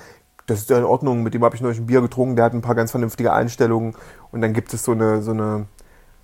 [0.47, 2.53] das ist ja in Ordnung, mit dem habe ich neulich ein Bier getrunken, der hat
[2.53, 3.95] ein paar ganz vernünftige Einstellungen
[4.33, 5.67] und dann gibt es so eine, so eine,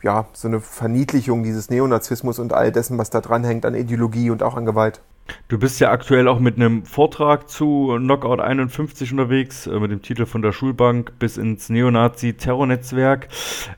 [0.03, 4.43] ja, so eine Verniedlichung dieses Neonazismus und all dessen, was da dranhängt an Ideologie und
[4.43, 5.01] auch an Gewalt.
[5.49, 10.03] Du bist ja aktuell auch mit einem Vortrag zu Knockout 51 unterwegs, äh, mit dem
[10.03, 13.29] Titel von der Schulbank bis ins Neonazi-Terrornetzwerk.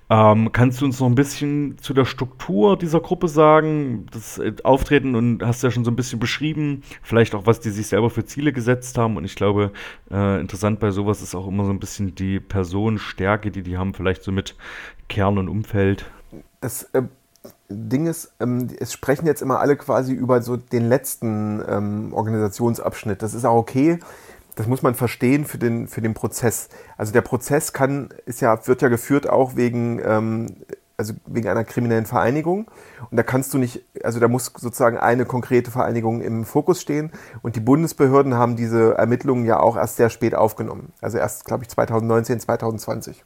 [0.09, 4.53] Ähm, kannst du uns noch ein bisschen zu der Struktur dieser Gruppe sagen, das äh,
[4.65, 8.11] Auftreten und hast ja schon so ein bisschen beschrieben, vielleicht auch, was die sich selber
[8.11, 9.17] für Ziele gesetzt haben.
[9.17, 9.73] Und ich glaube,
[10.11, 13.95] äh, interessant bei sowas ist auch immer so ein bisschen die Personenstärke, die die haben,
[13.95, 14.57] vielleicht so mit
[15.09, 16.11] Kern und Umfeld.
[16.61, 17.03] Das äh,
[17.69, 23.23] Ding ist, ähm, es sprechen jetzt immer alle quasi über so den letzten ähm, Organisationsabschnitt.
[23.23, 23.99] Das ist auch okay.
[24.57, 26.69] Das muss man verstehen für den, für den Prozess.
[26.97, 30.57] Also der Prozess kann, ist ja, wird ja geführt auch wegen, ähm,
[30.97, 32.71] also wegen einer kriminellen Vereinigung.
[33.11, 37.13] Und da kannst du nicht, also da muss sozusagen eine konkrete Vereinigung im Fokus stehen.
[37.41, 40.93] Und die Bundesbehörden haben diese Ermittlungen ja auch erst sehr spät aufgenommen.
[41.01, 43.25] Also erst, glaube ich, 2019, 2020.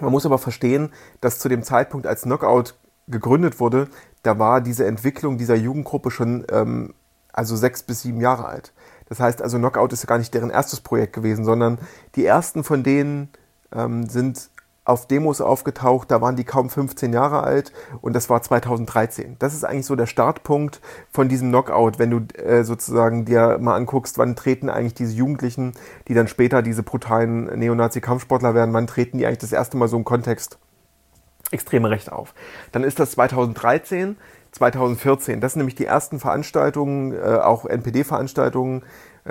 [0.00, 2.74] Man muss aber verstehen, dass zu dem Zeitpunkt, als Knockout
[3.08, 3.88] gegründet wurde,
[4.22, 6.94] da war diese Entwicklung dieser Jugendgruppe schon ähm,
[7.32, 8.72] also sechs bis sieben Jahre alt.
[9.08, 11.78] Das heißt also, Knockout ist ja gar nicht deren erstes Projekt gewesen, sondern
[12.14, 13.28] die ersten von denen
[13.72, 14.50] ähm, sind
[14.90, 19.36] auf Demos aufgetaucht, da waren die kaum 15 Jahre alt und das war 2013.
[19.38, 20.80] Das ist eigentlich so der Startpunkt
[21.10, 25.72] von diesem Knockout, wenn du äh, sozusagen dir mal anguckst, wann treten eigentlich diese Jugendlichen,
[26.08, 29.96] die dann später diese brutalen Neonazi-Kampfsportler werden, wann treten die eigentlich das erste Mal so
[29.96, 30.58] im Kontext
[31.52, 32.34] extreme Recht auf.
[32.72, 34.16] Dann ist das 2013,
[34.52, 35.40] 2014.
[35.40, 38.82] Das sind nämlich die ersten Veranstaltungen, äh, auch NPD-Veranstaltungen,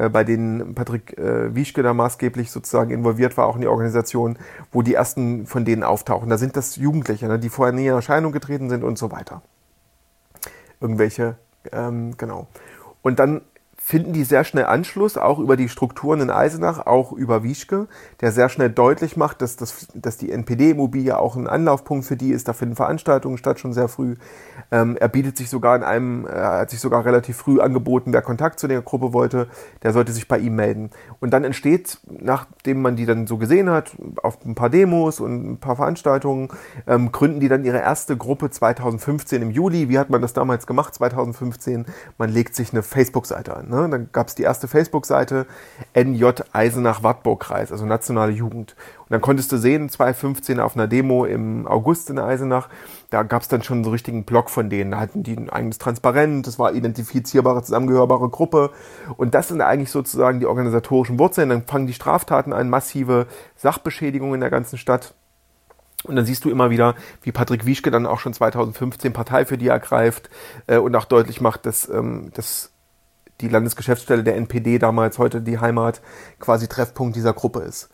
[0.09, 4.37] bei denen Patrick äh, Wieschke da maßgeblich sozusagen involviert war, auch in die Organisation,
[4.71, 6.29] wo die ersten von denen auftauchen.
[6.29, 9.41] Da sind das Jugendliche, ne, die vorher nie in Erscheinung getreten sind und so weiter.
[10.79, 11.37] Irgendwelche,
[11.71, 12.47] ähm, genau.
[13.01, 13.41] Und dann
[13.89, 17.87] finden die sehr schnell Anschluss, auch über die Strukturen in Eisenach, auch über Wieschke,
[18.21, 22.29] der sehr schnell deutlich macht, dass, das, dass die NPD-Immobilie auch ein Anlaufpunkt für die
[22.29, 22.47] ist.
[22.47, 24.13] Da finden Veranstaltungen statt, schon sehr früh.
[24.71, 28.21] Ähm, er bietet sich sogar in einem, er hat sich sogar relativ früh angeboten, wer
[28.21, 29.47] Kontakt zu der Gruppe wollte,
[29.81, 30.91] der sollte sich bei ihm melden.
[31.19, 35.53] Und dann entsteht, nachdem man die dann so gesehen hat, auf ein paar Demos und
[35.53, 36.49] ein paar Veranstaltungen,
[36.85, 39.89] ähm, gründen die dann ihre erste Gruppe 2015 im Juli.
[39.89, 41.87] Wie hat man das damals gemacht, 2015?
[42.19, 43.69] Man legt sich eine Facebook-Seite an.
[43.69, 43.78] Ne?
[43.79, 43.89] Ne?
[43.89, 45.45] Dann gab es die erste Facebook-Seite
[45.95, 48.75] NJ Eisenach-Wartburg-Kreis, also nationale Jugend.
[48.99, 52.69] Und dann konntest du sehen, 2015 auf einer Demo im August in Eisenach,
[53.09, 54.91] da gab es dann schon so einen richtigen Blog von denen.
[54.91, 58.71] Da hatten die ein eigenes Transparent, das war identifizierbare, zusammengehörbare Gruppe.
[59.17, 61.49] Und das sind eigentlich sozusagen die organisatorischen Wurzeln.
[61.49, 65.15] Dann fangen die Straftaten an, massive Sachbeschädigungen in der ganzen Stadt.
[66.03, 69.57] Und dann siehst du immer wieder, wie Patrick Wieschke dann auch schon 2015 Partei für
[69.57, 70.29] die ergreift
[70.67, 72.71] äh, und auch deutlich macht, dass, ähm, dass
[73.41, 76.01] die Landesgeschäftsstelle der NPD damals, heute die Heimat,
[76.39, 77.89] quasi Treffpunkt dieser Gruppe ist.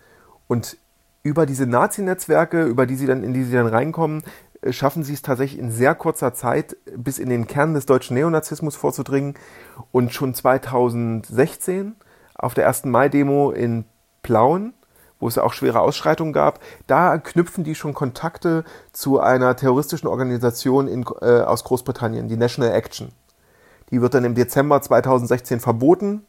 [0.47, 0.77] Und
[1.23, 4.23] über diese Nazi-Netzwerke, über die sie dann, in die sie dann reinkommen,
[4.61, 8.15] äh, schaffen sie es tatsächlich in sehr kurzer Zeit bis in den Kern des deutschen
[8.15, 9.35] Neonazismus vorzudringen.
[9.91, 11.95] Und schon 2016
[12.35, 13.85] auf der ersten Mai-Demo in
[14.21, 14.73] Plauen,
[15.19, 20.87] wo es auch schwere Ausschreitungen gab, da knüpfen die schon Kontakte zu einer terroristischen Organisation
[20.87, 23.11] in, äh, aus Großbritannien, die National Action.
[23.91, 26.23] Die wird dann im Dezember 2016 verboten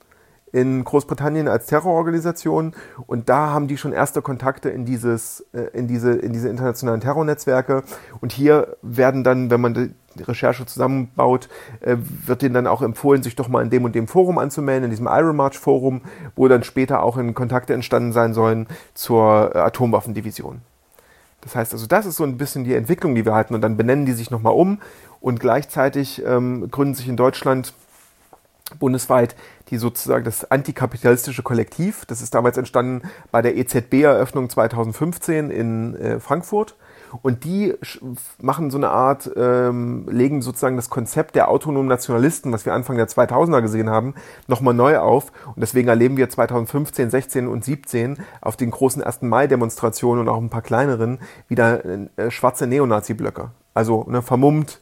[0.52, 2.74] in Großbritannien als Terrororganisation.
[3.06, 7.00] Und da haben die schon erste Kontakte in dieses äh, in diese in diese internationalen
[7.00, 7.82] Terrornetzwerke.
[8.20, 11.48] Und hier werden dann wenn man die Recherche zusammenbaut
[11.80, 14.84] äh, wird denen dann auch empfohlen sich doch mal in dem und dem Forum anzumelden
[14.84, 16.00] in diesem Iron March Forum
[16.36, 20.62] wo dann später auch in Kontakte entstanden sein sollen zur äh, Atomwaffendivision.
[21.46, 23.54] Das heißt also, das ist so ein bisschen die Entwicklung, die wir hatten.
[23.54, 24.80] Und dann benennen die sich nochmal um
[25.20, 27.72] und gleichzeitig ähm, gründen sich in Deutschland
[28.78, 29.36] bundesweit
[29.70, 32.04] die sozusagen das antikapitalistische Kollektiv.
[32.06, 33.02] Das ist damals entstanden
[33.32, 36.76] bei der EZB-Eröffnung 2015 in äh, Frankfurt.
[37.22, 37.74] Und die
[38.40, 42.96] machen so eine Art, ähm, legen sozusagen das Konzept der autonomen Nationalisten, was wir Anfang
[42.96, 44.14] der 2000er gesehen haben,
[44.48, 45.32] nochmal neu auf.
[45.46, 49.22] Und deswegen erleben wir 2015, 16 und 17 auf den großen 1.
[49.22, 53.50] Mai-Demonstrationen und auch ein paar kleineren wieder äh, schwarze Neonazi-Blöcke.
[53.72, 54.80] Also ne, vermummt,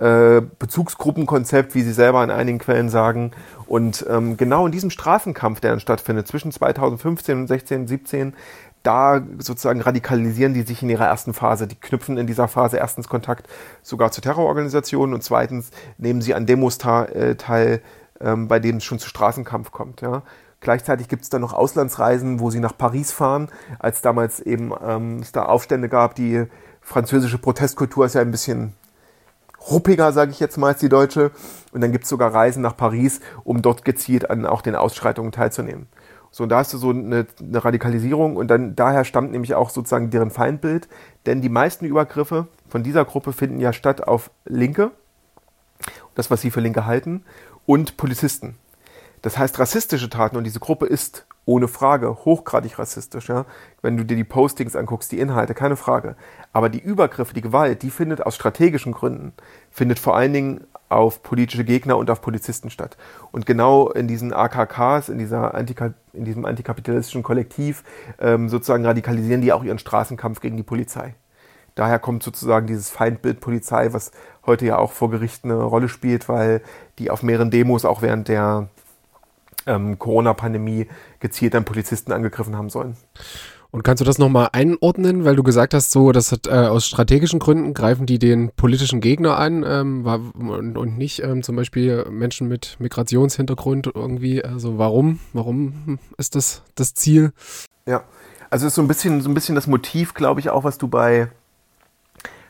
[0.00, 3.32] äh, Bezugsgruppenkonzept, wie sie selber in einigen Quellen sagen.
[3.66, 8.34] Und ähm, genau in diesem Straßenkampf, der dann stattfindet, zwischen 2015 und 16, 17,
[8.82, 11.66] da sozusagen radikalisieren die sich in ihrer ersten Phase.
[11.66, 13.48] Die knüpfen in dieser Phase erstens Kontakt
[13.82, 17.82] sogar zu Terrororganisationen und zweitens nehmen sie an Demos äh, teil,
[18.20, 20.00] ähm, bei denen es schon zu Straßenkampf kommt.
[20.00, 20.22] Ja.
[20.60, 23.48] Gleichzeitig gibt es dann noch Auslandsreisen, wo sie nach Paris fahren,
[23.78, 26.14] als damals eben ähm, es da Aufstände gab.
[26.14, 26.46] Die
[26.80, 28.74] französische Protestkultur ist ja ein bisschen
[29.70, 31.32] ruppiger, sage ich jetzt mal, als die deutsche.
[31.72, 35.32] Und dann gibt es sogar Reisen nach Paris, um dort gezielt an auch den Ausschreitungen
[35.32, 35.88] teilzunehmen.
[36.30, 39.70] So, und da hast du so eine, eine Radikalisierung und dann daher stammt nämlich auch
[39.70, 40.88] sozusagen deren Feindbild,
[41.26, 44.92] denn die meisten Übergriffe von dieser Gruppe finden ja statt auf Linke,
[46.14, 47.24] das, was sie für Linke halten,
[47.66, 48.56] und Polizisten.
[49.22, 53.44] Das heißt, rassistische Taten, und diese Gruppe ist ohne Frage hochgradig rassistisch, ja.
[53.82, 56.16] Wenn du dir die Postings anguckst, die Inhalte, keine Frage.
[56.52, 59.32] Aber die Übergriffe, die Gewalt, die findet aus strategischen Gründen,
[59.70, 62.96] findet vor allen Dingen auf politische Gegner und auf Polizisten statt.
[63.30, 67.84] Und genau in diesen AKKs, in, dieser Antika in diesem antikapitalistischen Kollektiv,
[68.20, 71.14] ähm, sozusagen radikalisieren die auch ihren Straßenkampf gegen die Polizei.
[71.76, 74.10] Daher kommt sozusagen dieses Feindbild Polizei, was
[74.44, 76.60] heute ja auch vor Gericht eine Rolle spielt, weil
[76.98, 78.68] die auf mehreren Demos auch während der
[79.66, 80.86] ähm, Corona-Pandemie
[81.18, 82.96] gezielt dann Polizisten angegriffen haben sollen.
[83.72, 87.38] Und kannst du das nochmal einordnen, weil du gesagt hast, so, dass äh, aus strategischen
[87.38, 92.48] Gründen greifen die den politischen Gegner an ähm, und, und, nicht ähm, zum Beispiel Menschen
[92.48, 94.44] mit Migrationshintergrund irgendwie.
[94.44, 95.20] Also warum?
[95.32, 97.32] Warum ist das das Ziel?
[97.86, 98.02] Ja,
[98.50, 100.88] also ist so ein bisschen so ein bisschen das Motiv, glaube ich, auch was du
[100.88, 101.28] bei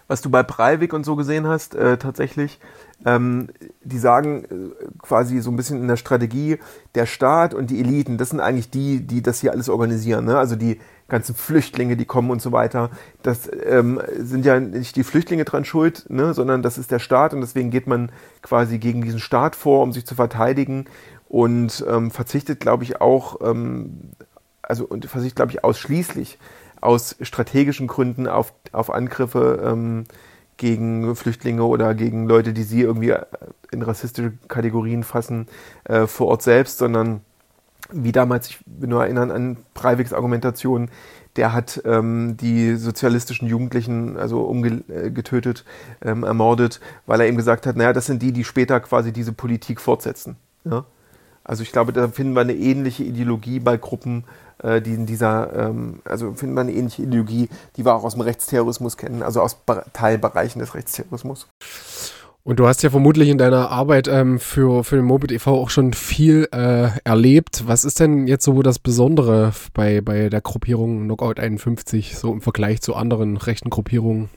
[0.08, 2.58] was du bei Breivik und so gesehen hast, äh, tatsächlich.
[3.06, 3.48] Ähm,
[3.82, 6.58] die sagen äh, quasi so ein bisschen in der Strategie,
[6.94, 10.26] der Staat und die Eliten, das sind eigentlich die, die das hier alles organisieren.
[10.26, 10.36] Ne?
[10.36, 10.78] Also die
[11.08, 12.90] ganzen Flüchtlinge, die kommen und so weiter.
[13.22, 16.34] Das ähm, sind ja nicht die Flüchtlinge dran schuld, ne?
[16.34, 19.92] sondern das ist der Staat und deswegen geht man quasi gegen diesen Staat vor, um
[19.92, 20.84] sich zu verteidigen
[21.28, 24.10] und ähm, verzichtet, glaube ich, auch, ähm,
[24.62, 26.38] also und verzichtet, glaube ich, ausschließlich
[26.80, 30.04] aus strategischen Gründen auf, auf Angriffe ähm,
[30.60, 33.14] gegen Flüchtlinge oder gegen Leute, die sie irgendwie
[33.72, 35.46] in rassistische Kategorien fassen,
[35.84, 37.22] äh, vor Ort selbst, sondern
[37.90, 40.90] wie damals, ich bin nur erinnern an Breiviks Argumentation,
[41.36, 45.64] der hat ähm, die sozialistischen Jugendlichen also umgetötet,
[46.02, 49.12] äh, ähm, ermordet, weil er eben gesagt hat, naja, das sind die, die später quasi
[49.12, 50.36] diese Politik fortsetzen.
[50.64, 50.84] Ja?
[51.42, 54.24] Also ich glaube, da finden wir eine ähnliche Ideologie bei Gruppen,
[54.62, 58.14] äh, die in dieser, ähm, also finden wir eine ähnliche Ideologie, die wir auch aus
[58.14, 59.56] dem Rechtsterrorismus kennen, also aus
[59.92, 61.48] Teilbereichen des Rechtsterrorismus.
[62.42, 65.52] Und du hast ja vermutlich in deiner Arbeit ähm, für, für den Mobit e.V.
[65.52, 67.64] auch schon viel äh, erlebt.
[67.66, 72.40] Was ist denn jetzt so das Besondere bei, bei der Gruppierung Knockout 51, so im
[72.40, 74.30] Vergleich zu anderen rechten Gruppierungen?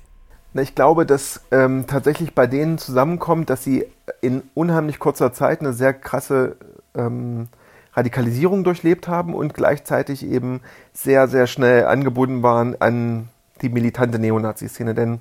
[0.52, 3.86] Na, ich glaube, dass ähm, tatsächlich bei denen zusammenkommt, dass sie
[4.22, 6.58] in unheimlich kurzer Zeit eine sehr krasse
[6.96, 7.48] ähm,
[7.94, 10.62] Radikalisierung durchlebt haben und gleichzeitig eben
[10.94, 13.30] sehr, sehr schnell angebunden waren an
[13.62, 14.94] die militante Neonazi-Szene.
[14.94, 15.20] Denn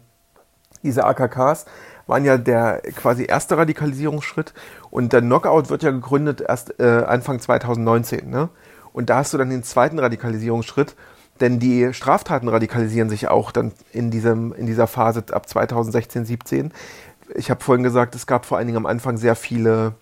[0.83, 1.67] diese AKKs
[2.07, 4.55] waren ja der quasi erste Radikalisierungsschritt
[4.91, 8.29] und der Knockout wird ja gegründet erst äh, Anfang 2019.
[8.29, 8.49] Ne?
[8.93, 10.97] Und da hast du dann den zweiten Radikalisierungsschritt,
[11.41, 16.73] denn die Straftaten radikalisieren sich auch dann in, diesem, in dieser Phase ab 2016, 17.
[17.35, 19.95] Ich habe vorhin gesagt, es gab vor allen Dingen am Anfang sehr viele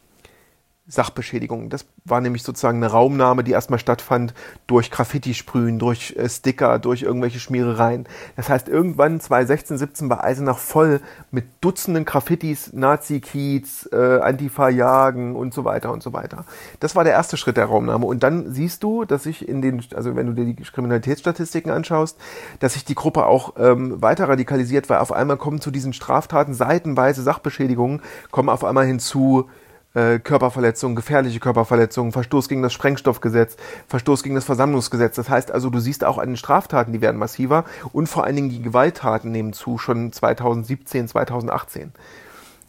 [0.91, 1.71] Sachbeschädigung.
[1.71, 4.35] Das war nämlich sozusagen eine Raumnahme, die erstmal stattfand
[4.67, 8.07] durch Graffiti-Sprühen, durch äh, Sticker, durch irgendwelche Schmierereien.
[8.37, 15.55] Das heißt, irgendwann 2016, 17 war Eisenach voll mit Dutzenden Graffitis, Nazi-Kiez, äh, Antifa-Jagen und
[15.55, 16.45] so weiter und so weiter.
[16.81, 18.07] Das war der erste Schritt der Raumnahme.
[18.07, 22.19] Und dann siehst du, dass sich in den, also wenn du dir die Kriminalitätsstatistiken anschaust,
[22.59, 26.53] dass sich die Gruppe auch ähm, weiter radikalisiert, weil auf einmal kommen zu diesen Straftaten
[26.55, 29.49] seitenweise Sachbeschädigungen, kommen auf einmal hinzu,
[29.93, 33.57] Körperverletzungen, gefährliche Körperverletzungen, Verstoß gegen das Sprengstoffgesetz,
[33.89, 35.17] Verstoß gegen das Versammlungsgesetz.
[35.17, 38.37] Das heißt also, du siehst auch an den Straftaten, die werden massiver und vor allen
[38.37, 41.93] Dingen die Gewalttaten nehmen zu, schon 2017, 2018.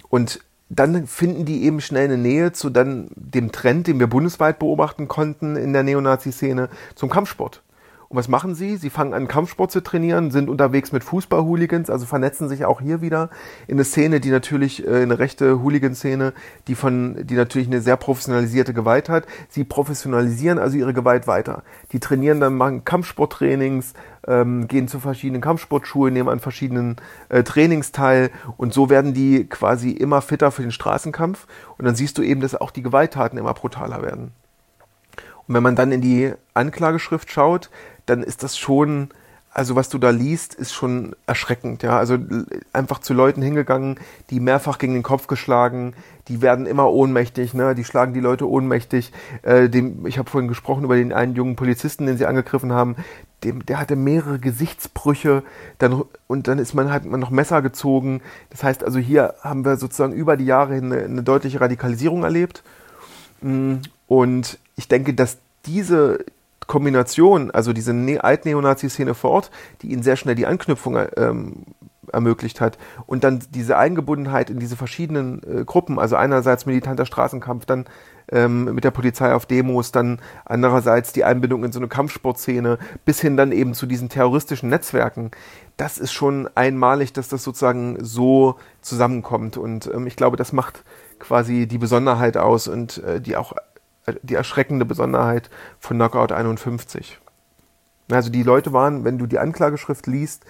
[0.10, 4.58] Und dann finden die eben schnell eine Nähe zu dann dem Trend, den wir bundesweit
[4.58, 7.62] beobachten konnten in der Neonazi-Szene, zum Kampfsport.
[8.12, 8.76] Und was machen sie?
[8.76, 13.00] Sie fangen an, Kampfsport zu trainieren, sind unterwegs mit Fußball-Hooligans, also vernetzen sich auch hier
[13.00, 13.30] wieder
[13.68, 16.34] in eine Szene, die natürlich, äh, eine rechte Hooligan-Szene,
[16.68, 19.28] die von, die natürlich eine sehr professionalisierte Gewalt hat.
[19.48, 21.64] Sie professionalisieren also ihre Gewalt weiter.
[21.94, 23.94] Die trainieren dann, machen Kampfsporttrainings,
[24.28, 26.98] ähm, gehen zu verschiedenen Kampfsportschulen, nehmen an verschiedenen
[27.30, 31.48] äh, Trainings teil und so werden die quasi immer fitter für den Straßenkampf.
[31.78, 34.34] Und dann siehst du eben, dass auch die Gewalttaten immer brutaler werden.
[35.52, 37.70] Und wenn man dann in die Anklageschrift schaut,
[38.06, 39.10] dann ist das schon,
[39.54, 41.84] also was du da liest, ist schon erschreckend.
[41.84, 42.18] Ja, also
[42.72, 44.00] einfach zu Leuten hingegangen,
[44.30, 45.94] die mehrfach gegen den Kopf geschlagen,
[46.30, 47.76] die werden immer ohnmächtig, ne?
[47.76, 49.12] Die schlagen die Leute ohnmächtig.
[49.42, 52.96] Äh, dem, ich habe vorhin gesprochen über den einen jungen Polizisten, den sie angegriffen haben.
[53.44, 55.44] Dem, der hatte mehrere Gesichtsbrüche,
[55.80, 58.22] dann und dann ist man hat man noch Messer gezogen.
[58.52, 62.24] Das heißt also hier haben wir sozusagen über die Jahre hin eine, eine deutliche Radikalisierung
[62.24, 62.64] erlebt.
[63.42, 63.78] Mm,
[64.08, 66.24] und ich denke, dass diese
[66.72, 69.52] Kombination, also diese ne Alt-Neonazi-Szene vor Ort,
[69.82, 71.66] die ihnen sehr schnell die Anknüpfung ähm,
[72.14, 72.78] ermöglicht hat.
[73.06, 77.88] Und dann diese Eingebundenheit in diese verschiedenen äh, Gruppen, also einerseits militanter Straßenkampf, dann
[78.32, 83.20] ähm, mit der Polizei auf Demos, dann andererseits die Einbindung in so eine Kampfsportszene, bis
[83.20, 85.32] hin dann eben zu diesen terroristischen Netzwerken,
[85.76, 89.58] das ist schon einmalig, dass das sozusagen so zusammenkommt.
[89.58, 90.86] Und ähm, ich glaube, das macht
[91.20, 93.52] quasi die Besonderheit aus und äh, die auch
[94.24, 95.50] die erschreckende Besonderheit
[95.80, 97.20] von Knockout 51.
[98.10, 100.46] Also die Leute waren, wenn du die Anklageschrift liest,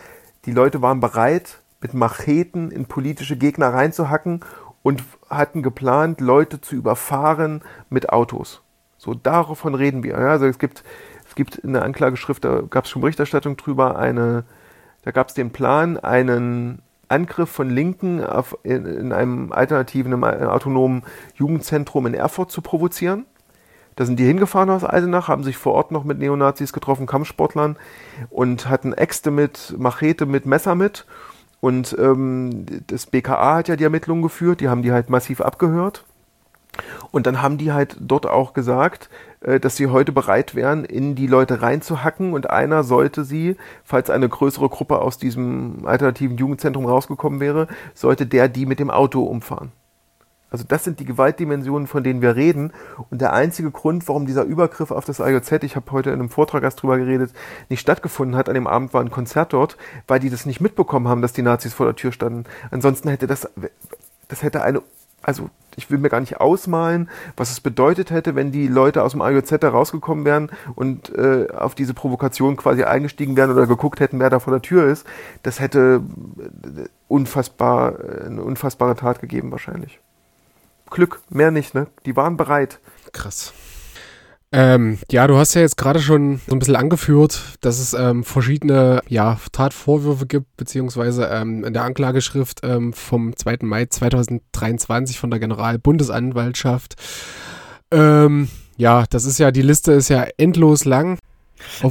[0.45, 4.41] die Leute waren bereit, mit Macheten in politische Gegner reinzuhacken
[4.83, 8.61] und hatten geplant, Leute zu überfahren mit Autos.
[8.97, 10.17] So davon reden wir.
[10.17, 10.83] Also es gibt,
[11.27, 14.43] es gibt in der Anklageschrift, da gab es schon Berichterstattung drüber, eine,
[15.03, 20.47] da gab es den Plan, einen Angriff von Linken auf, in, in einem alternativen, einem
[20.47, 21.03] autonomen
[21.35, 23.25] Jugendzentrum in Erfurt zu provozieren.
[23.95, 27.77] Da sind die hingefahren aus Eisenach, haben sich vor Ort noch mit Neonazis getroffen, Kampfsportlern
[28.29, 31.05] und hatten Äxte mit, Machete mit, Messer mit.
[31.59, 36.05] Und ähm, das BKA hat ja die Ermittlungen geführt, die haben die halt massiv abgehört.
[37.11, 39.09] Und dann haben die halt dort auch gesagt,
[39.41, 44.09] äh, dass sie heute bereit wären, in die Leute reinzuhacken und einer sollte sie, falls
[44.09, 49.23] eine größere Gruppe aus diesem alternativen Jugendzentrum rausgekommen wäre, sollte der die mit dem Auto
[49.23, 49.71] umfahren.
[50.51, 52.73] Also das sind die Gewaltdimensionen, von denen wir reden.
[53.09, 56.29] Und der einzige Grund, warum dieser Übergriff auf das IOZ, ich habe heute in einem
[56.29, 57.31] Vortrag erst drüber geredet,
[57.69, 59.77] nicht stattgefunden hat, an dem Abend war ein Konzert dort,
[60.07, 62.43] weil die das nicht mitbekommen haben, dass die Nazis vor der Tür standen.
[62.69, 63.49] Ansonsten hätte das,
[64.27, 64.81] das hätte eine,
[65.21, 69.13] also ich will mir gar nicht ausmalen, was es bedeutet hätte, wenn die Leute aus
[69.13, 74.01] dem IOZ da rausgekommen wären und äh, auf diese Provokation quasi eingestiegen wären oder geguckt
[74.01, 75.07] hätten, wer da vor der Tür ist.
[75.43, 76.01] Das hätte
[76.39, 77.95] äh, unfassbar,
[78.25, 80.01] eine unfassbare Tat gegeben wahrscheinlich.
[80.91, 81.87] Glück, mehr nicht, ne?
[82.05, 82.79] Die waren bereit.
[83.11, 83.53] Krass.
[84.53, 88.25] Ähm, ja, du hast ja jetzt gerade schon so ein bisschen angeführt, dass es ähm,
[88.25, 93.59] verschiedene ja, Tatvorwürfe gibt, beziehungsweise ähm, in der Anklageschrift ähm, vom 2.
[93.61, 96.95] Mai 2023 von der Generalbundesanwaltschaft
[97.91, 101.17] Ähm, ja, das ist ja, die Liste ist ja endlos lang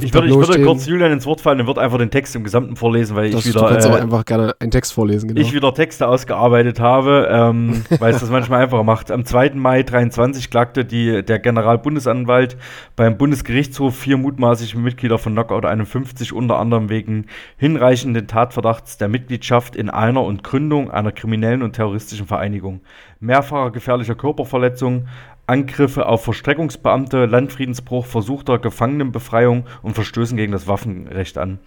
[0.01, 2.43] ich würde, ich würde kurz Julian ins Wort fallen und würde einfach den Text im
[2.43, 3.61] Gesamten vorlesen, weil das, ich wieder.
[3.61, 5.41] Du kannst äh, auch einfach gerne einen Text vorlesen, genau.
[5.41, 9.11] Ich wieder Texte ausgearbeitet habe, ähm, weil es das manchmal einfacher macht.
[9.11, 9.51] Am 2.
[9.51, 12.57] Mai 23 klagte die, der Generalbundesanwalt
[12.95, 17.25] beim Bundesgerichtshof vier mutmaßliche Mitglieder von Knockout 51 unter anderem wegen
[17.57, 22.81] hinreichenden Tatverdachts der Mitgliedschaft in einer und Gründung einer kriminellen und terroristischen Vereinigung,
[23.19, 25.07] mehrfacher gefährlicher Körperverletzung,
[25.51, 31.59] Angriffe auf Verstreckungsbeamte, Landfriedensbruch, versuchter Gefangenenbefreiung und Verstößen gegen das Waffenrecht an.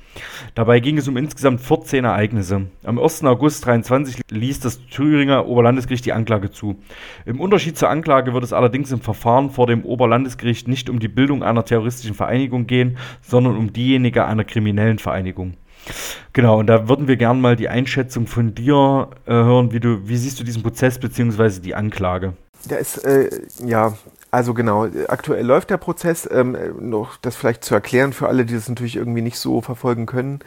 [0.54, 2.68] Dabei ging es um insgesamt 14 Ereignisse.
[2.82, 3.24] Am 1.
[3.24, 6.76] August 23 ließ das Thüringer Oberlandesgericht die Anklage zu.
[7.26, 11.08] Im Unterschied zur Anklage wird es allerdings im Verfahren vor dem Oberlandesgericht nicht um die
[11.08, 15.58] Bildung einer terroristischen Vereinigung gehen, sondern um diejenige einer kriminellen Vereinigung.
[16.32, 20.08] Genau, und da würden wir gerne mal die Einschätzung von dir äh, hören, wie du,
[20.08, 21.60] wie siehst du diesen Prozess bzw.
[21.60, 22.32] die Anklage?
[22.70, 23.30] Der ist, äh,
[23.64, 23.94] ja,
[24.30, 26.28] also genau, aktuell läuft der Prozess.
[26.30, 30.06] Ähm, noch das vielleicht zu erklären für alle, die das natürlich irgendwie nicht so verfolgen
[30.06, 30.40] können.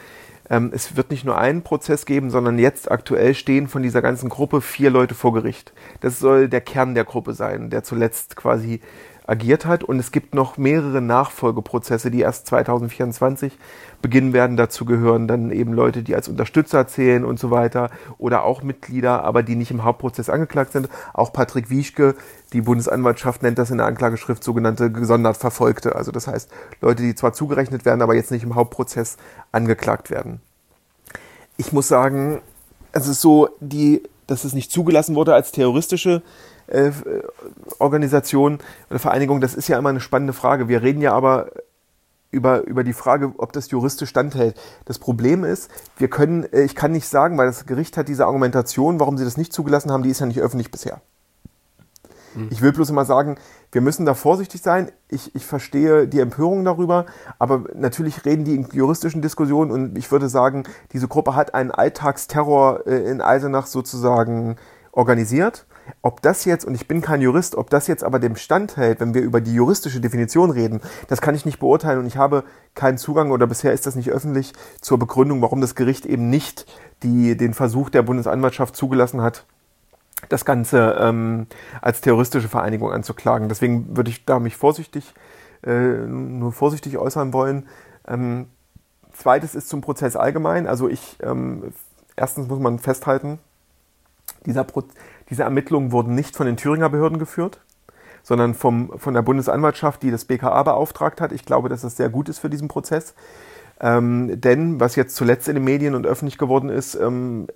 [0.49, 4.29] Ähm, es wird nicht nur einen Prozess geben, sondern jetzt aktuell stehen von dieser ganzen
[4.29, 5.73] Gruppe vier Leute vor Gericht.
[6.01, 8.81] Das soll der Kern der Gruppe sein, der zuletzt quasi
[9.27, 9.83] agiert hat.
[9.83, 13.57] Und es gibt noch mehrere Nachfolgeprozesse, die erst 2024
[14.01, 14.57] beginnen werden.
[14.57, 19.23] Dazu gehören dann eben Leute, die als Unterstützer zählen und so weiter oder auch Mitglieder,
[19.23, 20.89] aber die nicht im Hauptprozess angeklagt sind.
[21.13, 22.15] Auch Patrick Wieschke,
[22.53, 25.95] die Bundesanwaltschaft nennt das in der Anklageschrift sogenannte gesondert Verfolgte.
[25.95, 26.49] Also das heißt
[26.81, 29.17] Leute, die zwar zugerechnet werden, aber jetzt nicht im Hauptprozess
[29.51, 30.41] angeklagt werden.
[31.57, 32.41] Ich muss sagen,
[32.91, 36.21] es ist so, die, dass es nicht zugelassen wurde als terroristische
[36.67, 36.91] äh,
[37.79, 38.59] Organisation
[38.89, 40.67] oder Vereinigung, das ist ja immer eine spannende Frage.
[40.67, 41.49] Wir reden ja aber
[42.31, 44.59] über, über die Frage, ob das juristisch standhält.
[44.85, 48.25] Das Problem ist, wir können, äh, ich kann nicht sagen, weil das Gericht hat diese
[48.25, 51.01] Argumentation, warum sie das nicht zugelassen haben, die ist ja nicht öffentlich bisher.
[52.35, 52.47] Mhm.
[52.51, 53.37] Ich will bloß immer sagen,
[53.71, 54.91] wir müssen da vorsichtig sein.
[55.09, 57.05] Ich, ich verstehe die Empörung darüber,
[57.39, 61.71] aber natürlich reden die in juristischen Diskussionen und ich würde sagen, diese Gruppe hat einen
[61.71, 64.57] Alltagsterror äh, in Eisenach sozusagen
[64.91, 65.65] organisiert
[66.01, 68.99] ob das jetzt, und ich bin kein Jurist, ob das jetzt aber dem Stand hält,
[68.99, 72.43] wenn wir über die juristische Definition reden, das kann ich nicht beurteilen und ich habe
[72.75, 76.65] keinen Zugang oder bisher ist das nicht öffentlich zur Begründung, warum das Gericht eben nicht
[77.03, 79.45] die, den Versuch der Bundesanwaltschaft zugelassen hat,
[80.29, 81.47] das Ganze ähm,
[81.81, 83.49] als terroristische Vereinigung anzuklagen.
[83.49, 85.13] Deswegen würde ich da mich vorsichtig,
[85.63, 87.67] äh, nur vorsichtig äußern wollen.
[88.07, 88.47] Ähm,
[89.13, 90.67] zweites ist zum Prozess allgemein.
[90.67, 91.71] Also ich, ähm,
[92.15, 93.39] erstens muss man festhalten,
[94.45, 94.95] dieser Prozess,
[95.29, 97.61] diese Ermittlungen wurden nicht von den Thüringer Behörden geführt,
[98.23, 101.31] sondern vom, von der Bundesanwaltschaft, die das BKA beauftragt hat.
[101.31, 103.13] Ich glaube, dass das sehr gut ist für diesen Prozess.
[103.79, 107.47] Ähm, denn was jetzt zuletzt in den Medien und öffentlich geworden ist, ähm,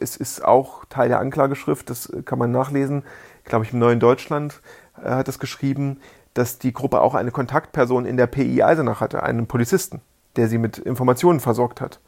[0.00, 3.02] es ist auch Teil der Anklageschrift, das kann man nachlesen,
[3.44, 4.60] glaube ich, im Neuen Deutschland
[5.02, 6.00] äh, hat es geschrieben,
[6.32, 10.00] dass die Gruppe auch eine Kontaktperson in der PI Eisenach hatte, einen Polizisten,
[10.36, 12.00] der sie mit Informationen versorgt hat.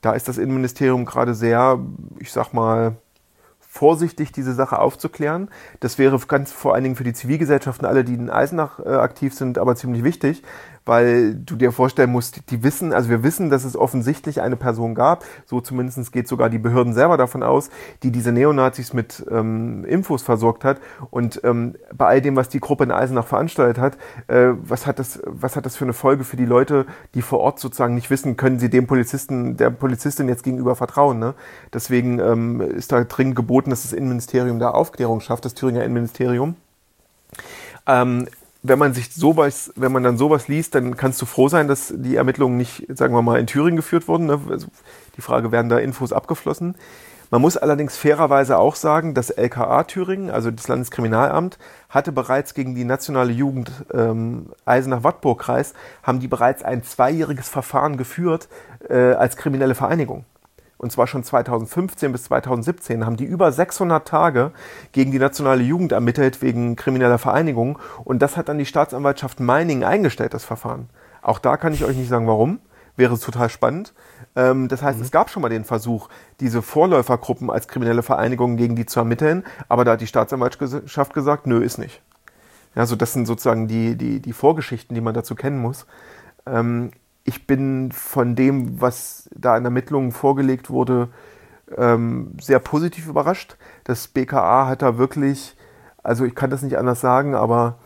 [0.00, 1.78] Da ist das Innenministerium gerade sehr,
[2.18, 2.96] ich sag mal,
[3.68, 5.50] vorsichtig, diese Sache aufzuklären.
[5.80, 9.34] Das wäre ganz vor allen Dingen für die Zivilgesellschaften, alle, die in Eisenach äh, aktiv
[9.34, 10.42] sind, aber ziemlich wichtig,
[10.88, 14.94] weil du dir vorstellen musst, die wissen, also wir wissen, dass es offensichtlich eine Person
[14.94, 17.68] gab, so zumindest geht sogar die Behörden selber davon aus,
[18.02, 20.80] die diese Neonazis mit ähm, Infos versorgt hat.
[21.10, 24.98] Und ähm, bei all dem, was die Gruppe in Eisenach veranstaltet hat, äh, was, hat
[24.98, 28.08] das, was hat das für eine Folge für die Leute, die vor Ort sozusagen nicht
[28.08, 31.18] wissen, können sie dem Polizisten, der Polizistin jetzt gegenüber vertrauen.
[31.18, 31.34] Ne?
[31.74, 36.56] Deswegen ähm, ist da dringend geboten, dass das Innenministerium da Aufklärung schafft, das Thüringer Innenministerium.
[37.86, 38.26] Ähm,
[38.62, 41.92] wenn man sich sowas, wenn man dann sowas liest, dann kannst du froh sein, dass
[41.96, 44.26] die Ermittlungen nicht, sagen wir mal, in Thüringen geführt wurden.
[44.26, 44.40] Ne?
[44.50, 44.66] Also
[45.16, 46.74] die Frage, werden da Infos abgeflossen?
[47.30, 51.58] Man muss allerdings fairerweise auch sagen, das LKA Thüringen, also das Landeskriminalamt,
[51.90, 58.48] hatte bereits gegen die nationale Jugend ähm, Eisenach-Wattburg-Kreis, haben die bereits ein zweijähriges Verfahren geführt
[58.88, 60.24] äh, als kriminelle Vereinigung
[60.78, 64.52] und zwar schon 2015 bis 2017, haben die über 600 Tage
[64.92, 67.78] gegen die nationale Jugend ermittelt wegen krimineller Vereinigung.
[68.04, 70.88] Und das hat dann die Staatsanwaltschaft Meiningen eingestellt, das Verfahren.
[71.20, 72.60] Auch da kann ich euch nicht sagen, warum.
[72.96, 73.92] Wäre total spannend.
[74.34, 75.04] Ähm, das heißt, mhm.
[75.04, 76.08] es gab schon mal den Versuch,
[76.40, 79.44] diese Vorläufergruppen als kriminelle Vereinigungen gegen die zu ermitteln.
[79.68, 82.02] Aber da hat die Staatsanwaltschaft gesagt, nö, ist nicht.
[82.74, 85.86] Also das sind sozusagen die, die, die Vorgeschichten, die man dazu kennen muss.
[87.28, 91.10] Ich bin von dem, was da in Ermittlungen vorgelegt wurde,
[91.76, 93.58] ähm, sehr positiv überrascht.
[93.84, 95.54] Das BKA hat da wirklich,
[96.02, 97.80] also ich kann das nicht anders sagen, aber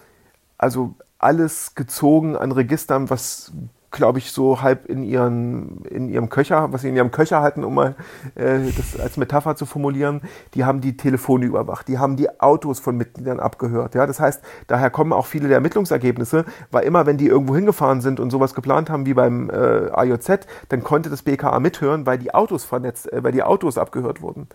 [0.58, 3.50] also alles gezogen an Registern, was
[3.92, 7.62] glaube ich, so halb in, ihren, in ihrem Köcher, was sie in ihrem Köcher hatten,
[7.62, 7.94] um mal
[8.34, 10.22] äh, das als Metapher zu formulieren,
[10.54, 13.94] die haben die Telefone überwacht, die haben die Autos von Mitgliedern abgehört.
[13.94, 14.06] Ja?
[14.06, 18.18] Das heißt, daher kommen auch viele der Ermittlungsergebnisse, weil immer, wenn die irgendwo hingefahren sind
[18.18, 22.34] und sowas geplant haben wie beim äh, AJZ, dann konnte das BKA mithören, weil die
[22.34, 24.48] Autos vernetzt, äh, weil die Autos abgehört wurden.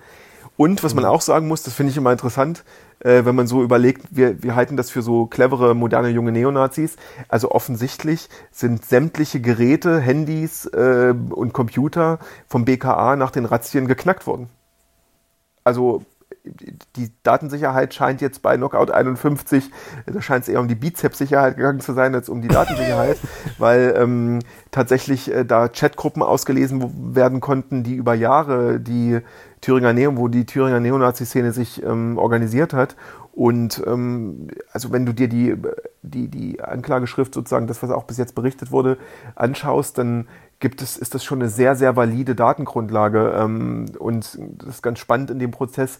[0.57, 2.63] Und was man auch sagen muss, das finde ich immer interessant,
[2.99, 6.95] äh, wenn man so überlegt, wir, wir halten das für so clevere, moderne junge Neonazis.
[7.29, 14.25] Also offensichtlich sind sämtliche Geräte, Handys äh, und Computer vom BKA nach den Razzien geknackt
[14.25, 14.49] worden.
[15.63, 16.03] Also
[16.95, 19.69] die Datensicherheit scheint jetzt bei Knockout 51,
[20.05, 23.17] da scheint es eher um die Bizeps-Sicherheit gegangen zu sein, als um die Datensicherheit,
[23.57, 24.39] weil ähm,
[24.71, 29.19] tatsächlich äh, da Chatgruppen ausgelesen werden konnten, die über Jahre die
[29.61, 32.95] Thüringer Neo, wo die Thüringer Neonazi-Szene sich ähm, organisiert hat.
[33.33, 35.55] Und ähm, also wenn du dir die,
[36.01, 38.97] die, die Anklageschrift sozusagen, das, was auch bis jetzt berichtet wurde,
[39.35, 40.27] anschaust, dann
[40.59, 43.33] gibt es, ist das schon eine sehr, sehr valide Datengrundlage.
[43.37, 45.99] Ähm, und das ist ganz spannend in dem Prozess.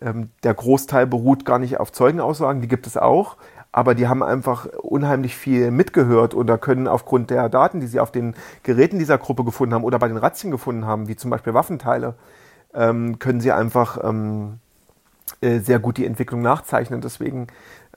[0.00, 3.36] Ähm, der Großteil beruht gar nicht auf Zeugenaussagen, die gibt es auch,
[3.72, 8.12] aber die haben einfach unheimlich viel mitgehört oder können aufgrund der Daten, die sie auf
[8.12, 11.54] den Geräten dieser Gruppe gefunden haben oder bei den Razzien gefunden haben, wie zum Beispiel
[11.54, 12.14] Waffenteile,
[12.76, 14.60] ähm, können sie einfach ähm,
[15.40, 17.00] äh, sehr gut die Entwicklung nachzeichnen.
[17.00, 17.48] Deswegen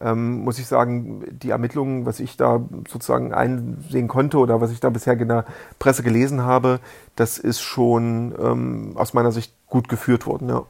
[0.01, 4.79] ähm, muss ich sagen, die Ermittlungen, was ich da sozusagen einsehen konnte oder was ich
[4.79, 5.45] da bisher in der
[5.77, 6.79] Presse gelesen habe,
[7.15, 10.49] das ist schon ähm, aus meiner Sicht gut geführt worden.
[10.49, 10.63] Ja.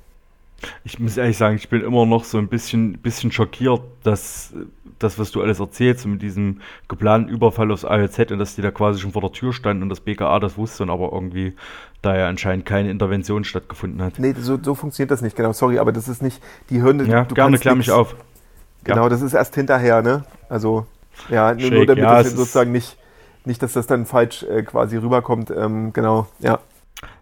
[0.83, 4.53] Ich muss ehrlich sagen, ich bin immer noch so ein bisschen, bisschen schockiert, dass
[4.99, 8.71] das, was du alles erzählst, mit diesem geplanten Überfall aufs ALZ und dass die da
[8.71, 11.55] quasi schon vor der Tür standen und das BKA das wusste und aber irgendwie
[12.01, 14.19] da ja anscheinend keine Intervention stattgefunden hat.
[14.19, 17.05] Nee, so, so funktioniert das nicht, genau, sorry, aber das ist nicht die Hürde.
[17.05, 18.15] Ja, du gerne, klär mich auf.
[18.83, 19.09] Genau, ja.
[19.09, 20.23] das ist erst hinterher, ne?
[20.47, 20.85] Also,
[21.29, 22.97] ja, Shake, nur damit ja, das sozusagen nicht,
[23.45, 26.59] nicht, dass das dann falsch äh, quasi rüberkommt, ähm, genau, ja.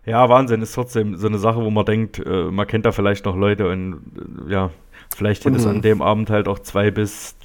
[0.05, 3.25] Ja, Wahnsinn, ist trotzdem so eine Sache, wo man denkt, äh, man kennt da vielleicht
[3.25, 4.01] noch Leute und
[4.47, 4.69] äh, ja,
[5.15, 5.59] vielleicht hätte mhm.
[5.59, 7.35] es an dem Abend halt auch zwei bis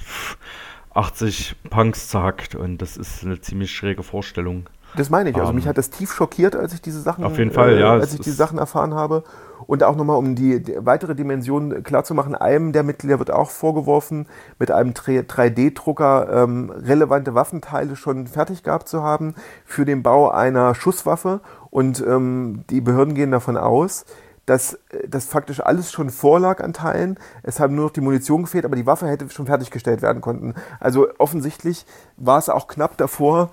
[0.93, 4.69] 80 Punks zerhackt und das ist eine ziemlich schräge Vorstellung.
[4.95, 5.35] Das meine ich.
[5.35, 7.79] Also um, mich hat das tief schockiert, als ich diese Sachen, auf jeden Fall, äh,
[7.79, 9.23] ja, als ich diese Sachen erfahren habe.
[9.65, 14.27] Und auch nochmal, um die, die weitere Dimension klarzumachen, einem der Mitglieder wird auch vorgeworfen,
[14.59, 20.75] mit einem 3D-Drucker ähm, relevante Waffenteile schon fertig gehabt zu haben für den Bau einer
[20.75, 21.41] Schusswaffe
[21.73, 24.05] und ähm, die Behörden gehen davon aus,
[24.45, 27.17] dass äh, das faktisch alles schon vorlag an Teilen.
[27.41, 30.53] Es haben nur noch die Munition gefehlt, aber die Waffe hätte schon fertiggestellt werden können.
[30.79, 33.49] Also offensichtlich war es auch knapp davor,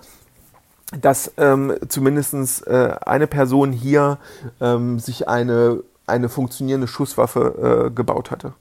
[1.01, 4.19] dass ähm, zumindest äh, eine Person hier
[4.61, 8.53] ähm, sich eine, eine funktionierende Schusswaffe äh, gebaut hatte.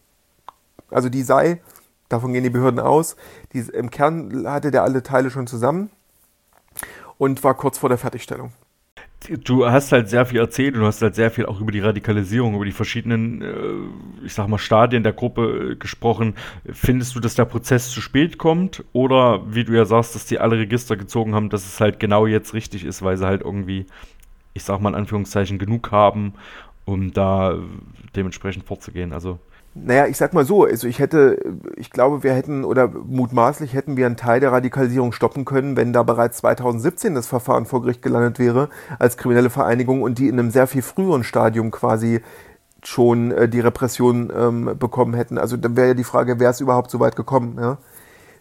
[0.89, 1.61] Also die sei,
[2.07, 3.17] davon gehen die Behörden aus,
[3.51, 5.89] die, im Kern hatte der alle Teile schon zusammen
[7.17, 8.53] und war kurz vor der Fertigstellung
[9.27, 11.79] du hast halt sehr viel erzählt und du hast halt sehr viel auch über die
[11.79, 16.35] Radikalisierung, über die verschiedenen, äh, ich sag mal, Stadien der Gruppe äh, gesprochen.
[16.71, 18.83] Findest du, dass der Prozess zu spät kommt?
[18.93, 22.27] Oder wie du ja sagst, dass die alle Register gezogen haben, dass es halt genau
[22.27, 23.85] jetzt richtig ist, weil sie halt irgendwie,
[24.53, 26.33] ich sag mal in Anführungszeichen, genug haben,
[26.85, 27.57] um da
[28.15, 29.13] dementsprechend vorzugehen?
[29.13, 29.39] Also.
[29.75, 31.39] Naja, ich sag mal so, also ich hätte,
[31.75, 35.93] ich glaube, wir hätten oder mutmaßlich hätten wir einen Teil der Radikalisierung stoppen können, wenn
[35.93, 40.39] da bereits 2017 das Verfahren vor Gericht gelandet wäre als kriminelle Vereinigung und die in
[40.39, 42.21] einem sehr viel früheren Stadium quasi
[42.83, 45.37] schon äh, die Repression ähm, bekommen hätten.
[45.37, 47.57] Also dann wäre ja die Frage, wäre es überhaupt so weit gekommen?
[47.59, 47.77] Ja?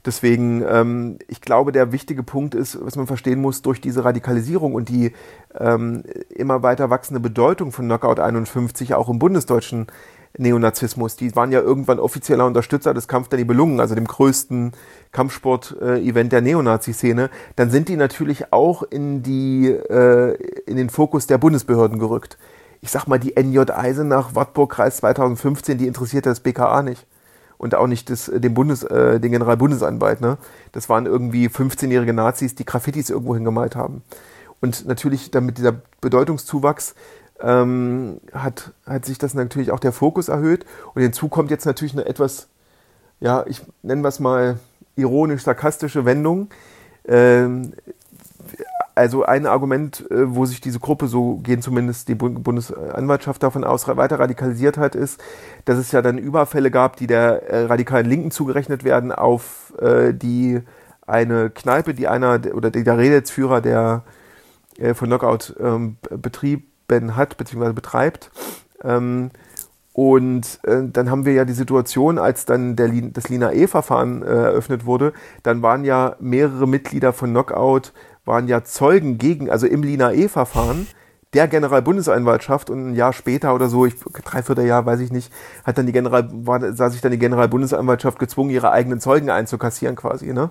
[0.06, 4.74] Deswegen, ähm, ich glaube, der wichtige Punkt ist, was man verstehen muss, durch diese Radikalisierung
[4.74, 5.12] und die
[5.58, 9.88] ähm, immer weiter wachsende Bedeutung von Knockout 51 auch im bundesdeutschen
[10.36, 11.16] Neonazismus.
[11.16, 14.72] Die waren ja irgendwann offizieller Unterstützer des Kampf der Nibelungen, also dem größten
[15.12, 17.30] Kampfsport-Event der Neonazi-Szene.
[17.56, 20.34] Dann sind die natürlich auch in, die, äh,
[20.66, 22.38] in den Fokus der Bundesbehörden gerückt.
[22.80, 27.06] Ich sag mal, die NJ Eisenach, Wartburg-Kreis 2015, die interessiert das BKA nicht.
[27.56, 30.20] Und auch nicht das, den, Bundes, äh, den Generalbundesanwalt.
[30.20, 30.38] Ne?
[30.70, 34.02] Das waren irgendwie 15-jährige Nazis, die Graffitis irgendwo hingemalt haben.
[34.60, 36.94] Und natürlich damit dieser Bedeutungszuwachs
[37.40, 40.66] ähm, hat, hat sich das natürlich auch der Fokus erhöht.
[40.94, 42.48] Und hinzu kommt jetzt natürlich eine etwas,
[43.20, 44.58] ja, ich nenne es mal
[44.96, 46.48] ironisch-sarkastische Wendung.
[47.06, 47.72] Ähm,
[48.94, 53.86] also ein Argument, äh, wo sich diese Gruppe, so gehen zumindest die Bundesanwaltschaft davon aus,
[53.86, 55.22] weiter radikalisiert hat, ist,
[55.64, 60.12] dass es ja dann Überfälle gab, die der äh, radikalen Linken zugerechnet werden, auf äh,
[60.12, 60.60] die
[61.06, 64.02] eine Kneipe, die einer oder der Redelsführer der
[64.94, 67.72] von Knockout ähm, betrieb, hat bzw.
[67.72, 68.30] betreibt.
[68.82, 69.30] Ähm,
[69.92, 74.26] und äh, dann haben wir ja die Situation, als dann der, das Lina E-Verfahren äh,
[74.26, 75.12] eröffnet wurde,
[75.42, 77.92] dann waren ja mehrere Mitglieder von Knockout
[78.28, 80.86] waren ja Zeugen gegen, also im Lina-E-Verfahren,
[81.34, 85.32] der Generalbundesanwaltschaft und ein Jahr später oder so, ich, dreiviertel Jahr, weiß ich nicht,
[85.64, 89.96] hat dann die General, war, sah sich dann die Generalbundesanwaltschaft gezwungen, ihre eigenen Zeugen einzukassieren
[89.96, 90.50] quasi, ne?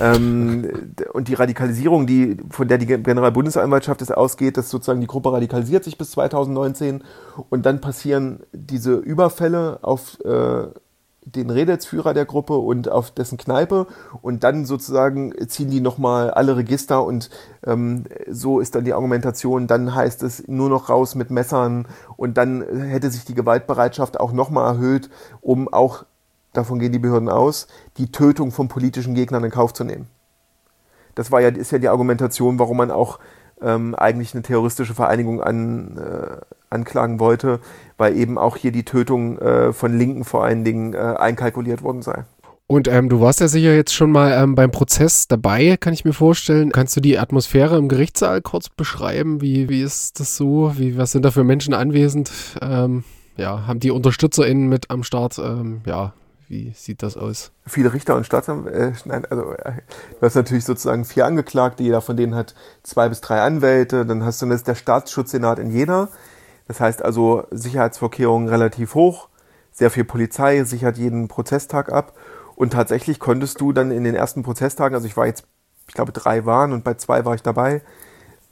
[0.00, 5.32] Ähm, und die Radikalisierung, die, von der die Generalbundesanwaltschaft es ausgeht, dass sozusagen die Gruppe
[5.32, 7.02] radikalisiert sich bis 2019
[7.50, 10.68] und dann passieren diese Überfälle auf äh,
[11.34, 13.86] den Redelsführer der Gruppe und auf dessen Kneipe
[14.22, 17.30] und dann sozusagen ziehen die nochmal alle Register und
[17.66, 22.36] ähm, so ist dann die Argumentation, dann heißt es nur noch raus mit Messern und
[22.36, 25.10] dann hätte sich die Gewaltbereitschaft auch nochmal erhöht,
[25.40, 26.04] um auch
[26.52, 30.06] davon gehen die Behörden aus, die Tötung von politischen Gegnern in Kauf zu nehmen.
[31.14, 33.18] Das war ja, ist ja die Argumentation, warum man auch
[33.60, 36.36] ähm, eigentlich eine terroristische Vereinigung an, äh,
[36.70, 37.60] anklagen wollte,
[37.96, 42.02] weil eben auch hier die Tötung äh, von Linken vor allen Dingen äh, einkalkuliert worden
[42.02, 42.24] sei.
[42.70, 46.04] Und ähm, du warst ja sicher jetzt schon mal ähm, beim Prozess dabei, kann ich
[46.04, 46.70] mir vorstellen.
[46.70, 49.40] Kannst du die Atmosphäre im Gerichtssaal kurz beschreiben?
[49.40, 50.72] Wie, wie ist das so?
[50.76, 52.30] Wie, was sind da für Menschen anwesend?
[52.60, 53.04] Ähm,
[53.38, 55.38] ja, haben die UnterstützerInnen mit am Start?
[55.38, 56.12] Ähm, ja,
[56.48, 57.52] wie sieht das aus?
[57.66, 59.72] Viele Richter und Staatsanwälte, äh, nein, also äh,
[60.18, 64.24] du hast natürlich sozusagen vier Angeklagte, jeder von denen hat zwei bis drei Anwälte, dann
[64.24, 66.08] hast du das der Staatsschutzsenat in Jena.
[66.66, 69.28] Das heißt also Sicherheitsvorkehrungen relativ hoch,
[69.72, 72.14] sehr viel Polizei sichert jeden Prozesstag ab
[72.56, 75.44] und tatsächlich konntest du dann in den ersten Prozesstagen, also ich war jetzt,
[75.86, 77.82] ich glaube drei waren und bei zwei war ich dabei,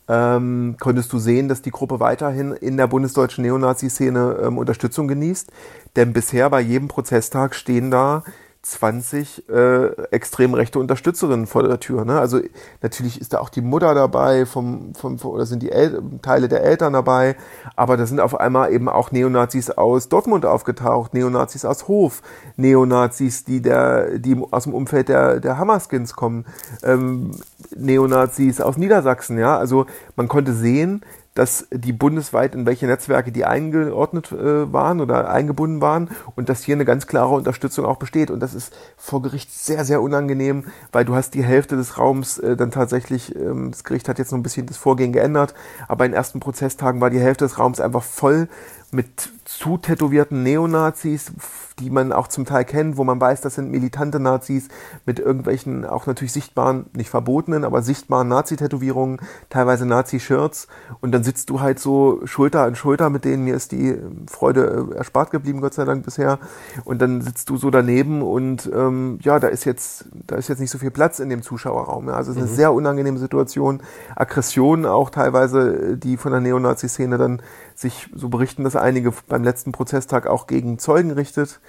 [0.09, 5.51] ähm, konntest du sehen, dass die Gruppe weiterhin in der bundesdeutschen Neonazi-Szene ähm, Unterstützung genießt.
[5.97, 8.23] Denn bisher bei jedem Prozesstag stehen da
[8.71, 12.05] 20 äh, extrem rechte Unterstützerinnen vor der Tür.
[12.05, 12.19] Ne?
[12.19, 12.41] Also
[12.83, 16.65] natürlich ist da auch die Mutter dabei, vom, vom, oder sind die El Teile der
[16.65, 17.37] Eltern dabei,
[17.77, 22.23] aber da sind auf einmal eben auch Neonazis aus Dortmund aufgetaucht, Neonazis aus Hof,
[22.57, 26.45] Neonazis, die, der, die aus dem Umfeld der, der Hammerskins kommen,
[26.83, 27.31] ähm,
[27.75, 29.39] Neonazis aus Niedersachsen.
[29.39, 29.57] Ja?
[29.59, 29.87] Also
[30.17, 31.05] man konnte sehen,
[31.37, 36.63] dass die bundesweit in welche Netzwerke die eingeordnet äh, waren oder eingebunden waren und dass
[36.63, 38.31] hier eine ganz klare Unterstützung auch besteht.
[38.31, 42.39] Und das ist vor Gericht sehr, sehr unangenehm, weil du hast die Hälfte des Raums
[42.39, 45.55] äh, dann tatsächlich, ähm, das Gericht hat jetzt noch ein bisschen das Vorgehen geändert,
[45.89, 48.49] aber in ersten Prozesstagen war die Hälfte des Raums einfach voll
[48.93, 51.33] mit zu tätowierten Neonazis,
[51.79, 54.69] die man auch zum Teil kennt, wo man weiß, das sind militante Nazis
[55.05, 59.21] mit irgendwelchen auch natürlich sichtbaren, nicht verbotenen, aber sichtbaren Nazi-Tätowierungen,
[59.51, 60.69] teilweise Nazi-Shirts.
[61.01, 63.45] Und dann sitzt du halt so Schulter an Schulter mit denen.
[63.45, 66.39] Mir ist die Freude äh, erspart geblieben, Gott sei Dank bisher.
[66.85, 70.61] Und dann sitzt du so daneben und ähm, ja, da ist jetzt, da ist jetzt
[70.61, 72.09] nicht so viel Platz in dem Zuschauerraum.
[72.09, 72.15] Ja.
[72.15, 72.57] Also es ist eine mhm.
[72.57, 73.83] sehr unangenehme Situation.
[74.15, 77.43] Aggressionen auch teilweise, äh, die von der Neonazi-Szene dann
[77.77, 81.61] sich so berichten, dass einige beim letzten Prozesstag auch gegen Zeugen richtet.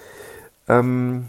[0.68, 1.28] Ähm,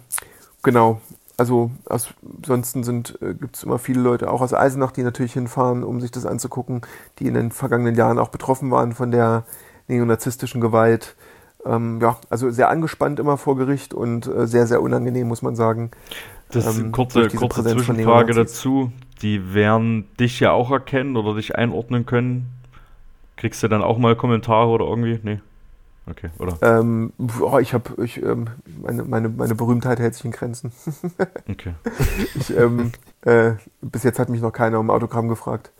[0.62, 1.00] genau,
[1.36, 6.00] also ansonsten äh, gibt es immer viele Leute, auch aus Eisenach, die natürlich hinfahren, um
[6.00, 6.82] sich das anzugucken,
[7.18, 9.44] die in den vergangenen Jahren auch betroffen waren von der
[9.86, 11.14] neonazistischen Gewalt.
[11.64, 15.54] Ähm, ja, also sehr angespannt immer vor Gericht und äh, sehr, sehr unangenehm, muss man
[15.54, 15.92] sagen.
[16.50, 18.90] Das ist eine ähm, kurze, kurze Zwischenfrage dazu.
[19.22, 22.57] Die werden dich ja auch erkennen oder dich einordnen können.
[23.38, 25.20] Kriegst du dann auch mal Kommentare oder irgendwie?
[25.22, 25.40] Nee.
[26.10, 26.56] Okay, oder?
[26.62, 28.48] Ähm, oh, ich habe, ich, ähm,
[28.82, 30.72] meine, meine, meine Berühmtheit hält sich in Grenzen.
[31.48, 31.74] okay.
[32.34, 35.70] Ich, ähm, äh, bis jetzt hat mich noch keiner um Autogramm gefragt.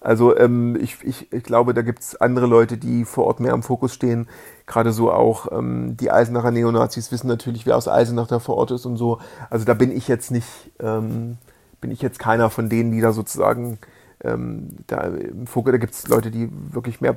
[0.00, 3.52] Also ähm, ich, ich, ich glaube, da gibt es andere Leute, die vor Ort mehr
[3.52, 4.28] am Fokus stehen.
[4.66, 8.70] Gerade so auch ähm, die Eisenacher Neonazis wissen natürlich, wer aus Eisenach da vor Ort
[8.70, 9.18] ist und so.
[9.50, 10.48] Also da bin ich jetzt nicht,
[10.80, 11.38] ähm,
[11.80, 13.78] bin ich jetzt keiner von denen, die da sozusagen
[14.24, 15.12] ähm, da
[15.46, 17.16] Fokus, da gibt es Leute, die wirklich mehr,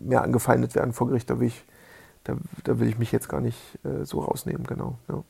[0.00, 1.30] mehr angefeindet werden vor Gericht.
[1.30, 1.64] Da will ich
[2.26, 4.98] da, da will ich mich jetzt gar nicht äh, so rausnehmen, genau.
[5.08, 5.22] Ja.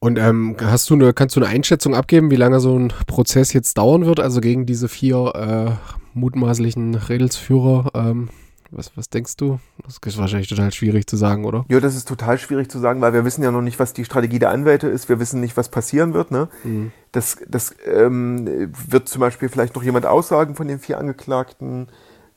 [0.00, 3.52] Und ähm, hast du eine, kannst du eine Einschätzung abgeben, wie lange so ein Prozess
[3.54, 5.70] jetzt dauern wird, also gegen diese vier äh,
[6.12, 7.90] mutmaßlichen Redelsführer?
[7.94, 8.28] Ähm,
[8.70, 9.58] was, was denkst du?
[9.84, 11.64] Das ist wahrscheinlich total schwierig zu sagen, oder?
[11.68, 14.04] Ja, das ist total schwierig zu sagen, weil wir wissen ja noch nicht, was die
[14.04, 15.08] Strategie der Anwälte ist.
[15.08, 16.30] Wir wissen nicht, was passieren wird.
[16.30, 16.48] Ne?
[16.64, 16.92] Mhm.
[17.12, 21.88] Das, das ähm, wird zum Beispiel vielleicht noch jemand aussagen von den vier Angeklagten.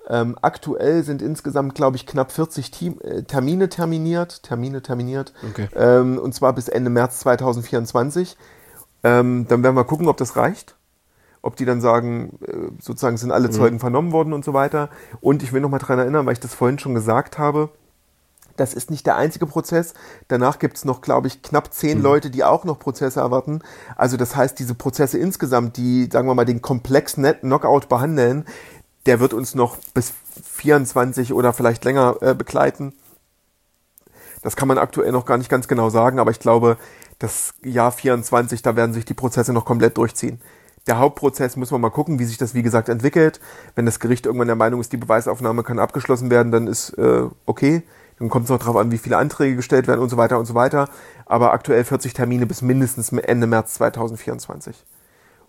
[0.07, 5.69] Ähm, aktuell sind insgesamt, glaube ich, knapp 40 Team, äh, Termine terminiert, Termine terminiert, okay.
[5.75, 8.35] ähm, und zwar bis Ende März 2024.
[9.03, 10.75] Ähm, dann werden wir gucken, ob das reicht.
[11.41, 13.53] Ob die dann sagen, äh, sozusagen sind alle mhm.
[13.53, 14.89] Zeugen vernommen worden und so weiter.
[15.21, 17.69] Und ich will noch mal daran erinnern, weil ich das vorhin schon gesagt habe,
[18.59, 19.93] das ist nicht der einzige Prozess.
[20.27, 22.03] Danach gibt es noch, glaube ich, knapp zehn mhm.
[22.03, 23.61] Leute, die auch noch Prozesse erwarten.
[23.95, 28.45] Also das heißt, diese Prozesse insgesamt, die, sagen wir mal, den Komplex Knockout behandeln,
[29.05, 30.13] der wird uns noch bis
[30.43, 32.93] 24 oder vielleicht länger äh, begleiten.
[34.41, 36.77] Das kann man aktuell noch gar nicht ganz genau sagen, aber ich glaube,
[37.17, 40.39] das Jahr 24, da werden sich die Prozesse noch komplett durchziehen.
[40.89, 43.39] Der Hauptprozess muss man mal gucken, wie sich das wie gesagt entwickelt.
[43.75, 47.23] Wenn das Gericht irgendwann der Meinung ist, die Beweisaufnahme kann abgeschlossen werden, dann ist äh,
[47.45, 47.83] okay.
[48.17, 50.45] Dann kommt es noch darauf an, wie viele Anträge gestellt werden und so weiter und
[50.45, 50.89] so weiter.
[51.25, 54.75] Aber aktuell 40 Termine bis mindestens Ende März 2024.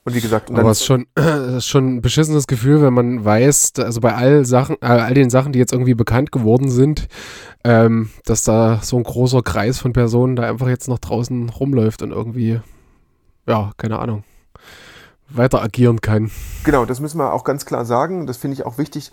[0.05, 2.93] Und wie gesagt, und aber es ist schon, das ist schon ein beschissenes Gefühl, wenn
[2.93, 6.71] man weiß, also bei all Sachen, äh, all den Sachen, die jetzt irgendwie bekannt geworden
[6.71, 7.09] sind,
[7.65, 12.03] ähm, dass da so ein großer Kreis von Personen da einfach jetzt noch draußen rumläuft
[12.03, 12.61] und irgendwie,
[13.47, 14.23] ja, keine Ahnung,
[15.31, 16.31] weiter agieren kann.
[16.65, 18.27] Genau, das müssen wir auch ganz klar sagen.
[18.27, 19.11] Das finde ich auch wichtig.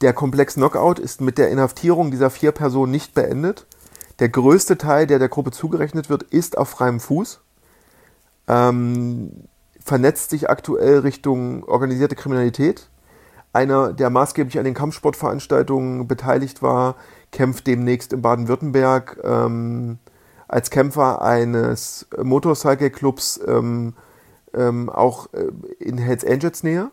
[0.00, 3.66] Der Komplex Knockout ist mit der Inhaftierung dieser vier Personen nicht beendet.
[4.20, 7.40] Der größte Teil, der der Gruppe zugerechnet wird, ist auf freiem Fuß.
[8.48, 9.44] Ähm,
[9.80, 12.88] vernetzt sich aktuell Richtung organisierte Kriminalität.
[13.52, 16.96] Einer, der maßgeblich an den Kampfsportveranstaltungen beteiligt war,
[17.32, 19.98] kämpft demnächst in Baden-Württemberg ähm,
[20.46, 23.94] als Kämpfer eines Motorcycle-Clubs ähm,
[24.54, 26.90] ähm, auch äh, in Hells Angels Nähe.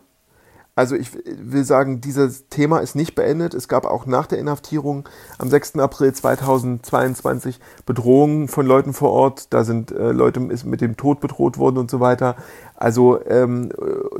[0.78, 3.54] Also ich will sagen, dieses Thema ist nicht beendet.
[3.54, 5.76] Es gab auch nach der Inhaftierung am 6.
[5.76, 9.54] April 2022 Bedrohungen von Leuten vor Ort.
[9.54, 12.36] Da sind äh, Leute mit dem Tod bedroht worden und so weiter.
[12.74, 13.72] Also ähm,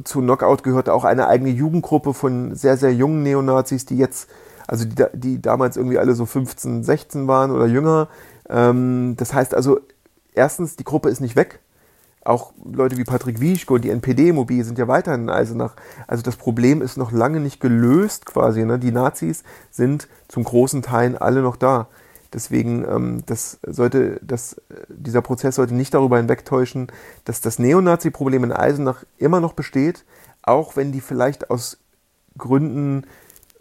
[0.05, 4.31] zu Knockout gehörte auch eine eigene Jugendgruppe von sehr, sehr jungen Neonazis, die jetzt,
[4.67, 8.09] also die, die damals irgendwie alle so 15, 16 waren oder jünger.
[8.49, 9.81] Ähm, das heißt also,
[10.33, 11.61] erstens, die Gruppe ist nicht weg
[12.27, 15.75] auch Leute wie Patrick Wieschko, die NPD-Mobil sind ja weiterhin in Eisenach.
[16.07, 18.65] Also das Problem ist noch lange nicht gelöst quasi.
[18.65, 18.79] Ne?
[18.79, 21.89] Die Nazis sind zum großen Teil alle noch da.
[22.33, 26.89] Deswegen, ähm, das sollte, das, dieser Prozess sollte nicht darüber hinwegtäuschen,
[27.25, 30.05] dass das Neonazi-Problem in Eisenach immer noch besteht,
[30.43, 31.79] auch wenn die vielleicht aus
[32.37, 33.05] Gründen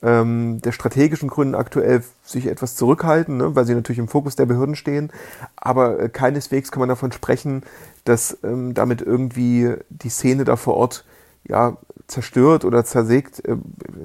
[0.01, 4.45] ähm, der strategischen Gründen aktuell sich etwas zurückhalten, ne, weil sie natürlich im Fokus der
[4.45, 5.11] Behörden stehen.
[5.55, 7.63] Aber äh, keineswegs kann man davon sprechen,
[8.03, 11.05] dass ähm, damit irgendwie die Szene da vor Ort
[11.47, 11.77] ja,
[12.07, 13.57] zerstört oder zersägt, äh,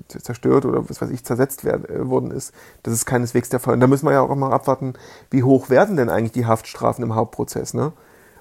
[0.09, 2.53] zerstört oder was weiß ich, zersetzt werden, äh, worden ist.
[2.83, 3.75] Das ist keineswegs der Fall.
[3.75, 4.95] Und da müssen wir ja auch mal abwarten,
[5.31, 7.93] wie hoch werden denn eigentlich die Haftstrafen im Hauptprozess, ne?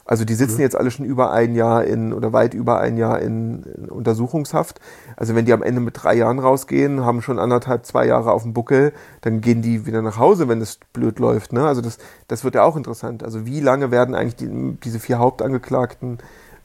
[0.09, 0.61] Also die sitzen mhm.
[0.61, 4.81] jetzt alle schon über ein Jahr in oder weit über ein Jahr in, in, Untersuchungshaft.
[5.15, 8.41] Also wenn die am Ende mit drei Jahren rausgehen, haben schon anderthalb, zwei Jahre auf
[8.41, 8.91] dem Buckel,
[9.21, 11.53] dann gehen die wieder nach Hause, wenn es blöd läuft.
[11.53, 11.63] Ne?
[11.63, 13.23] Also das, das wird ja auch interessant.
[13.23, 16.17] Also wie lange werden eigentlich die, diese vier Hauptangeklagten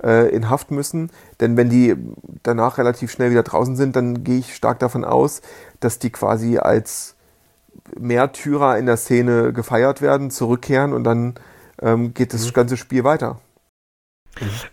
[0.02, 1.10] äh, in Haft müssen?
[1.40, 1.96] Denn wenn die
[2.44, 5.42] danach relativ schnell wieder draußen sind, dann gehe ich stark davon aus,
[5.80, 7.14] dass die quasi als
[8.00, 11.34] Märtyrer in der Szene gefeiert werden, zurückkehren und dann
[11.84, 12.52] ähm, geht das mhm.
[12.52, 13.38] ganze Spiel weiter.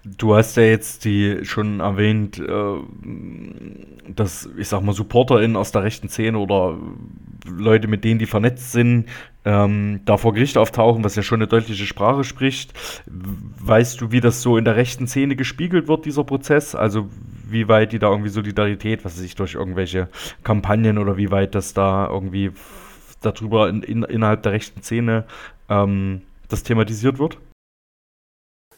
[0.04, 2.80] Du hast ja jetzt die schon erwähnt, äh,
[4.08, 6.80] dass ich sag mal SupporterInnen aus der rechten Szene oder
[7.46, 9.06] Leute, mit denen die vernetzt sind,
[9.46, 12.74] ähm, da vor Gericht auftauchen, was ja schon eine deutliche Sprache spricht.
[13.06, 16.74] Weißt du, wie das so in der rechten Szene gespiegelt wird, dieser Prozess?
[16.74, 17.10] Also
[17.48, 20.10] wie weit die da irgendwie Solidarität, was weiß ich, durch irgendwelche
[20.44, 22.52] Kampagnen oder wie weit das da irgendwie
[23.22, 25.26] darüber in, in, innerhalb der rechten Szene
[25.70, 26.22] ähm,
[26.52, 27.38] das thematisiert wird?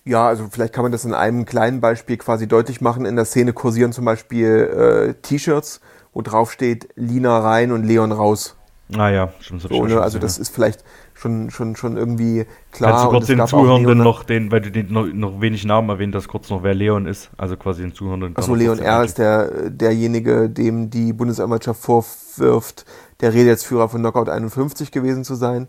[0.05, 3.05] Ja, also vielleicht kann man das in einem kleinen Beispiel quasi deutlich machen.
[3.05, 5.79] In der Szene kursieren zum Beispiel äh, T-Shirts,
[6.13, 8.57] wo drauf steht Lina rein und Leon raus.
[8.97, 9.61] Ah ja, stimmt.
[9.61, 10.01] So, so ne?
[10.01, 12.91] Also das ist vielleicht schon, schon, schon irgendwie klar.
[12.91, 16.13] Kannst du kurz den Zuhörenden noch, den, weil du den noch, noch wenig Namen erwähnt
[16.15, 18.35] hast, kurz noch, wer Leon ist, also quasi den Zuhörenden.
[18.35, 19.03] Achso, Leon R.
[19.03, 22.85] ist der, derjenige, dem die Bundesanwaltschaft vorwirft,
[23.21, 25.67] der Redeführer von Knockout 51 gewesen zu sein.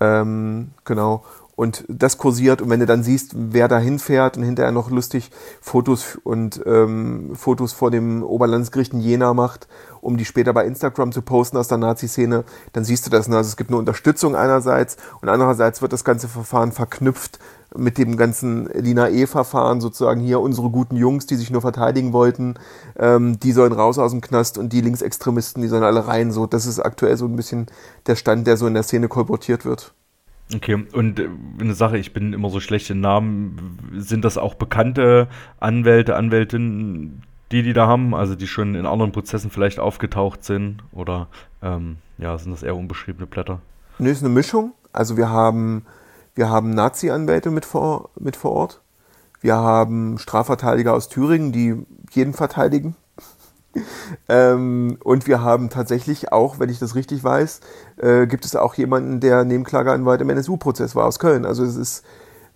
[0.00, 1.22] Ähm, genau.
[1.60, 5.30] Und das kursiert und wenn du dann siehst, wer da hinfährt und hinterher noch lustig
[5.60, 9.68] Fotos und ähm, Fotos vor dem Oberlandesgericht in Jena macht,
[10.00, 13.28] um die später bei Instagram zu posten aus der Nazi-Szene, dann siehst du das.
[13.28, 13.36] Ne?
[13.36, 17.38] Also es gibt eine Unterstützung einerseits und andererseits wird das ganze Verfahren verknüpft
[17.76, 22.54] mit dem ganzen Lina E-Verfahren sozusagen hier unsere guten Jungs, die sich nur verteidigen wollten,
[22.98, 26.32] ähm, die sollen raus aus dem Knast und die Linksextremisten, die sollen alle rein.
[26.32, 27.66] So, das ist aktuell so ein bisschen
[28.06, 29.94] der Stand, der so in der Szene kolportiert wird.
[30.54, 31.28] Okay, und äh,
[31.60, 33.78] eine Sache, ich bin immer so schlecht in Namen.
[33.96, 35.28] Sind das auch bekannte
[35.60, 37.22] Anwälte, Anwältinnen,
[37.52, 40.82] die die da haben, also die schon in anderen Prozessen vielleicht aufgetaucht sind?
[40.92, 41.28] Oder
[41.62, 43.60] ähm, ja, sind das eher unbeschriebene Blätter?
[43.98, 44.72] Nö, ist eine Mischung.
[44.92, 45.84] Also wir haben,
[46.40, 48.80] wir haben Nazi-Anwälte mit vor, mit vor Ort.
[49.42, 52.96] Wir haben Strafverteidiger aus Thüringen, die jeden verteidigen.
[54.30, 57.60] ähm, und wir haben tatsächlich auch, wenn ich das richtig weiß,
[57.98, 61.44] äh, gibt es auch jemanden, der Nebenklageanwalt im NSU-Prozess war aus Köln.
[61.44, 62.04] Also es ist,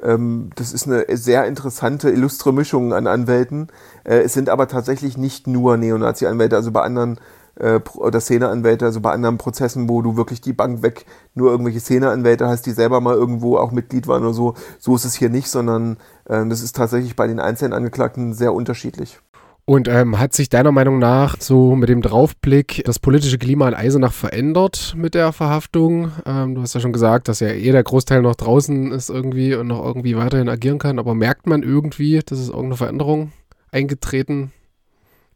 [0.02, 3.68] ähm, das ist eine sehr interessante, illustre Mischung an Anwälten.
[4.04, 6.56] Äh, es sind aber tatsächlich nicht nur Neonazi-Anwälte.
[6.56, 7.20] Also bei anderen
[7.56, 11.80] äh, oder Szeneanwälte, also bei anderen Prozessen, wo du wirklich die Bank weg nur irgendwelche
[11.80, 14.54] Szeneanwälte hast, die selber mal irgendwo auch Mitglied waren oder so.
[14.78, 18.54] So ist es hier nicht, sondern äh, das ist tatsächlich bei den einzelnen Angeklagten sehr
[18.54, 19.20] unterschiedlich.
[19.66, 23.72] Und ähm, hat sich deiner Meinung nach so mit dem Draufblick das politische Klima in
[23.72, 26.12] Eisenach verändert mit der Verhaftung?
[26.26, 29.54] Ähm, du hast ja schon gesagt, dass ja eh der Großteil noch draußen ist irgendwie
[29.54, 33.32] und noch irgendwie weiterhin agieren kann, aber merkt man irgendwie, dass es irgendeine Veränderung
[33.72, 34.63] eingetreten ist?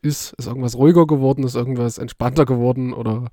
[0.03, 1.45] Ist irgendwas ruhiger geworden?
[1.45, 2.93] Ist irgendwas entspannter geworden?
[2.93, 3.31] Oder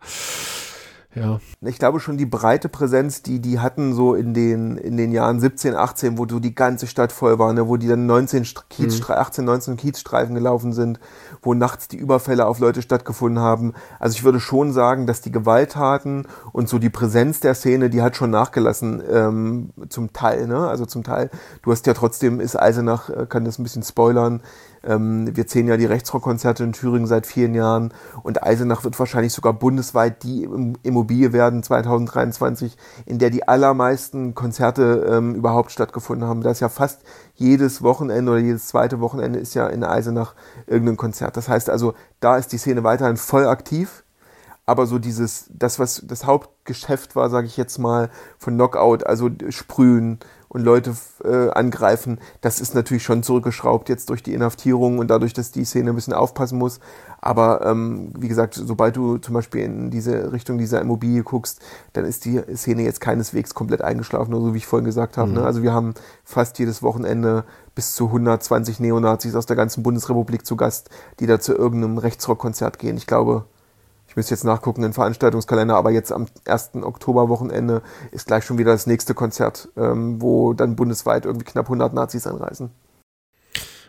[1.15, 1.39] ja.
[1.61, 5.39] Ich glaube schon die breite Präsenz, die die hatten so in den, in den Jahren
[5.39, 8.99] 17, 18, wo so die ganze Stadt voll war, ne, wo die dann 19 Kiez,
[8.99, 9.15] mhm.
[9.15, 10.99] 18, 19 Kiezstreifen gelaufen sind,
[11.41, 13.73] wo nachts die Überfälle auf Leute stattgefunden haben.
[13.97, 18.01] Also ich würde schon sagen, dass die Gewalttaten und so die Präsenz der Szene, die
[18.01, 20.47] hat schon nachgelassen ähm, zum Teil.
[20.47, 20.67] Ne?
[20.67, 21.29] Also zum Teil,
[21.61, 24.41] du hast ja trotzdem, ist Eisenach, äh, kann das ein bisschen spoilern,
[24.85, 27.93] ähm, wir zählen ja die Rechtsrockkonzerte in Thüringen seit vielen Jahren
[28.23, 30.47] und Eisenach wird wahrscheinlich sogar bundesweit die
[30.83, 36.41] Immobilie werden 2023, in der die allermeisten Konzerte ähm, überhaupt stattgefunden haben.
[36.41, 37.01] Da ist ja fast
[37.33, 40.35] jedes Wochenende oder jedes zweite Wochenende ist ja in Eisenach
[40.67, 41.37] irgendein Konzert.
[41.37, 44.03] Das heißt also, da ist die Szene weiterhin voll aktiv.
[44.67, 48.09] Aber so dieses, das, was das Hauptgeschäft war, sage ich jetzt mal,
[48.39, 50.19] von Knockout, also Sprühen,
[50.55, 50.95] und Leute
[51.25, 55.65] äh, angreifen, das ist natürlich schon zurückgeschraubt jetzt durch die Inhaftierung und dadurch, dass die
[55.65, 56.79] Szene ein bisschen aufpassen muss.
[57.19, 61.59] Aber ähm, wie gesagt, sobald du zum Beispiel in diese Richtung dieser Immobilie guckst,
[61.91, 65.27] dann ist die Szene jetzt keineswegs komplett eingeschlafen, nur so wie ich vorhin gesagt habe.
[65.27, 65.39] Ne?
[65.39, 65.41] Mhm.
[65.41, 65.45] Ne?
[65.45, 67.43] Also wir haben fast jedes Wochenende
[67.75, 72.79] bis zu 120 Neonazis aus der ganzen Bundesrepublik zu Gast, die da zu irgendeinem Rechtsrockkonzert
[72.79, 72.95] gehen.
[72.95, 73.43] Ich glaube,
[74.07, 76.71] ich müsste jetzt nachgucken, den Veranstaltungskalender, aber jetzt am 1.
[76.81, 81.93] Oktoberwochenende ist gleich schon wieder das nächste Konzert, ähm, wo dann bundesweit irgendwie knapp 100
[81.93, 82.71] Nazis anreisen.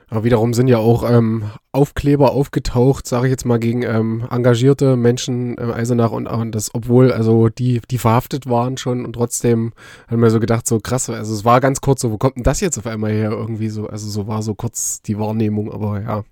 [0.09, 4.97] Aber wiederum sind ja auch ähm, Aufkleber aufgetaucht, sage ich jetzt mal, gegen ähm, engagierte
[4.97, 9.73] Menschen im Eisenach und, und das, obwohl also die, die verhaftet waren schon und trotzdem
[10.09, 12.45] haben wir so gedacht, so krass, also es war ganz kurz so, wo kommt denn
[12.45, 16.01] das jetzt auf einmal her irgendwie so, also so war so kurz die Wahrnehmung, aber
[16.01, 16.25] ja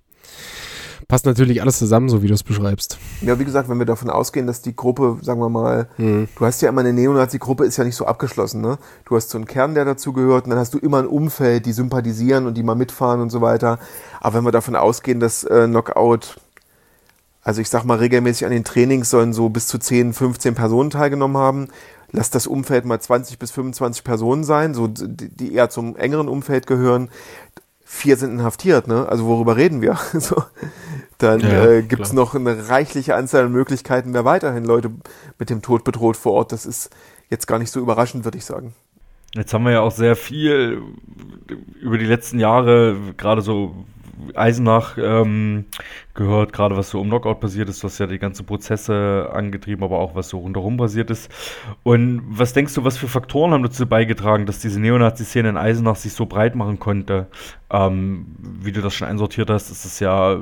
[1.07, 2.97] passt natürlich alles zusammen, so wie du es beschreibst.
[3.21, 6.27] Ja, wie gesagt, wenn wir davon ausgehen, dass die Gruppe, sagen wir mal, mhm.
[6.37, 8.77] du hast ja immer eine Neonazi-Gruppe, ist ja nicht so abgeschlossen, ne?
[9.05, 11.65] Du hast so einen Kern, der dazu gehört, und dann hast du immer ein Umfeld,
[11.65, 13.79] die sympathisieren und die mal mitfahren und so weiter.
[14.21, 16.39] Aber wenn wir davon ausgehen, dass äh, Knockout,
[17.43, 20.89] also ich sag mal, regelmäßig an den Trainings sollen so bis zu 10, 15 Personen
[20.89, 21.67] teilgenommen haben,
[22.11, 26.65] lass das Umfeld mal 20 bis 25 Personen sein, so die eher zum engeren Umfeld
[26.65, 27.09] gehören.
[27.83, 29.07] Vier sind inhaftiert, ne?
[29.07, 29.99] Also worüber reden wir?
[30.13, 30.43] so
[31.17, 34.91] dann ja, äh, gibt es noch eine reichliche Anzahl an Möglichkeiten, wer weiterhin Leute
[35.39, 36.51] mit dem Tod bedroht vor Ort.
[36.51, 36.89] Das ist
[37.29, 38.73] jetzt gar nicht so überraschend, würde ich sagen.
[39.33, 40.81] Jetzt haben wir ja auch sehr viel
[41.81, 43.85] über die letzten Jahre, gerade so
[44.33, 45.65] Eisenach ähm,
[46.13, 49.99] gehört, gerade was so um Knockout passiert ist, was ja die ganzen Prozesse angetrieben, aber
[49.99, 51.31] auch was so rundherum passiert ist.
[51.83, 55.95] Und was denkst du, was für Faktoren haben dazu beigetragen, dass diese Neonazi-Szene in Eisenach
[55.95, 57.27] sich so breit machen konnte?
[57.69, 60.37] Ähm, wie du das schon einsortiert hast, ist es ja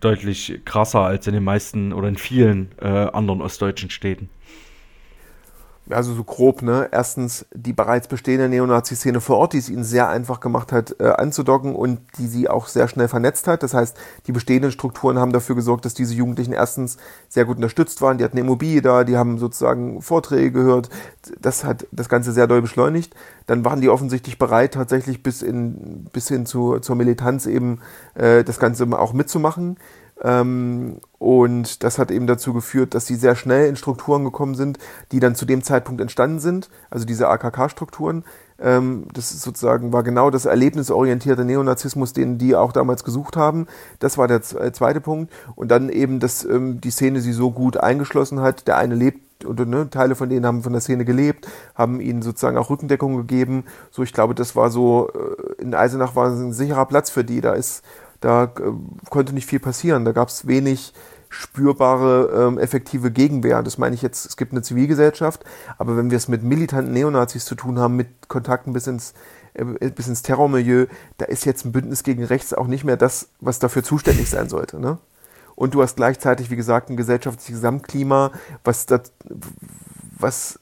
[0.00, 4.28] deutlich krasser als in den meisten oder in vielen äh, anderen ostdeutschen Städten
[5.90, 6.88] also so grob, ne?
[6.92, 11.08] Erstens die bereits bestehende Neonazi-Szene vor Ort, die es ihnen sehr einfach gemacht hat, äh,
[11.08, 13.62] anzudocken und die sie auch sehr schnell vernetzt hat.
[13.62, 13.96] Das heißt,
[14.26, 16.96] die bestehenden Strukturen haben dafür gesorgt, dass diese Jugendlichen erstens
[17.28, 18.16] sehr gut unterstützt waren.
[18.16, 20.88] Die hatten eine Immobilie da, die haben sozusagen Vorträge gehört.
[21.38, 23.14] Das hat das Ganze sehr doll beschleunigt.
[23.46, 27.80] Dann waren die offensichtlich bereit, tatsächlich bis, in, bis hin zu, zur Militanz eben
[28.14, 29.76] äh, das Ganze auch mitzumachen.
[30.24, 34.78] Ähm, und das hat eben dazu geführt, dass sie sehr schnell in Strukturen gekommen sind,
[35.12, 38.24] die dann zu dem Zeitpunkt entstanden sind, also diese AKK-Strukturen.
[38.58, 43.66] Ähm, das ist sozusagen war genau das erlebnisorientierte Neonazismus, den die auch damals gesucht haben.
[43.98, 45.32] Das war der äh, zweite Punkt.
[45.54, 48.66] Und dann eben, dass ähm, die Szene sie so gut eingeschlossen hat.
[48.66, 52.22] Der eine lebt und ne, Teile von denen haben von der Szene gelebt, haben ihnen
[52.22, 53.64] sozusagen auch Rückendeckung gegeben.
[53.90, 57.40] So, ich glaube, das war so, äh, in Eisenach war ein sicherer Platz für die.
[57.40, 57.82] Da ist
[58.24, 58.48] da äh,
[59.10, 60.04] konnte nicht viel passieren.
[60.04, 60.94] Da gab es wenig
[61.28, 63.62] spürbare, ähm, effektive Gegenwehr.
[63.62, 65.44] Das meine ich jetzt, es gibt eine Zivilgesellschaft,
[65.78, 69.12] aber wenn wir es mit militanten Neonazis zu tun haben, mit Kontakten bis ins,
[69.52, 70.86] äh, bis ins Terrormilieu,
[71.18, 74.48] da ist jetzt ein Bündnis gegen rechts auch nicht mehr das, was dafür zuständig sein
[74.48, 74.80] sollte.
[74.80, 74.98] Ne?
[75.54, 78.32] Und du hast gleichzeitig, wie gesagt, ein gesellschaftliches Gesamtklima,
[78.62, 79.12] was, das,
[80.18, 80.60] was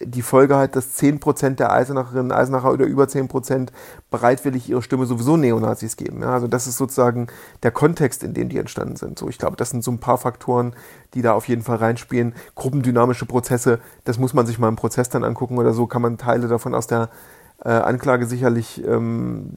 [0.00, 3.68] die Folge hat, dass 10% der Eisenacherinnen, Eisenacher oder über 10%
[4.10, 6.22] bereitwillig ihre Stimme sowieso Neonazis geben.
[6.22, 7.26] Ja, also das ist sozusagen
[7.62, 9.18] der Kontext, in dem die entstanden sind.
[9.18, 10.74] So, ich glaube, das sind so ein paar Faktoren,
[11.14, 12.34] die da auf jeden Fall reinspielen.
[12.54, 16.16] Gruppendynamische Prozesse, das muss man sich mal im Prozess dann angucken oder so, kann man
[16.16, 17.08] Teile davon aus der
[17.64, 19.50] äh, Anklage sicherlich ähm,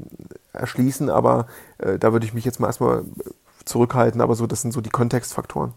[0.54, 1.46] erschließen, aber
[1.78, 3.04] äh, da würde ich mich jetzt mal erstmal
[3.66, 5.74] zurückhalten, aber so, das sind so die Kontextfaktoren.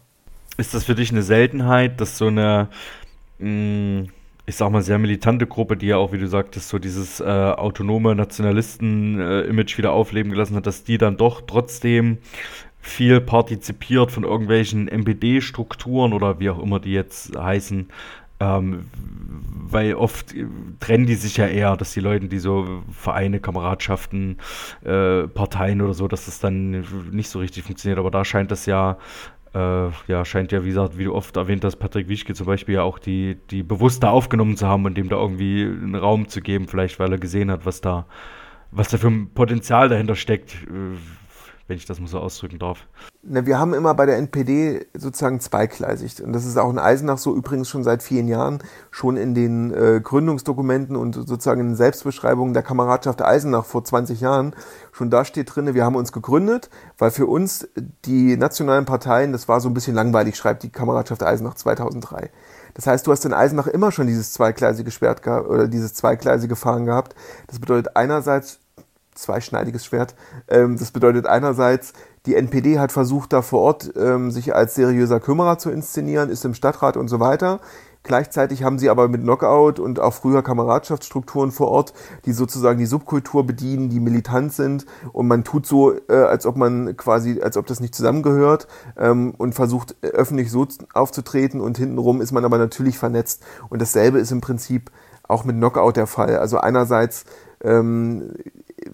[0.57, 2.69] ist das für dich eine Seltenheit, dass so eine,
[3.37, 4.09] mh, mm,
[4.47, 7.23] ich sag mal, sehr militante Gruppe, die ja auch, wie du sagtest, so dieses äh,
[7.23, 12.19] autonome Nationalisten-Image äh, wieder aufleben gelassen hat, dass die dann doch trotzdem
[12.79, 17.89] viel partizipiert von irgendwelchen MPD-Strukturen oder wie auch immer die jetzt heißen,
[18.39, 18.85] ähm,
[19.67, 20.35] weil oft
[20.79, 24.37] trennen die sich ja eher, dass die Leute, die so Vereine, Kameradschaften,
[24.83, 27.97] äh, Parteien oder so, dass das dann nicht so richtig funktioniert.
[27.97, 28.97] Aber da scheint das ja
[29.55, 32.75] äh, ja, scheint ja, wie gesagt, wie du oft erwähnt hast, Patrick Wischke zum Beispiel
[32.75, 36.27] ja auch die, die bewusst da aufgenommen zu haben und dem da irgendwie einen Raum
[36.27, 38.05] zu geben, vielleicht weil er gesehen hat, was da,
[38.71, 40.53] was da für ein Potenzial dahinter steckt.
[40.53, 40.97] Äh,
[41.67, 42.85] wenn ich das mal so ausdrücken darf.
[43.23, 46.21] Na, wir haben immer bei der NPD sozusagen zweigleisig.
[46.23, 48.59] Und das ist auch in Eisenach so übrigens schon seit vielen Jahren,
[48.91, 54.21] schon in den äh, Gründungsdokumenten und sozusagen in den Selbstbeschreibungen der Kameradschaft Eisenach vor 20
[54.21, 54.55] Jahren.
[54.91, 56.69] Schon da steht drin, wir haben uns gegründet,
[56.99, 57.67] weil für uns
[58.05, 62.29] die nationalen Parteien, das war so ein bisschen langweilig, schreibt die Kameradschaft Eisenach 2003.
[62.75, 66.55] Das heißt, du hast in Eisenach immer schon dieses zweigleisige Schwert gehabt oder dieses zweigleisige
[66.55, 67.15] Fahren gehabt.
[67.47, 68.59] Das bedeutet einerseits
[69.15, 70.15] zweischneidiges Schwert.
[70.47, 71.93] Ähm, das bedeutet einerseits,
[72.25, 76.45] die NPD hat versucht, da vor Ort ähm, sich als seriöser Kümmerer zu inszenieren, ist
[76.45, 77.59] im Stadtrat und so weiter.
[78.05, 81.93] Gleichzeitig haben sie aber mit Knockout und auch früher Kameradschaftsstrukturen vor Ort,
[82.25, 86.55] die sozusagen die Subkultur bedienen, die militant sind und man tut so, äh, als ob
[86.55, 91.79] man quasi, als ob das nicht zusammengehört ähm, und versucht äh, öffentlich so aufzutreten und
[91.79, 94.91] hintenrum ist man aber natürlich vernetzt und dasselbe ist im Prinzip
[95.27, 96.37] auch mit Knockout der Fall.
[96.37, 97.25] Also einerseits
[97.63, 98.33] ähm,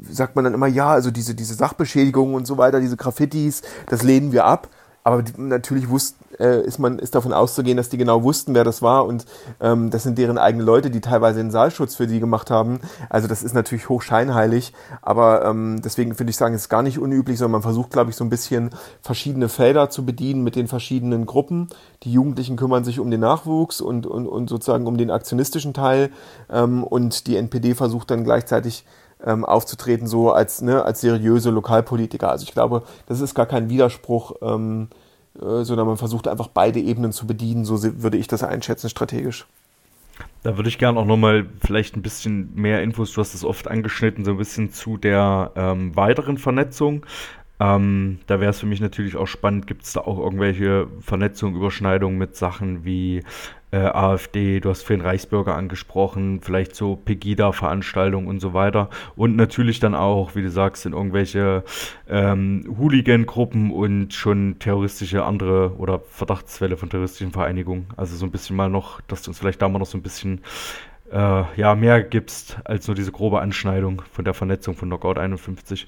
[0.09, 4.03] sagt man dann immer, ja, also diese, diese Sachbeschädigungen und so weiter, diese Graffitis, das
[4.03, 4.69] lehnen wir ab.
[5.03, 8.63] Aber die, natürlich wusst, äh, ist man ist davon auszugehen, dass die genau wussten, wer
[8.63, 9.26] das war und
[9.59, 12.80] ähm, das sind deren eigenen Leute, die teilweise den Saalschutz für die gemacht haben.
[13.09, 16.99] Also das ist natürlich hochscheinheilig, aber ähm, deswegen finde ich sagen, es ist gar nicht
[16.99, 18.69] unüblich, sondern man versucht, glaube ich, so ein bisschen
[19.01, 21.69] verschiedene Felder zu bedienen mit den verschiedenen Gruppen.
[22.03, 26.11] Die Jugendlichen kümmern sich um den Nachwuchs und, und, und sozusagen um den aktionistischen Teil
[26.51, 28.85] ähm, und die NPD versucht dann gleichzeitig
[29.26, 32.30] ähm, aufzutreten, so als, ne, als seriöse Lokalpolitiker.
[32.30, 34.89] Also ich glaube, das ist gar kein Widerspruch, ähm,
[35.39, 39.45] äh, sondern man versucht einfach beide Ebenen zu bedienen, so würde ich das einschätzen strategisch.
[40.43, 43.68] Da würde ich gerne auch nochmal vielleicht ein bisschen mehr Infos, du hast es oft
[43.68, 47.06] angeschnitten, so ein bisschen zu der ähm, weiteren Vernetzung.
[47.61, 51.55] Ähm, da wäre es für mich natürlich auch spannend, gibt es da auch irgendwelche Vernetzungen,
[51.55, 53.21] Überschneidungen mit Sachen wie
[53.69, 58.89] äh, AfD, du hast vorhin Reichsbürger angesprochen, vielleicht so Pegida-Veranstaltungen und so weiter.
[59.15, 61.63] Und natürlich dann auch, wie du sagst, in irgendwelche
[62.09, 67.85] ähm, Hooligan-Gruppen und schon terroristische andere oder Verdachtsfälle von terroristischen Vereinigungen.
[67.95, 70.03] Also so ein bisschen mal noch, dass du uns vielleicht da mal noch so ein
[70.03, 70.41] bisschen
[71.11, 75.88] äh, ja, mehr gibst als nur diese grobe Anschneidung von der Vernetzung von Knockout 51.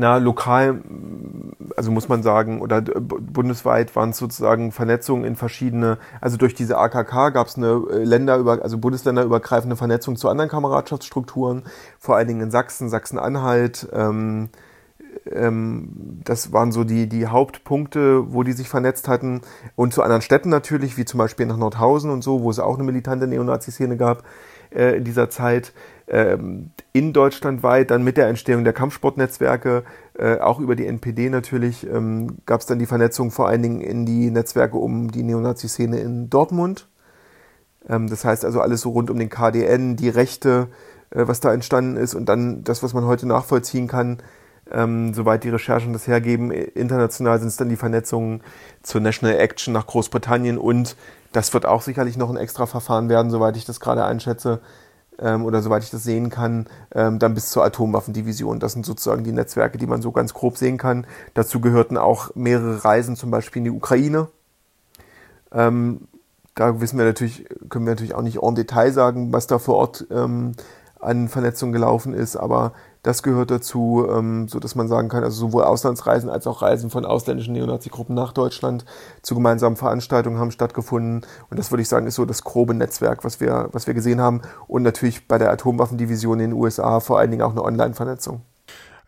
[0.00, 0.80] Na, lokal,
[1.76, 6.78] also muss man sagen, oder bundesweit waren es sozusagen Vernetzungen in verschiedene, also durch diese
[6.78, 11.64] AKK gab es eine äh, Länder über, also bundesländerübergreifende Vernetzung zu anderen Kameradschaftsstrukturen,
[11.98, 13.90] vor allen Dingen in Sachsen, Sachsen-Anhalt.
[13.92, 14.48] Ähm,
[15.30, 15.90] ähm,
[16.24, 19.42] das waren so die, die Hauptpunkte, wo die sich vernetzt hatten.
[19.76, 22.76] Und zu anderen Städten natürlich, wie zum Beispiel nach Nordhausen und so, wo es auch
[22.76, 24.22] eine militante Neonazi-Szene gab
[24.74, 25.74] äh, in dieser Zeit
[26.10, 29.84] ähm, in Deutschland weit, dann mit der Entstehung der Kampfsportnetzwerke,
[30.18, 33.80] äh, auch über die NPD natürlich, ähm, gab es dann die Vernetzung vor allen Dingen
[33.80, 36.88] in die Netzwerke um die Neonazi-Szene in Dortmund.
[37.88, 40.68] Ähm, das heißt also alles so rund um den KDN, die Rechte,
[41.10, 44.18] äh, was da entstanden ist und dann das, was man heute nachvollziehen kann,
[44.72, 46.50] ähm, soweit die Recherchen das hergeben.
[46.50, 48.42] International sind es dann die Vernetzungen
[48.82, 50.96] zur National Action nach Großbritannien und
[51.32, 54.60] das wird auch sicherlich noch ein extra Verfahren werden, soweit ich das gerade einschätze,
[55.20, 58.58] ähm, oder soweit ich das sehen kann, ähm, dann bis zur Atomwaffendivision.
[58.58, 61.06] Das sind sozusagen die Netzwerke, die man so ganz grob sehen kann.
[61.34, 64.28] Dazu gehörten auch mehrere Reisen, zum Beispiel in die Ukraine.
[65.52, 66.08] Ähm,
[66.54, 69.76] da wissen wir natürlich, können wir natürlich auch nicht en Detail sagen, was da vor
[69.76, 70.52] Ort ähm,
[70.98, 72.72] an Vernetzung gelaufen ist, aber
[73.02, 76.90] das gehört dazu, ähm, so dass man sagen kann, also sowohl Auslandsreisen als auch Reisen
[76.90, 78.84] von ausländischen Neonazi-Gruppen nach Deutschland
[79.22, 81.26] zu gemeinsamen Veranstaltungen haben stattgefunden.
[81.48, 84.20] Und das würde ich sagen, ist so das grobe Netzwerk, was wir, was wir gesehen
[84.20, 84.42] haben.
[84.66, 88.42] Und natürlich bei der Atomwaffendivision in den USA vor allen Dingen auch eine Online-Vernetzung.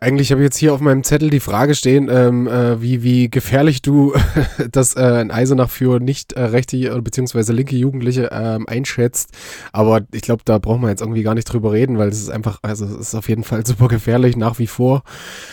[0.02, 3.30] Eigentlich habe ich jetzt hier auf meinem Zettel die Frage stehen, ähm, äh, wie, wie
[3.30, 4.12] gefährlich du
[4.72, 7.52] das äh, in Eisenach für nicht äh, rechte bzw.
[7.52, 9.30] linke Jugendliche ähm, einschätzt.
[9.70, 12.30] Aber ich glaube, da brauchen wir jetzt irgendwie gar nicht drüber reden, weil es ist
[12.30, 15.04] einfach, also es ist auf jeden Fall super gefährlich nach wie vor.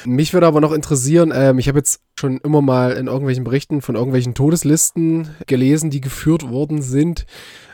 [0.03, 3.83] Mich würde aber noch interessieren, ähm, ich habe jetzt schon immer mal in irgendwelchen Berichten
[3.83, 7.27] von irgendwelchen Todeslisten gelesen, die geführt worden sind.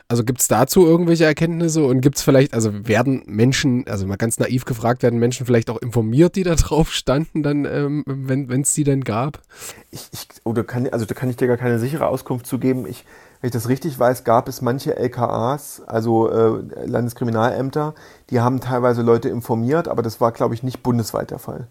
[0.07, 4.17] Also gibt es dazu irgendwelche Erkenntnisse und gibt es vielleicht, also werden Menschen, also mal
[4.17, 8.61] ganz naiv gefragt, werden Menschen vielleicht auch informiert, die da drauf standen, dann, ähm, wenn
[8.61, 9.41] es die denn gab?
[9.89, 12.85] Ich, ich, oder kann, also da kann ich dir gar keine sichere Auskunft zu geben.
[12.85, 13.03] Ich,
[13.41, 17.95] wenn ich das richtig weiß, gab es manche LKAs, also äh, Landeskriminalämter,
[18.29, 21.67] die haben teilweise Leute informiert, aber das war, glaube ich, nicht bundesweit der Fall.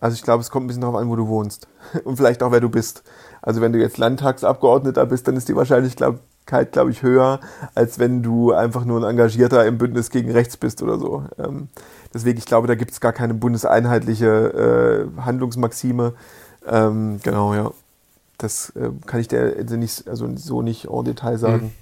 [0.00, 1.66] Also ich glaube, es kommt ein bisschen darauf an, wo du wohnst
[2.04, 3.02] und vielleicht auch, wer du bist.
[3.42, 6.14] Also wenn du jetzt Landtagsabgeordneter bist, dann ist die Wahrscheinlichkeit,
[6.46, 7.40] glaube ich, höher,
[7.74, 11.24] als wenn du einfach nur ein Engagierter im Bündnis gegen rechts bist oder so.
[11.38, 11.68] Ähm,
[12.12, 16.14] deswegen, ich glaube, da gibt es gar keine bundeseinheitliche äh, Handlungsmaxime.
[16.66, 17.70] Ähm, genau, ja.
[18.38, 21.66] Das äh, kann ich dir also nicht, also so nicht en Detail sagen.
[21.66, 21.72] Mhm.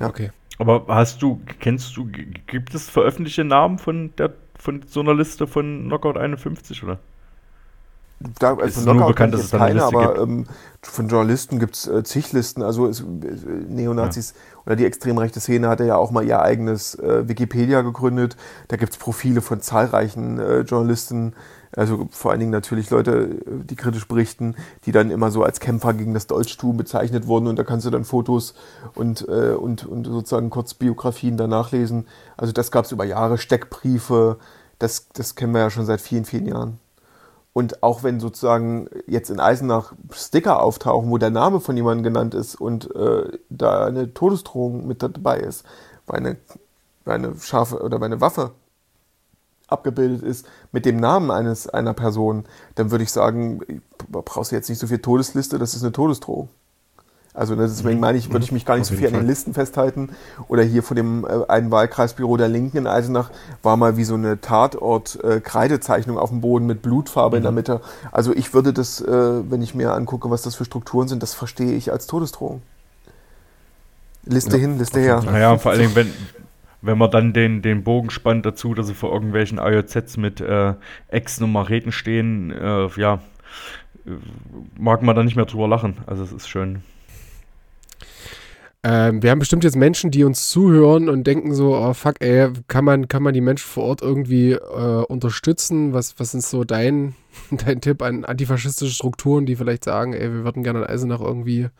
[0.00, 0.08] Ja.
[0.08, 0.30] Okay.
[0.58, 2.08] Aber hast du, kennst du,
[2.46, 6.98] gibt es veröffentlichte Namen von der von so einer Liste von Knockout 51, oder?
[8.20, 10.46] Da, also ist nur bekannt, dass es da eine Liste aber ähm,
[10.82, 12.62] von Journalisten gibt es äh, zig Listen.
[12.62, 13.04] Also ist, äh,
[13.68, 14.62] Neonazis ja.
[14.66, 18.36] oder die extrem rechte Szene hat ja auch mal ihr eigenes äh, Wikipedia gegründet.
[18.66, 21.34] Da gibt es Profile von zahlreichen äh, Journalisten,
[21.76, 25.60] also vor allen Dingen natürlich Leute, äh, die kritisch berichten, die dann immer so als
[25.60, 27.46] Kämpfer gegen das Deutschtum bezeichnet wurden.
[27.46, 28.54] Und da kannst du dann Fotos
[28.96, 32.08] und, äh, und, und sozusagen kurz Biografien danach lesen.
[32.36, 34.38] Also das gab es über Jahre, Steckbriefe,
[34.80, 36.80] das, das kennen wir ja schon seit vielen, vielen Jahren.
[37.58, 42.32] Und auch wenn sozusagen jetzt in Eisenach Sticker auftauchen, wo der Name von jemandem genannt
[42.32, 45.64] ist und äh, da eine Todesdrohung mit dabei ist,
[46.06, 46.36] weil eine,
[47.04, 48.52] eine scharfe oder eine Waffe
[49.66, 52.44] abgebildet ist mit dem Namen eines einer Person,
[52.76, 56.50] dann würde ich sagen, brauchst du jetzt nicht so viel Todesliste, das ist eine Todesdrohung.
[57.38, 59.54] Also deswegen meine ich, würde ich mich gar nicht Auf so viel an den Listen
[59.54, 60.10] festhalten.
[60.48, 63.30] Oder hier vor dem äh, einen Wahlkreisbüro der Linken in Eisenach
[63.62, 67.38] war mal wie so eine Tatort-Kreidezeichnung äh, auf dem Boden mit Blutfarbe mhm.
[67.38, 67.56] in der mhm.
[67.56, 67.80] Mitte.
[68.10, 71.34] Also ich würde das, äh, wenn ich mir angucke, was das für Strukturen sind, das
[71.34, 72.60] verstehe ich als Todesdrohung.
[74.24, 74.62] Liste ja.
[74.62, 75.22] hin, Liste her.
[75.24, 76.12] Naja, vor allem, wenn,
[76.82, 80.74] wenn man dann den, den Bogen spannt dazu, dass sie vor irgendwelchen AJZs mit äh,
[81.06, 83.20] Ex-Nummerräten stehen, äh, ja,
[84.06, 84.10] äh,
[84.76, 85.98] mag man da nicht mehr drüber lachen.
[86.06, 86.82] Also es ist schön.
[88.84, 92.48] Ähm, wir haben bestimmt jetzt Menschen, die uns zuhören und denken so, oh fuck, ey,
[92.68, 95.92] kann man, kann man die Menschen vor Ort irgendwie äh, unterstützen?
[95.94, 97.16] Was, was ist so dein,
[97.50, 101.64] dein Tipp an antifaschistische Strukturen, die vielleicht sagen, ey, wir würden gerne in Eisenach irgendwie
[101.64, 101.70] ein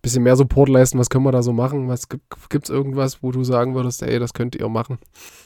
[0.00, 1.88] bisschen mehr Support leisten, was können wir da so machen?
[1.88, 4.98] Was gibt es irgendwas, wo du sagen würdest, ey, das könnt ihr machen?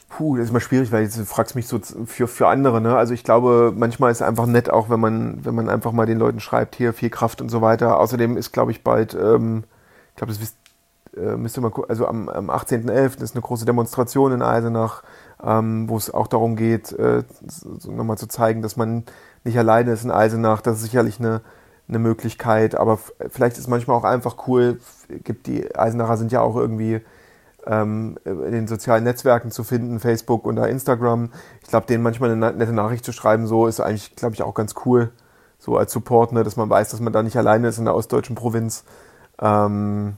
[0.07, 2.95] Puh, das ist mal schwierig, weil du fragst mich so für, für andere, ne?
[2.95, 6.05] Also ich glaube, manchmal ist es einfach nett, auch wenn man, wenn man einfach mal
[6.05, 7.99] den Leuten schreibt, hier viel Kraft und so weiter.
[7.99, 9.65] Außerdem ist, glaube ich, bald, ähm,
[10.11, 10.60] ich glaube, das wisst
[11.15, 13.21] äh, müsst ihr mal also am, am 18.11.
[13.21, 15.03] ist eine große Demonstration in Eisenach,
[15.43, 19.03] ähm, wo es auch darum geht, äh, so nochmal zu zeigen, dass man
[19.43, 20.61] nicht alleine ist in Eisenach.
[20.61, 21.41] Das ist sicherlich eine,
[21.87, 24.79] eine Möglichkeit, aber vielleicht ist manchmal auch einfach cool,
[25.23, 27.01] gibt die Eisenacher sind ja auch irgendwie
[27.65, 31.31] ähm, in den sozialen Netzwerken zu finden, Facebook oder Instagram.
[31.61, 34.53] Ich glaube, denen manchmal eine nette Nachricht zu schreiben, so ist eigentlich, glaube ich, auch
[34.53, 35.11] ganz cool,
[35.59, 37.95] so als Support, ne, dass man weiß, dass man da nicht alleine ist in der
[37.95, 38.83] ostdeutschen Provinz.
[39.39, 40.17] Ähm,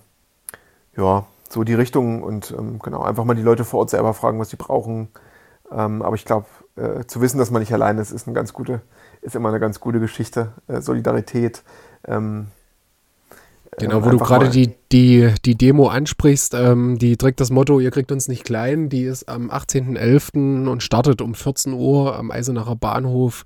[0.97, 4.39] ja, so die Richtung und ähm, genau, einfach mal die Leute vor Ort selber fragen,
[4.39, 5.09] was sie brauchen.
[5.71, 6.45] Ähm, aber ich glaube,
[6.75, 8.81] äh, zu wissen, dass man nicht alleine ist, ist eine ganz gute,
[9.21, 10.53] ist immer eine ganz gute Geschichte.
[10.67, 11.63] Äh, Solidarität.
[12.05, 12.47] Ähm,
[13.77, 17.79] Genau, äh, wo du gerade die, die, die Demo ansprichst, ähm, die trägt das Motto,
[17.79, 20.67] ihr kriegt uns nicht klein, die ist am 18.11.
[20.67, 23.45] und startet um 14 Uhr am Eisenacher Bahnhof.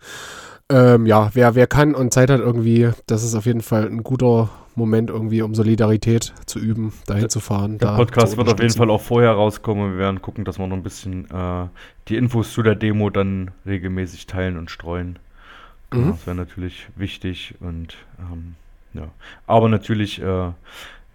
[0.70, 4.04] Ähm, ja, wer, wer kann und Zeit hat irgendwie, das ist auf jeden Fall ein
[4.04, 7.80] guter Moment irgendwie, um Solidarität zu üben, dahin zu fahren.
[7.80, 10.68] Der Podcast wird auf jeden Fall auch vorher rauskommen und wir werden gucken, dass wir
[10.68, 11.68] noch ein bisschen äh,
[12.08, 15.18] die Infos zu der Demo dann regelmäßig teilen und streuen.
[15.92, 16.12] Mhm.
[16.12, 18.56] Das wäre natürlich wichtig und ähm,
[18.94, 19.08] ja.
[19.48, 20.52] Aber natürlich, äh,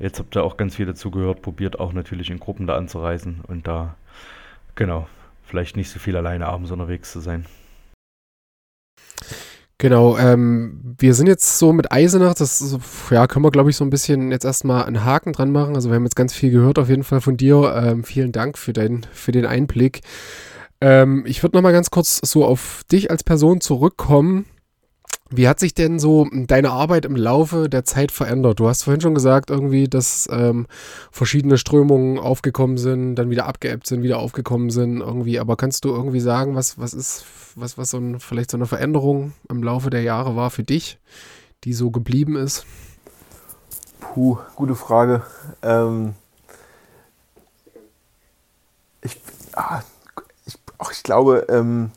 [0.01, 3.43] jetzt habt ihr auch ganz viel dazu gehört, probiert auch natürlich in Gruppen da anzureisen
[3.47, 3.95] und da,
[4.75, 5.07] genau,
[5.45, 7.47] vielleicht nicht so viel alleine abends unterwegs zu sein.
[9.83, 12.79] Genau, ähm, wir sind jetzt so mit Eisenach, das
[13.11, 15.75] ja, können wir, glaube ich, so ein bisschen jetzt erstmal einen Haken dran machen.
[15.75, 17.75] Also wir haben jetzt ganz viel gehört auf jeden Fall von dir.
[17.75, 20.03] Ähm, vielen Dank für, dein, für den Einblick.
[20.81, 24.45] Ähm, ich würde nochmal ganz kurz so auf dich als Person zurückkommen.
[25.35, 28.61] Wie hat sich denn so deine Arbeit im Laufe der Zeit verändert?
[28.61, 30.67] Du hast vorhin schon gesagt, irgendwie, dass ähm,
[31.11, 35.41] verschiedene Strömungen aufgekommen sind, dann wieder abgeebbt sind, wieder aufgekommen sind, irgendwie.
[35.41, 38.67] Aber kannst du irgendwie sagen, was, was ist, was, was so ein, vielleicht so eine
[38.67, 40.99] Veränderung im Laufe der Jahre war für dich,
[41.65, 42.67] die so geblieben ist?
[44.01, 45.23] Puh, gute Frage.
[45.63, 46.15] Ähm
[49.01, 49.19] ich,
[49.55, 49.81] ah,
[50.45, 51.91] ich, ach, ich glaube, ähm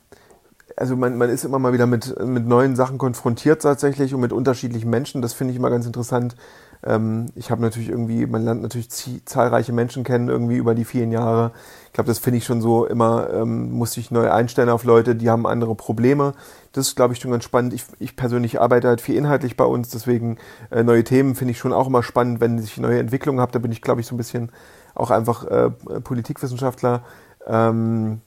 [0.77, 4.33] also man, man ist immer mal wieder mit, mit neuen Sachen konfrontiert tatsächlich und mit
[4.33, 5.21] unterschiedlichen Menschen.
[5.21, 6.35] Das finde ich immer ganz interessant.
[6.83, 8.89] Ähm, ich habe natürlich irgendwie, man lernt natürlich
[9.25, 11.51] zahlreiche Menschen kennen irgendwie über die vielen Jahre.
[11.87, 15.15] Ich glaube, das finde ich schon so immer, ähm, muss ich neu einstellen auf Leute,
[15.15, 16.33] die haben andere Probleme.
[16.73, 17.73] Das ist, glaube ich, schon ganz spannend.
[17.73, 20.37] Ich, ich persönlich arbeite halt viel inhaltlich bei uns, deswegen
[20.71, 23.53] äh, neue Themen finde ich schon auch immer spannend, wenn ich neue Entwicklungen habe.
[23.53, 24.51] Da bin ich, glaube ich, so ein bisschen
[24.93, 25.69] auch einfach äh,
[26.01, 27.03] Politikwissenschaftler.
[27.47, 28.21] Ähm,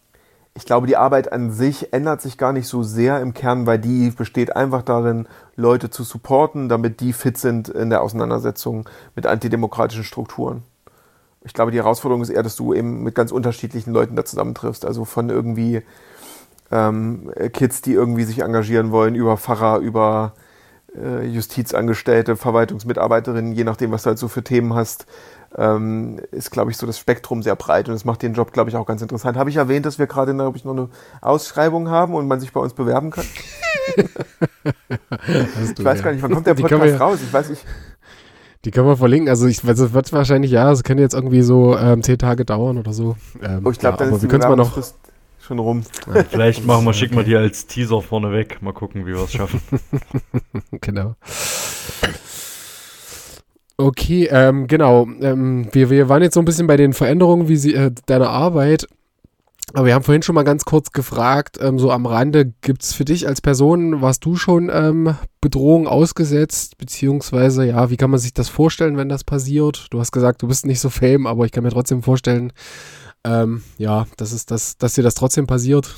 [0.59, 3.79] ich glaube, die Arbeit an sich ändert sich gar nicht so sehr im Kern, weil
[3.79, 9.25] die besteht einfach darin, Leute zu supporten, damit die fit sind in der Auseinandersetzung mit
[9.25, 10.65] antidemokratischen Strukturen.
[11.45, 14.85] Ich glaube, die Herausforderung ist eher, dass du eben mit ganz unterschiedlichen Leuten da zusammentriffst.
[14.85, 15.83] Also von irgendwie
[16.73, 20.33] ähm, Kids, die irgendwie sich engagieren wollen, über Pfarrer, über
[20.97, 25.07] äh, Justizangestellte, Verwaltungsmitarbeiterinnen, je nachdem, was du halt so für Themen hast,
[25.57, 28.71] ähm, ist, glaube ich, so das Spektrum sehr breit und das macht den Job, glaube
[28.71, 29.37] ich, auch ganz interessant.
[29.37, 30.89] Habe ich erwähnt, dass wir gerade, glaube ich, noch eine
[31.21, 33.25] Ausschreibung haben und man sich bei uns bewerben kann?
[33.97, 37.19] ich weiß gar nicht, wann kommt der Podcast ja, raus?
[37.23, 37.65] Ich weiß nicht.
[38.65, 39.29] Die können wir verlinken.
[39.29, 42.45] Also ich weiß, es wird wahrscheinlich, ja, es kann jetzt irgendwie so ähm, zehn Tage
[42.45, 43.17] dauern oder so.
[43.41, 44.77] Ähm, oh, ich glaube, ja, dann ist wir können mal noch
[45.41, 45.83] schon rum.
[46.13, 48.59] Ja, vielleicht machen wir, schicken wir die als Teaser vorne weg.
[48.61, 49.61] Mal gucken, wie wir es schaffen.
[50.81, 51.17] genau.
[53.81, 55.07] Okay, ähm, genau.
[55.21, 58.29] Ähm, wir, wir waren jetzt so ein bisschen bei den Veränderungen wie sie, äh, deiner
[58.29, 58.89] Arbeit.
[59.75, 62.95] Aber wir haben vorhin schon mal ganz kurz gefragt, ähm, so am Rande, gibt es
[62.95, 66.79] für dich als Person, warst du schon ähm, Bedrohung ausgesetzt?
[66.79, 69.87] Beziehungsweise, ja, wie kann man sich das vorstellen, wenn das passiert?
[69.91, 72.53] Du hast gesagt, du bist nicht so fame, aber ich kann mir trotzdem vorstellen,
[73.25, 75.95] ähm, ja, dass, es das, dass dir das trotzdem passiert.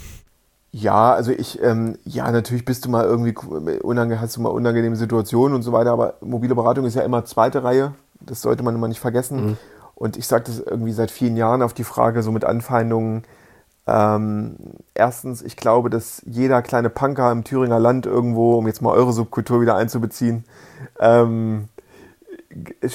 [0.73, 3.35] Ja, also ich, ähm, ja, natürlich bist du mal irgendwie,
[3.83, 7.25] unange hast du mal unangenehme Situationen und so weiter, aber mobile Beratung ist ja immer
[7.25, 7.95] zweite Reihe.
[8.21, 9.47] Das sollte man immer nicht vergessen.
[9.47, 9.57] Mhm.
[9.97, 13.25] Und ich sage das irgendwie seit vielen Jahren auf die Frage, so mit Anfeindungen.
[13.87, 14.57] Ähm,
[14.95, 19.13] erstens, ich glaube, dass jeder kleine Punker im Thüringer Land irgendwo, um jetzt mal eure
[19.13, 20.45] Subkultur wieder einzubeziehen,
[21.01, 21.69] ähm,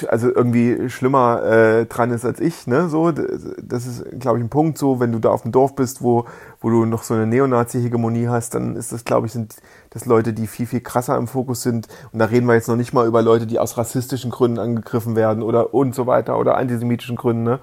[0.08, 2.90] also irgendwie schlimmer äh, dran ist als ich, ne?
[2.90, 4.76] So, das ist, glaube ich, ein Punkt.
[4.76, 6.26] So, wenn du da auf dem Dorf bist, wo,
[6.60, 9.56] wo du noch so eine Neonazi-Hegemonie hast, dann ist das, glaube ich, sind
[9.90, 11.88] das Leute, die viel, viel krasser im Fokus sind.
[12.12, 15.16] Und da reden wir jetzt noch nicht mal über Leute, die aus rassistischen Gründen angegriffen
[15.16, 17.58] werden oder und so weiter oder antisemitischen Gründen, ne?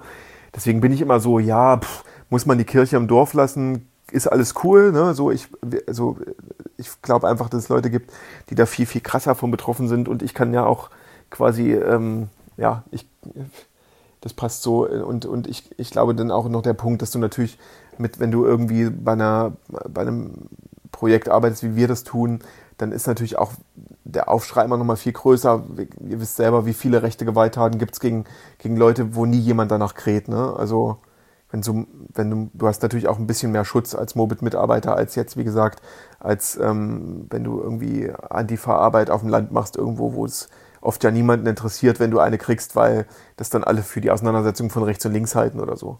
[0.54, 3.88] Deswegen bin ich immer so, ja, pff, muss man die Kirche im Dorf lassen?
[4.10, 5.14] Ist alles cool, ne?
[5.14, 5.48] So, ich,
[5.86, 6.16] also,
[6.76, 8.12] ich glaube einfach, dass es Leute gibt,
[8.50, 10.08] die da viel, viel krasser von betroffen sind.
[10.08, 10.90] Und ich kann ja auch
[11.34, 13.08] quasi, ähm, ja, ich,
[14.20, 14.88] das passt so.
[14.88, 17.58] Und, und ich, ich glaube dann auch noch der Punkt, dass du natürlich
[17.98, 19.52] mit, wenn du irgendwie bei, einer,
[19.88, 20.48] bei einem
[20.92, 22.38] Projekt arbeitest, wie wir das tun,
[22.78, 23.52] dann ist natürlich auch
[24.04, 25.64] der Aufschrei immer noch mal viel größer.
[26.08, 28.24] Ihr wisst selber, wie viele rechte Gewalttaten gibt es gegen,
[28.58, 30.28] gegen Leute, wo nie jemand danach kräht.
[30.28, 30.54] Ne?
[30.56, 30.98] Also
[31.50, 35.14] wenn du, wenn du, du hast natürlich auch ein bisschen mehr Schutz als Mobit-Mitarbeiter als
[35.14, 35.82] jetzt, wie gesagt,
[36.20, 40.48] als ähm, wenn du irgendwie Antifa-Arbeit auf dem Land machst, irgendwo, wo es
[40.84, 43.06] oft ja niemanden interessiert, wenn du eine kriegst, weil
[43.36, 45.98] das dann alle für die Auseinandersetzung von rechts und links halten oder so.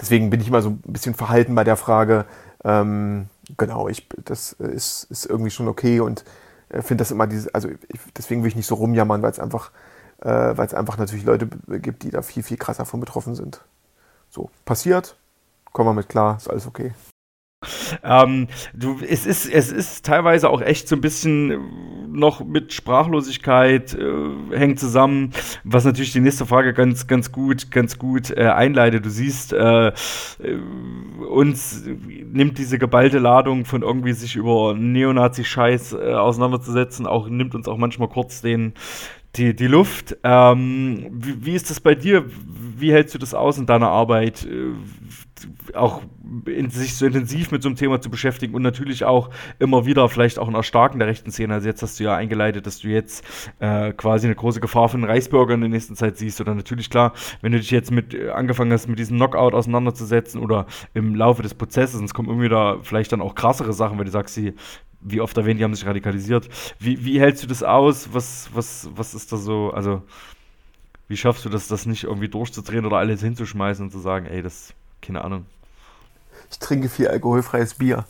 [0.00, 2.26] Deswegen bin ich immer so ein bisschen verhalten bei der Frage,
[2.64, 6.24] ähm, genau, ich, das ist, ist irgendwie schon okay und
[6.68, 9.40] äh, finde das immer diese, also ich, deswegen will ich nicht so rumjammern, weil es
[9.40, 9.70] einfach,
[10.20, 13.62] äh, weil es einfach natürlich Leute gibt, die da viel, viel krasser von betroffen sind.
[14.28, 15.16] So, passiert,
[15.72, 16.92] kommen wir mit klar, ist alles okay.
[18.02, 23.94] Ähm, du, es ist, es ist teilweise auch echt so ein bisschen noch mit Sprachlosigkeit
[23.94, 25.32] äh, hängt zusammen,
[25.64, 29.04] was natürlich die nächste Frage ganz, ganz gut, ganz gut äh, einleitet.
[29.04, 29.92] Du siehst, äh, äh
[31.28, 37.68] uns nimmt diese geballte Ladung von irgendwie sich über Neonazi-Scheiß äh, auseinanderzusetzen, auch nimmt uns
[37.68, 38.74] auch manchmal kurz den
[39.34, 40.16] die, die Luft.
[40.24, 42.24] Ähm, wie, wie, ist das bei dir?
[42.78, 44.46] Wie hältst du das aus in deiner Arbeit?
[45.74, 46.02] Auch
[46.46, 50.08] in, sich so intensiv mit so einem Thema zu beschäftigen und natürlich auch immer wieder
[50.08, 51.54] vielleicht auch ein Erstarken der rechten Szene.
[51.54, 53.24] Also jetzt hast du ja eingeleitet, dass du jetzt
[53.58, 56.40] äh, quasi eine große Gefahr für den Reichsbürger in der nächsten Zeit siehst.
[56.40, 60.40] Oder natürlich klar, wenn du dich jetzt mit äh, angefangen hast, mit diesem Knockout auseinanderzusetzen
[60.40, 64.06] oder im Laufe des Prozesses, es kommen irgendwie da vielleicht dann auch krassere Sachen, weil
[64.06, 64.54] du sagst, sie
[65.00, 66.48] wie oft erwähnt, die haben sich radikalisiert.
[66.78, 68.08] Wie, wie hältst du das aus?
[68.12, 70.02] Was, was, was ist da so, also
[71.08, 74.42] wie schaffst du das, das nicht irgendwie durchzudrehen oder alles hinzuschmeißen und zu sagen, ey,
[74.42, 74.74] das,
[75.06, 75.46] keine Ahnung.
[76.50, 78.04] Ich trinke viel alkoholfreies Bier.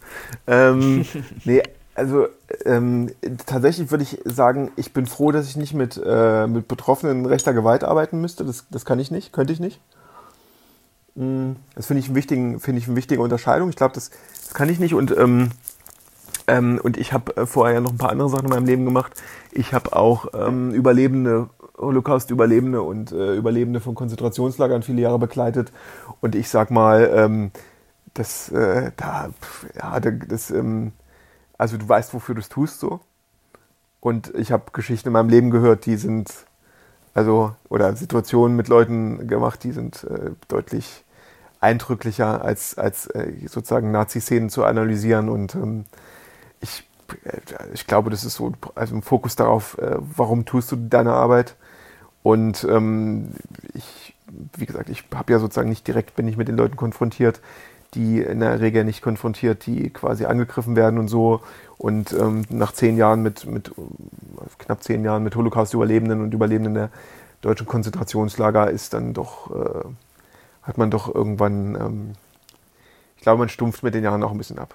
[0.47, 1.05] Ähm,
[1.45, 1.63] nee,
[1.95, 2.29] also
[2.65, 3.11] ähm,
[3.47, 7.55] tatsächlich würde ich sagen, ich bin froh, dass ich nicht mit, äh, mit Betroffenen rechter
[7.55, 8.45] Gewalt arbeiten müsste.
[8.45, 9.81] Das, das kann ich nicht, könnte ich nicht.
[11.15, 13.71] Mm, das finde ich, find ich eine wichtige Unterscheidung.
[13.71, 14.11] Ich glaube, das,
[14.43, 14.95] das kann ich nicht.
[14.95, 15.51] Und ähm,
[16.49, 18.85] ähm, und ich habe äh, vorher ja noch ein paar andere Sachen in meinem Leben
[18.85, 19.13] gemacht.
[19.51, 21.49] Ich habe auch ähm, Überlebende,
[21.79, 25.73] Holocaust-Überlebende und äh, Überlebende von Konzentrationslagern viele Jahre begleitet.
[26.21, 27.51] Und ich sag mal, ähm,
[28.15, 29.31] das, äh, da,
[29.77, 30.93] ja, das, ähm,
[31.59, 33.01] also du weißt, wofür du es tust so.
[34.01, 36.31] Und ich habe Geschichten in meinem Leben gehört, die sind
[37.15, 41.03] Also, oder Situationen mit Leuten gemacht, die sind äh, deutlich
[41.61, 45.31] eindrücklicher, als, als äh, sozusagen Nazi-Szenen zu analysieren.
[45.31, 45.87] Und ähm,
[46.61, 46.87] ich,
[47.25, 47.41] äh,
[47.73, 51.57] ich glaube, das ist so also ein Fokus darauf, äh, warum tust du deine Arbeit.
[52.27, 53.29] Und ähm,
[53.73, 54.17] ich,
[54.57, 57.41] wie gesagt, ich habe ja sozusagen nicht direkt, bin ich mit den Leuten konfrontiert,
[57.95, 61.41] die in der Regel nicht konfrontiert, die quasi angegriffen werden und so.
[61.79, 63.71] Und ähm, nach zehn Jahren mit, mit
[64.59, 66.91] knapp zehn Jahren mit Holocaust-Überlebenden und Überlebenden der
[67.43, 69.85] deutschen Konzentrationslager ist dann doch, äh,
[70.63, 72.13] hat man doch irgendwann, ähm,
[73.17, 74.75] ich glaube, man stumpft mit den Jahren auch ein bisschen ab.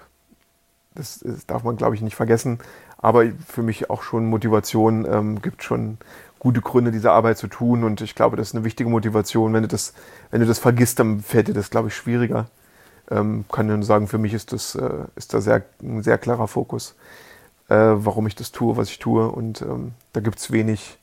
[0.94, 2.60] Das, das darf man, glaube ich, nicht vergessen.
[2.96, 5.98] Aber für mich auch schon Motivation, ähm, gibt schon
[6.42, 7.84] gute Gründe, diese Arbeit zu tun.
[7.84, 9.52] Und ich glaube, das ist eine wichtige Motivation.
[9.52, 9.94] Wenn du das,
[10.32, 12.48] wenn du das vergisst, dann fällt dir das, glaube ich, schwieriger.
[13.12, 16.48] Ähm, kann nur sagen, für mich ist das, äh, ist da sehr, ein sehr klarer
[16.48, 16.96] Fokus,
[17.68, 19.28] äh, warum ich das tue, was ich tue.
[19.28, 20.98] Und ähm, da gibt es wenig,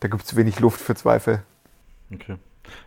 [0.00, 1.42] da gibt's wenig Luft für Zweifel.
[2.12, 2.36] Okay.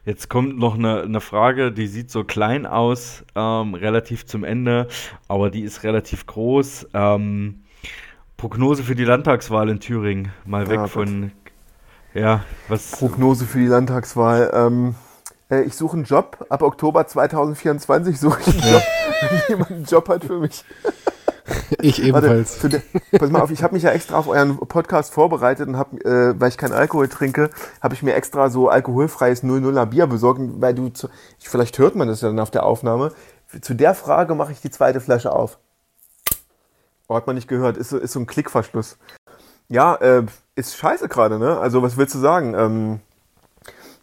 [0.06, 4.88] Jetzt kommt noch eine, eine Frage, die sieht so klein aus, ähm, relativ zum Ende,
[5.28, 6.90] aber die ist relativ groß.
[6.94, 7.64] Ähm,
[8.38, 11.32] Prognose für die Landtagswahl in Thüringen, mal weg ja, von.
[12.14, 12.92] Ja, was.
[12.92, 14.52] Prognose für die Landtagswahl.
[14.54, 14.96] Ähm,
[15.50, 16.46] äh, ich suche einen Job.
[16.50, 18.84] Ab Oktober 2024 suche ich einen Job,
[19.22, 20.64] wenn jemand einen Job hat für mich.
[21.82, 22.62] Ich ebenfalls.
[22.64, 22.82] Warte,
[23.12, 25.98] der, pass mal auf, ich habe mich ja extra auf euren Podcast vorbereitet und habe,
[26.04, 27.50] äh, weil ich keinen Alkohol trinke,
[27.82, 31.10] habe ich mir extra so alkoholfreies 00er Bier besorgt, weil du, zu,
[31.40, 33.14] ich, vielleicht hört man das ja dann auf der Aufnahme.
[33.62, 35.58] Zu der Frage mache ich die zweite Flasche auf.
[37.08, 38.98] Oh, hat man nicht gehört, ist, ist so ein Klickverschluss.
[39.70, 40.24] Ja, äh,
[40.58, 41.60] ist scheiße gerade, ne?
[41.60, 42.56] Also was willst du sagen?
[42.56, 43.00] Ähm,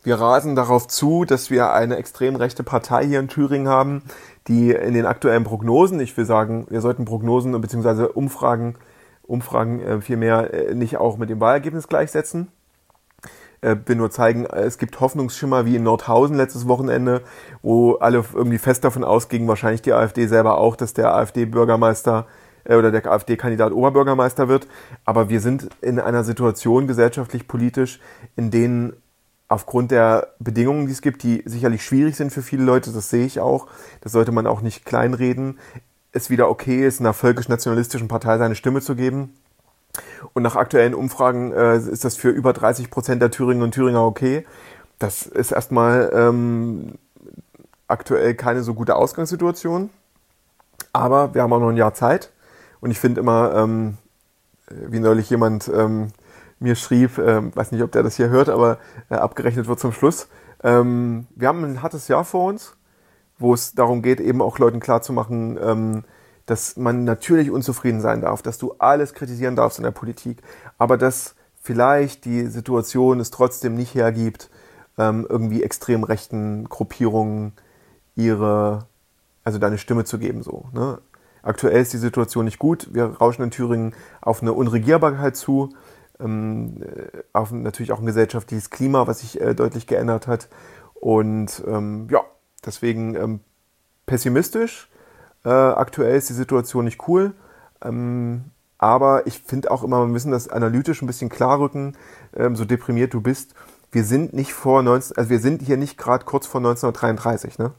[0.05, 4.03] wir rasen darauf zu, dass wir eine extrem rechte Partei hier in Thüringen haben,
[4.49, 8.05] die in den aktuellen Prognosen, ich will sagen, wir sollten Prognosen bzw.
[8.05, 8.77] Umfragen,
[9.23, 12.49] Umfragen äh, vielmehr äh, nicht auch mit dem Wahlergebnis gleichsetzen.
[13.63, 17.23] Äh, will nur zeigen, es gibt Hoffnungsschimmer wie in Nordhausen letztes Wochenende,
[17.63, 22.27] wo alle irgendwie fest davon ausgingen, wahrscheinlich die AfD selber auch, dass der AfD-Bürgermeister
[22.65, 24.67] äh, oder der AfD-Kandidat Oberbürgermeister wird.
[25.05, 28.01] Aber wir sind in einer Situation gesellschaftlich, politisch,
[28.37, 28.95] in denen
[29.49, 33.27] aufgrund der Bedingungen, die es gibt, die sicherlich schwierig sind für viele Leute, das sehe
[33.27, 33.67] ich auch,
[34.01, 35.59] das sollte man auch nicht kleinreden,
[36.13, 39.35] es wieder okay ist, einer völkisch-nationalistischen Partei seine Stimme zu geben.
[40.33, 44.05] Und nach aktuellen Umfragen äh, ist das für über 30 Prozent der Thüringer und Thüringer
[44.05, 44.45] okay.
[44.99, 46.95] Das ist erstmal ähm,
[47.89, 49.91] aktuell keine so gute Ausgangssituation.
[50.93, 52.31] Aber wir haben auch noch ein Jahr Zeit.
[52.85, 53.97] Und ich finde immer, ähm,
[54.69, 56.09] wie neulich jemand ähm,
[56.59, 58.77] mir schrieb, äh, weiß nicht, ob der das hier hört, aber
[59.09, 60.29] äh, abgerechnet wird zum Schluss.
[60.63, 62.77] Ähm, wir haben ein hartes Jahr vor uns,
[63.39, 66.05] wo es darum geht, eben auch Leuten klarzumachen, ähm,
[66.45, 70.43] dass man natürlich unzufrieden sein darf, dass du alles kritisieren darfst in der Politik,
[70.77, 74.51] aber dass vielleicht die Situation es trotzdem nicht hergibt,
[74.99, 77.55] ähm, irgendwie extrem rechten Gruppierungen
[78.15, 78.85] ihre,
[79.43, 80.67] also deine Stimme zu geben, so.
[80.75, 80.99] Ne?
[81.45, 82.89] Aktuell ist die Situation nicht gut.
[82.93, 85.71] Wir rauschen in Thüringen auf eine Unregierbarkeit zu
[86.19, 90.49] ähm, äh, auf natürlich auch ein gesellschaftliches Klima, was sich äh, deutlich geändert hat.
[90.95, 92.21] Und ähm, ja,
[92.65, 93.41] deswegen ähm,
[94.07, 94.89] pessimistisch.
[95.45, 97.35] Äh, aktuell ist die Situation nicht cool.
[98.79, 101.97] Aber ich finde auch immer, wir müssen das analytisch ein bisschen klar rücken,
[102.35, 103.55] ähm, so deprimiert du bist.
[103.93, 107.73] Wir sind nicht vor 19, also wir sind hier nicht gerade kurz vor 1933, ne?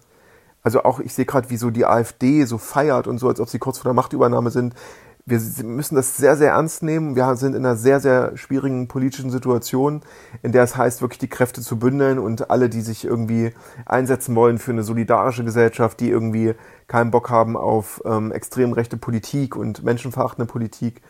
[0.66, 3.48] Also auch, ich sehe gerade, wie so die AfD so feiert und so, als ob
[3.48, 4.76] sie kurz vor der Machtübernahme sind
[5.26, 7.16] wir müssen das sehr, sehr ernst nehmen.
[7.16, 10.02] Wir sind in einer sehr, sehr schwierigen politischen Situation,
[10.44, 13.52] in der es heißt, wirklich die Kräfte zu bündeln und alle, die sich irgendwie
[13.88, 16.54] einsetzen wollen für eine solidarische Gesellschaft, die irgendwie
[16.88, 21.02] keinen Bock haben auf ähm, extrem rechte Politik und menschenverachtende Politik,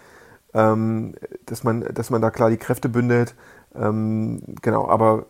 [0.53, 1.15] ähm,
[1.45, 3.35] dass, man, dass man da klar die Kräfte bündelt.
[3.75, 5.25] Ähm, genau, aber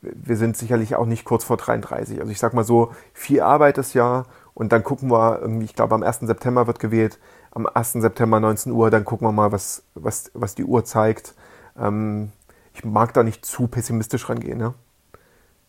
[0.00, 2.20] wir sind sicherlich auch nicht kurz vor 33.
[2.20, 5.74] Also ich sag mal so, viel Arbeit das Jahr und dann gucken wir irgendwie, ich
[5.74, 6.20] glaube am 1.
[6.20, 7.18] September wird gewählt,
[7.50, 7.92] am 1.
[7.92, 11.34] September 19 Uhr, dann gucken wir mal, was, was, was die Uhr zeigt.
[11.78, 12.32] Ähm,
[12.72, 14.74] ich mag da nicht zu pessimistisch rangehen, ne?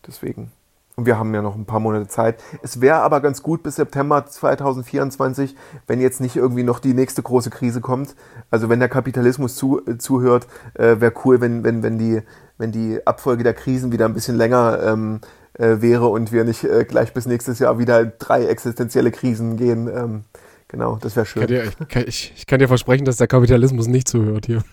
[0.06, 0.52] Deswegen.
[0.96, 2.42] Und wir haben ja noch ein paar Monate Zeit.
[2.64, 5.56] Es wäre aber ganz gut bis September 2024,
[5.88, 8.16] wenn jetzt nicht irgendwie noch die nächste große Krise kommt.
[8.50, 12.22] Also wenn der Kapitalismus zu, äh, zuhört, äh, wäre cool, wenn, wenn, wenn, die,
[12.58, 15.20] wenn die Abfolge der Krisen wieder ein bisschen länger ähm,
[15.54, 19.88] äh, wäre und wir nicht äh, gleich bis nächstes Jahr wieder drei existenzielle Krisen gehen.
[19.88, 20.24] Ähm,
[20.68, 21.44] Genau, das wäre schön.
[21.44, 24.64] Kann dir, ich, kann, ich, ich, kann dir versprechen, dass der Kapitalismus nicht zuhört hier.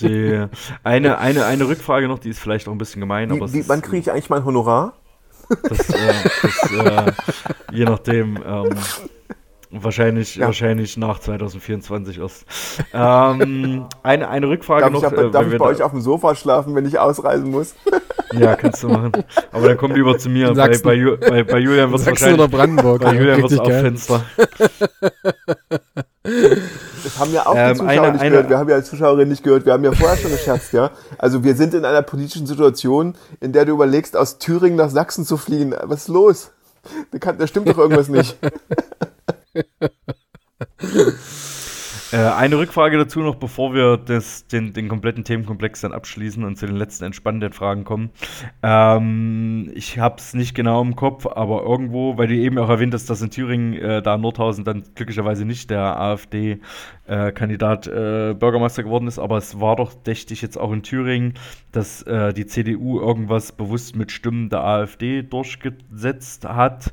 [0.00, 0.46] Die,
[0.82, 3.30] eine, eine, eine Rückfrage noch, die ist vielleicht auch ein bisschen gemein.
[3.30, 4.94] Wie, aber wie, wann kriege ich eigentlich mein Honorar?
[5.68, 7.12] Das, äh, das äh,
[7.72, 8.38] je nachdem.
[8.46, 8.70] Ähm,
[9.76, 10.46] Wahrscheinlich, ja.
[10.46, 12.46] wahrscheinlich nach 2024 erst.
[12.92, 15.12] ähm, eine, eine Rückfrage darf noch.
[15.12, 17.74] Ich, äh, darf ich bei euch auf dem Sofa schlafen, wenn ich ausreisen muss?
[18.32, 19.10] ja, kannst du machen.
[19.50, 20.54] Aber dann komm lieber zu mir.
[20.54, 22.38] Bei, bei, bei, bei, Julian wird es wahrscheinlich.
[22.40, 23.02] oder Brandenburg.
[23.02, 24.24] Bei Julian wird es auch Fenster.
[26.24, 28.48] Das haben ja auch ähm, die Zuschauer eine, nicht eine, gehört.
[28.48, 29.66] Wir haben ja als Zuschauerin nicht gehört.
[29.66, 30.90] Wir haben ja vorher schon gescherzt, ja.
[31.18, 35.26] Also wir sind in einer politischen Situation, in der du überlegst, aus Thüringen nach Sachsen
[35.26, 35.74] zu fliehen.
[35.82, 36.50] Was ist los?
[37.12, 38.38] Da, kann, da stimmt doch irgendwas nicht.
[42.14, 46.56] Äh, eine Rückfrage dazu noch, bevor wir das, den, den kompletten Themenkomplex dann abschließen und
[46.56, 48.10] zu den letzten entspannenden Fragen kommen.
[48.62, 52.94] Ähm, ich habe es nicht genau im Kopf, aber irgendwo, weil du eben auch erwähnt
[52.94, 59.08] hast, dass in Thüringen, äh, da Nordhausen dann glücklicherweise nicht der AfD-Kandidat äh, Bürgermeister geworden
[59.08, 61.34] ist, aber es war doch, dächte ich, jetzt auch in Thüringen,
[61.72, 66.92] dass äh, die CDU irgendwas bewusst mit Stimmen der AfD durchgesetzt hat.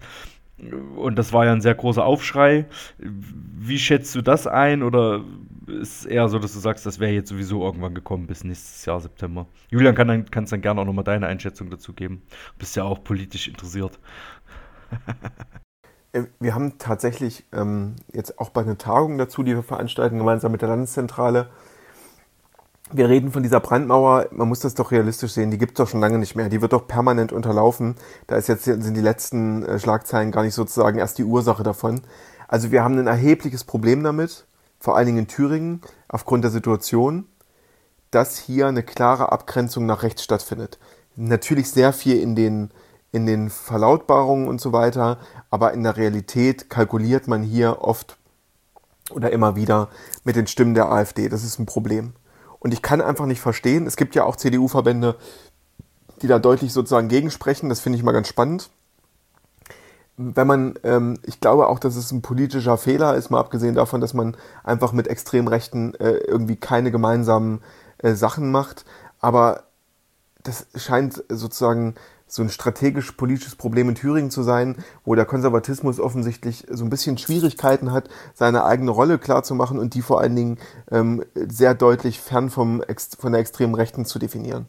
[0.95, 2.65] Und das war ja ein sehr großer Aufschrei.
[2.97, 4.83] Wie schätzt du das ein?
[4.83, 5.23] Oder
[5.67, 8.85] ist es eher so, dass du sagst, das wäre jetzt sowieso irgendwann gekommen bis nächstes
[8.85, 9.47] Jahr September?
[9.69, 12.21] Julian, kann dann, kannst dann gerne auch nochmal deine Einschätzung dazu geben.
[12.29, 13.99] Du bist ja auch politisch interessiert.
[16.13, 20.51] Äh, wir haben tatsächlich ähm, jetzt auch bei einer Tagung dazu, die wir veranstalten, gemeinsam
[20.51, 21.49] mit der Landeszentrale,
[22.93, 25.89] wir reden von dieser Brandmauer, man muss das doch realistisch sehen, die gibt es doch
[25.89, 26.49] schon lange nicht mehr.
[26.49, 27.95] Die wird doch permanent unterlaufen.
[28.27, 32.01] Da ist jetzt, sind die letzten äh, Schlagzeilen gar nicht sozusagen erst die Ursache davon.
[32.47, 34.45] Also wir haben ein erhebliches Problem damit,
[34.79, 37.27] vor allen Dingen in Thüringen, aufgrund der Situation,
[38.11, 40.77] dass hier eine klare Abgrenzung nach rechts stattfindet.
[41.15, 42.71] Natürlich sehr viel in den,
[43.11, 45.17] in den Verlautbarungen und so weiter,
[45.49, 48.17] aber in der Realität kalkuliert man hier oft
[49.11, 49.89] oder immer wieder
[50.23, 51.29] mit den Stimmen der AfD.
[51.29, 52.13] Das ist ein Problem.
[52.61, 55.15] Und ich kann einfach nicht verstehen, es gibt ja auch CDU-Verbände,
[56.21, 57.69] die da deutlich sozusagen gegensprechen.
[57.69, 58.69] Das finde ich mal ganz spannend.
[60.15, 63.99] Wenn man, ähm, ich glaube auch, dass es ein politischer Fehler ist, mal abgesehen davon,
[63.99, 67.61] dass man einfach mit Extremrechten äh, irgendwie keine gemeinsamen
[67.97, 68.85] äh, Sachen macht.
[69.19, 69.63] Aber
[70.43, 71.95] das scheint sozusagen
[72.31, 77.17] so ein strategisch-politisches Problem in Thüringen zu sein, wo der Konservatismus offensichtlich so ein bisschen
[77.17, 80.57] Schwierigkeiten hat, seine eigene Rolle klarzumachen und die vor allen Dingen
[80.89, 82.81] ähm, sehr deutlich fern vom,
[83.19, 84.67] von der extremen Rechten zu definieren.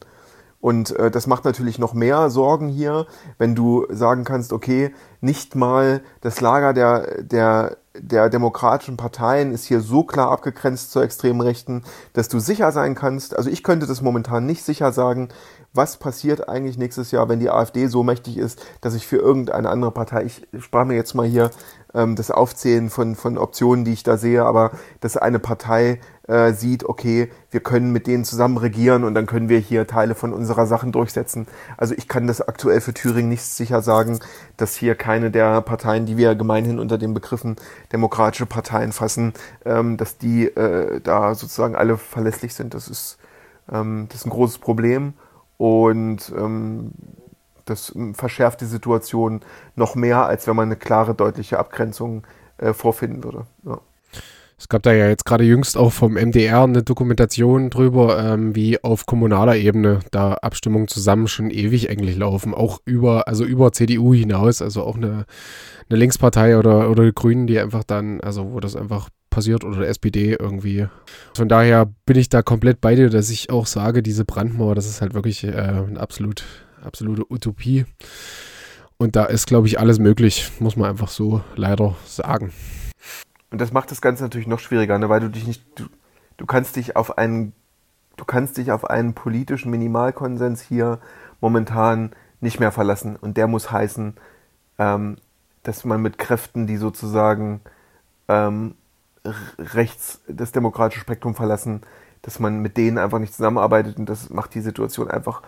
[0.60, 3.06] Und äh, das macht natürlich noch mehr Sorgen hier,
[3.39, 9.64] wenn du sagen kannst, okay, nicht mal das Lager der, der, der demokratischen Parteien ist
[9.66, 11.82] hier so klar abgegrenzt zur extremen Rechten,
[12.12, 13.36] dass du sicher sein kannst.
[13.36, 15.28] Also ich könnte das momentan nicht sicher sagen,
[15.74, 19.70] was passiert eigentlich nächstes Jahr, wenn die AfD so mächtig ist, dass ich für irgendeine
[19.70, 21.51] andere Partei, ich spare mir jetzt mal hier
[21.94, 26.53] ähm, das Aufzählen von, von Optionen, die ich da sehe, aber dass eine Partei äh,
[26.53, 30.35] sieht, okay, wir können mit denen zusammen regieren und dann können wir hier Teile von
[30.35, 31.47] unserer Sachen durchsetzen.
[31.78, 34.20] Also ich kann das aktuell für Thüringen nicht sicher sagen,
[34.59, 37.57] dass hier keine der Parteien, die wir gemeinhin unter den Begriffen
[37.93, 39.32] demokratische Parteien fassen,
[39.65, 42.74] ähm, dass die äh, da sozusagen alle verlässlich sind.
[42.74, 43.16] Das ist,
[43.73, 45.15] ähm, das ist ein großes Problem.
[45.62, 46.90] Und ähm,
[47.66, 49.43] das verschärft die Situation
[49.76, 52.26] noch mehr, als wenn man eine klare, deutliche Abgrenzung
[52.59, 53.47] äh, vorfinden würde.
[53.64, 53.78] Ja.
[54.59, 58.82] Es gab da ja jetzt gerade jüngst auch vom MDR eine Dokumentation drüber, ähm, wie
[58.82, 64.14] auf kommunaler Ebene da Abstimmungen zusammen schon ewig eigentlich laufen, auch über, also über CDU
[64.14, 65.26] hinaus, also auch eine,
[65.89, 69.81] eine Linkspartei oder, oder die Grünen, die einfach dann, also wo das einfach passiert oder
[69.81, 70.87] der SPD irgendwie.
[71.35, 74.87] Von daher bin ich da komplett bei dir, dass ich auch sage, diese Brandmauer, das
[74.87, 76.45] ist halt wirklich äh, eine absolut,
[76.85, 77.87] absolute Utopie.
[78.99, 82.53] Und da ist, glaube ich, alles möglich, muss man einfach so leider sagen.
[83.51, 85.09] Und das macht das Ganze natürlich noch schwieriger, ne?
[85.09, 85.87] weil du dich nicht, du,
[86.37, 87.53] du kannst dich auf einen,
[88.17, 91.01] du kannst dich auf einen politischen Minimalkonsens hier
[91.41, 93.17] momentan nicht mehr verlassen.
[93.17, 94.15] Und der muss heißen,
[94.79, 95.17] ähm,
[95.65, 97.61] dass man mit Kräften, die sozusagen
[98.29, 98.75] ähm,
[99.59, 101.82] rechts das demokratische Spektrum verlassen,
[102.23, 105.43] dass man mit denen einfach nicht zusammenarbeitet und das macht die Situation einfach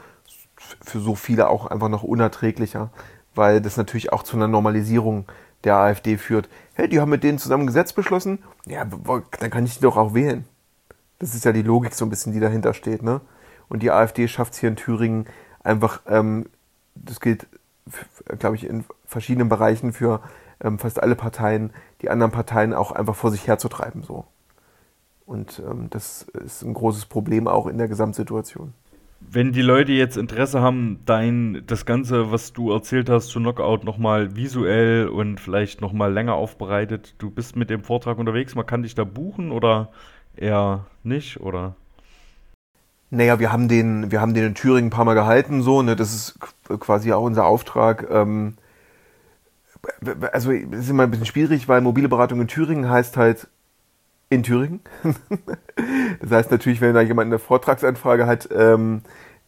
[0.57, 2.91] für so viele auch einfach noch unerträglicher,
[3.35, 5.27] weil das natürlich auch zu einer Normalisierung
[5.65, 6.49] der AfD führt.
[6.75, 9.97] Hey, die haben mit denen zusammen ein Gesetz beschlossen, ja, dann kann ich die doch
[9.97, 10.45] auch wählen.
[11.19, 13.21] Das ist ja die Logik so ein bisschen, die dahinter steht, ne?
[13.69, 15.27] Und die AfD schafft es hier in Thüringen
[15.63, 16.47] einfach, ähm,
[16.95, 17.47] das gilt,
[18.39, 20.21] glaube ich, in verschiedenen Bereichen für
[20.63, 21.73] ähm, fast alle Parteien,
[22.03, 24.03] die anderen Parteien auch einfach vor sich herzutreiben.
[24.03, 24.25] So.
[25.27, 28.75] Und ähm, das ist ein großes Problem auch in der Gesamtsituation.
[29.21, 33.85] Wenn die Leute jetzt Interesse haben, dein das Ganze, was du erzählt hast zu Knockout
[33.85, 38.83] nochmal visuell und vielleicht nochmal länger aufbereitet, du bist mit dem Vortrag unterwegs, man kann
[38.83, 39.91] dich da buchen oder
[40.37, 41.75] eher nicht, oder?
[43.11, 45.97] Naja, wir haben den, wir haben den in Thüringen ein paar Mal gehalten, so, ne,
[45.97, 46.39] das ist
[46.81, 48.57] quasi auch unser Auftrag, ähm,
[50.33, 53.49] also es ist immer ein bisschen schwierig, weil mobile Beratung in Thüringen heißt halt
[54.31, 54.81] in Thüringen.
[56.21, 59.03] das heißt natürlich, wenn da jemand eine Vortragsanfrage hat, ähm,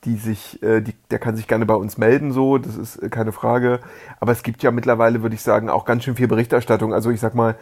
[0.05, 3.09] die sich, äh, die, der kann sich gerne bei uns melden, so, das ist äh,
[3.09, 3.81] keine Frage.
[4.21, 6.95] Aber es gibt ja mittlerweile, würde ich sagen, auch ganz schön viel Berichterstattung.
[6.95, 7.57] Also ich sag mal,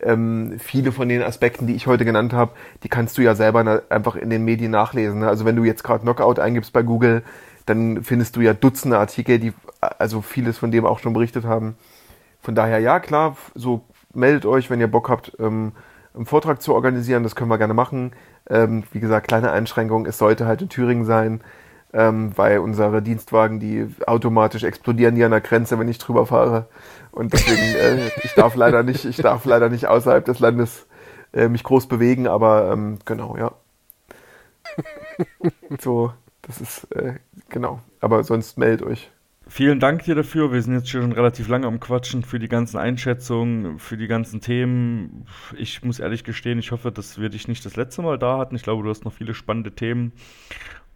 [0.00, 2.52] ähm, viele von den Aspekten, die ich heute genannt habe,
[2.82, 5.20] die kannst du ja selber einfach in den Medien nachlesen.
[5.20, 5.28] Ne?
[5.28, 7.22] Also wenn du jetzt gerade Knockout eingibst bei Google,
[7.66, 11.76] dann findest du ja Dutzende Artikel, die also vieles von dem auch schon berichtet haben.
[12.44, 15.72] Von daher, ja, klar, so meldet euch, wenn ihr Bock habt, ähm,
[16.12, 17.22] einen Vortrag zu organisieren.
[17.22, 18.12] Das können wir gerne machen.
[18.50, 20.04] Ähm, wie gesagt, kleine Einschränkung.
[20.04, 21.40] Es sollte halt in Thüringen sein,
[21.94, 26.66] ähm, weil unsere Dienstwagen, die automatisch explodieren die an der Grenze, wenn ich drüber fahre.
[27.12, 30.86] Und deswegen, äh, ich darf leider nicht, ich darf leider nicht außerhalb des Landes
[31.32, 33.52] äh, mich groß bewegen, aber ähm, genau, ja.
[35.80, 36.12] So,
[36.42, 37.14] das ist, äh,
[37.48, 37.80] genau.
[38.00, 39.10] Aber sonst meldet euch.
[39.46, 40.52] Vielen Dank dir dafür.
[40.52, 44.40] Wir sind jetzt schon relativ lange am Quatschen für die ganzen Einschätzungen, für die ganzen
[44.40, 45.26] Themen.
[45.56, 48.56] Ich muss ehrlich gestehen, ich hoffe, dass wir dich nicht das letzte Mal da hatten.
[48.56, 50.12] Ich glaube, du hast noch viele spannende Themen.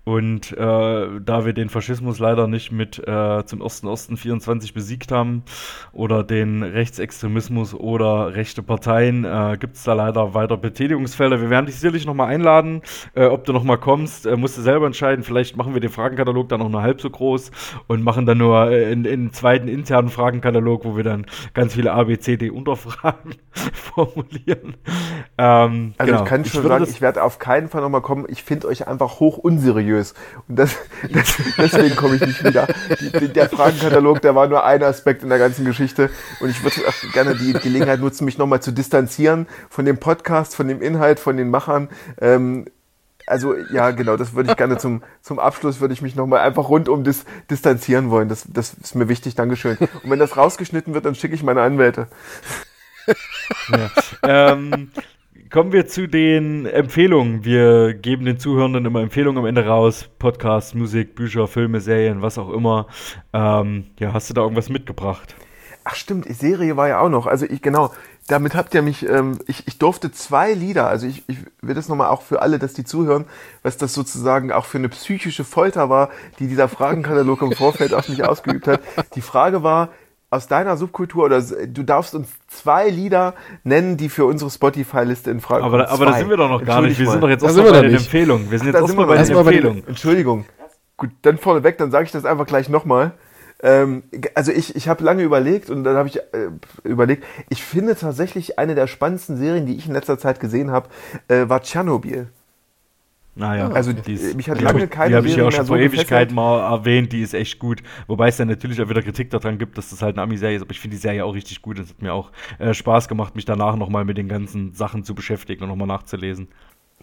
[0.09, 5.43] Und äh, da wir den Faschismus leider nicht mit äh, zum 1.1.24 besiegt haben
[5.93, 11.43] oder den Rechtsextremismus oder rechte Parteien, äh, gibt es da leider weiter Betätigungsfelder.
[11.43, 12.81] Wir werden dich sicherlich nochmal einladen,
[13.15, 15.25] äh, ob du nochmal kommst, äh, musst du selber entscheiden.
[15.25, 17.51] Vielleicht machen wir den Fragenkatalog dann auch nur halb so groß
[17.87, 21.93] und machen dann nur äh, in, in zweiten internen Fragenkatalog, wo wir dann ganz viele
[21.93, 23.35] A, B, C, D Unterfragen
[23.75, 24.79] formulieren.
[25.37, 26.25] Ähm, also genau.
[26.25, 28.25] ich kann schon ich sagen, ich werde auf keinen Fall nochmal kommen.
[28.29, 30.15] Ich finde euch einfach hoch unseriös seriös.
[30.49, 30.77] Und das,
[31.13, 32.67] das deswegen komme ich nicht wieder.
[33.01, 36.11] Die, der Fragenkatalog, der war nur ein Aspekt in der ganzen Geschichte.
[36.41, 36.77] Und ich würde
[37.13, 41.37] gerne die Gelegenheit nutzen, mich nochmal zu distanzieren von dem Podcast, von dem Inhalt, von
[41.37, 41.89] den Machern.
[42.21, 42.67] Ähm,
[43.27, 46.71] also ja, genau, das würde ich gerne zum, zum Abschluss, würde ich mich nochmal einfach
[46.71, 48.29] rundum dis, distanzieren wollen.
[48.29, 49.77] Das, das ist mir wichtig, Dankeschön.
[50.03, 52.09] Und wenn das rausgeschnitten wird, dann schicke ich meine Anwälte.
[53.71, 53.91] Ja.
[54.23, 54.91] ähm,
[55.51, 57.43] Kommen wir zu den Empfehlungen.
[57.43, 60.11] Wir geben den Zuhörenden immer Empfehlungen am Ende raus.
[60.19, 62.87] Podcasts, Musik, Bücher, Filme, Serien, was auch immer.
[63.33, 65.37] Ähm, ja, hast du da irgendwas mitgebracht?
[65.85, 67.27] Ach stimmt, Serie war ja auch noch.
[67.27, 67.93] Also ich, genau,
[68.27, 71.89] damit habt ihr mich, ähm, ich, ich durfte zwei Lieder, also ich, ich will das
[71.89, 73.25] nochmal auch für alle, dass die zuhören,
[73.63, 76.11] was das sozusagen auch für eine psychische Folter war,
[76.41, 78.83] die dieser Fragenkatalog im Vorfeld auf mich ausgeübt hat.
[79.15, 79.89] Die Frage war,
[80.31, 83.35] aus deiner Subkultur oder du darfst uns zwei Lieder
[83.65, 85.75] nennen, die für unsere Spotify-Liste in Frage kommen.
[85.75, 86.99] Aber, aber da sind wir doch noch gar nicht.
[86.99, 88.51] Wir sind doch jetzt erstmal bei den Empfehlungen.
[88.51, 89.87] Wir sind jetzt erstmal bei den Empfehlungen.
[89.87, 90.45] Entschuldigung.
[90.97, 93.13] Gut, dann vorneweg, dann sage ich das einfach gleich nochmal.
[93.61, 96.51] Ähm, also ich, ich habe lange überlegt und dann habe ich äh,
[96.85, 100.89] überlegt, ich finde tatsächlich eine der spannendsten Serien, die ich in letzter Zeit gesehen habe,
[101.29, 102.29] äh, war Tschernobyl.
[103.39, 105.79] Naja, also die ist, mich hat lange keine Die habe ich ja auch schon vor
[105.79, 107.83] Ewigkeit mal erwähnt, die ist echt gut.
[108.09, 110.63] Wobei es dann natürlich auch wieder Kritik daran gibt, dass das halt eine Ami-Serie ist,
[110.63, 111.79] aber ich finde die Serie auch richtig gut.
[111.79, 115.15] Es hat mir auch äh, Spaß gemacht, mich danach nochmal mit den ganzen Sachen zu
[115.15, 116.49] beschäftigen und nochmal nachzulesen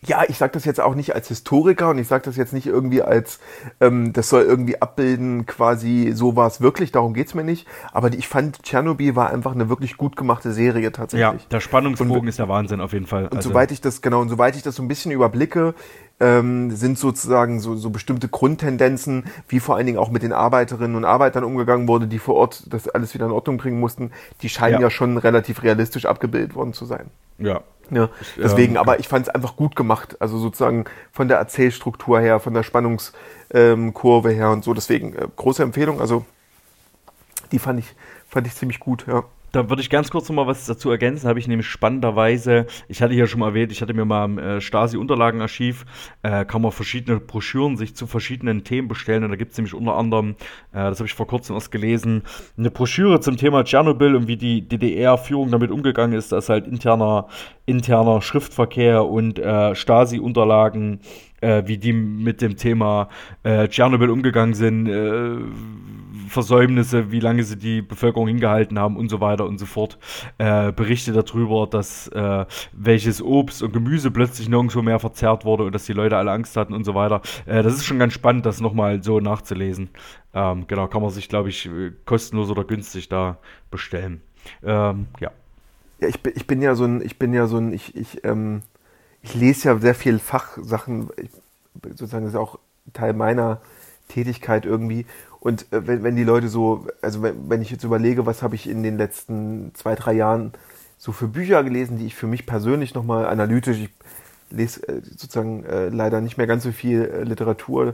[0.04, 2.68] ja, ich sage das jetzt auch nicht als Historiker und ich sage das jetzt nicht
[2.68, 3.40] irgendwie als,
[3.80, 7.68] ähm, das soll irgendwie abbilden, quasi so war es wirklich, darum geht's mir nicht.
[7.92, 11.42] Aber die, ich fand, Tschernobyl war einfach eine wirklich gut gemachte Serie tatsächlich.
[11.44, 13.26] Ja, der Spannungsbogen und, ist der Wahnsinn auf jeden Fall.
[13.26, 13.50] Und also.
[13.50, 15.74] soweit ich das, genau, und soweit ich das so ein bisschen überblicke,
[16.20, 20.96] ähm, sind sozusagen so, so bestimmte Grundtendenzen, wie vor allen Dingen auch mit den Arbeiterinnen
[20.96, 24.12] und Arbeitern umgegangen wurde, die vor Ort das alles wieder in Ordnung bringen mussten,
[24.42, 27.10] die scheinen ja, ja schon relativ realistisch abgebildet worden zu sein.
[27.38, 27.62] Ja,
[27.92, 30.18] ja, deswegen, ähm, aber ich fand es einfach gut gemacht.
[30.20, 34.74] Also sozusagen von der Erzählstruktur her, von der Spannungskurve ähm, her und so.
[34.74, 36.02] Deswegen äh, große Empfehlung.
[36.02, 36.26] Also
[37.52, 37.94] die fand ich,
[38.28, 39.24] fand ich ziemlich gut, ja.
[39.56, 41.30] Da würde ich ganz kurz noch mal was dazu ergänzen.
[41.30, 44.38] Habe ich nämlich spannenderweise, ich hatte ja schon mal erwähnt, ich hatte mir mal im
[44.38, 45.86] äh, Stasi-Unterlagenarchiv,
[46.24, 49.24] äh, kann man verschiedene Broschüren sich zu verschiedenen Themen bestellen.
[49.24, 50.32] Und da gibt es nämlich unter anderem,
[50.74, 52.24] äh, das habe ich vor kurzem erst gelesen,
[52.58, 56.34] eine Broschüre zum Thema Tschernobyl und wie die DDR-Führung damit umgegangen ist.
[56.34, 57.30] Da ist halt interner,
[57.66, 61.00] interner Schriftverkehr und äh, Stasi-Unterlagen
[61.40, 63.08] äh, wie die mit dem Thema
[63.44, 64.88] Tschernobyl umgegangen sind,
[66.36, 69.98] Versäumnisse, wie lange sie die Bevölkerung hingehalten haben und so weiter und so fort.
[70.38, 75.74] Äh, Berichte darüber, dass äh, welches Obst und Gemüse plötzlich nirgendwo mehr verzehrt wurde und
[75.74, 77.22] dass die Leute alle Angst hatten und so weiter.
[77.46, 79.90] Äh, das ist schon ganz spannend, das nochmal so nachzulesen.
[80.34, 81.70] Ähm, genau, kann man sich, glaube ich,
[82.06, 83.38] kostenlos oder günstig da
[83.72, 84.22] bestellen.
[84.62, 85.32] Ähm, ja.
[86.02, 88.62] Ja, ich ich bin ja so ein, ich bin ja so ein, ich, ich, ähm,
[89.22, 91.30] ich lese ja sehr viel Fachsachen, ich,
[91.92, 92.60] sozusagen ist auch
[92.92, 93.62] Teil meiner
[94.10, 95.06] Tätigkeit irgendwie.
[95.46, 98.56] Und äh, wenn, wenn die Leute so, also wenn, wenn ich jetzt überlege, was habe
[98.56, 100.54] ich in den letzten zwei, drei Jahren
[100.98, 103.90] so für Bücher gelesen, die ich für mich persönlich nochmal analytisch, ich
[104.50, 107.94] lese äh, sozusagen äh, leider nicht mehr ganz so viel äh, Literatur,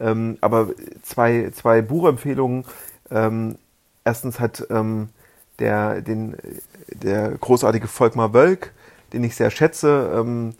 [0.00, 0.70] ähm, aber
[1.04, 2.64] zwei, zwei Buchempfehlungen.
[3.12, 3.58] Ähm,
[4.02, 5.10] erstens hat ähm,
[5.60, 6.36] der, den,
[6.88, 8.72] der großartige Volkmar Wölk,
[9.12, 10.54] den ich sehr schätze, ähm,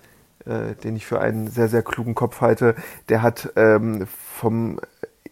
[0.47, 2.77] äh, den ich für einen sehr, sehr klugen Kopf halte,
[3.09, 4.79] der hat ähm, vom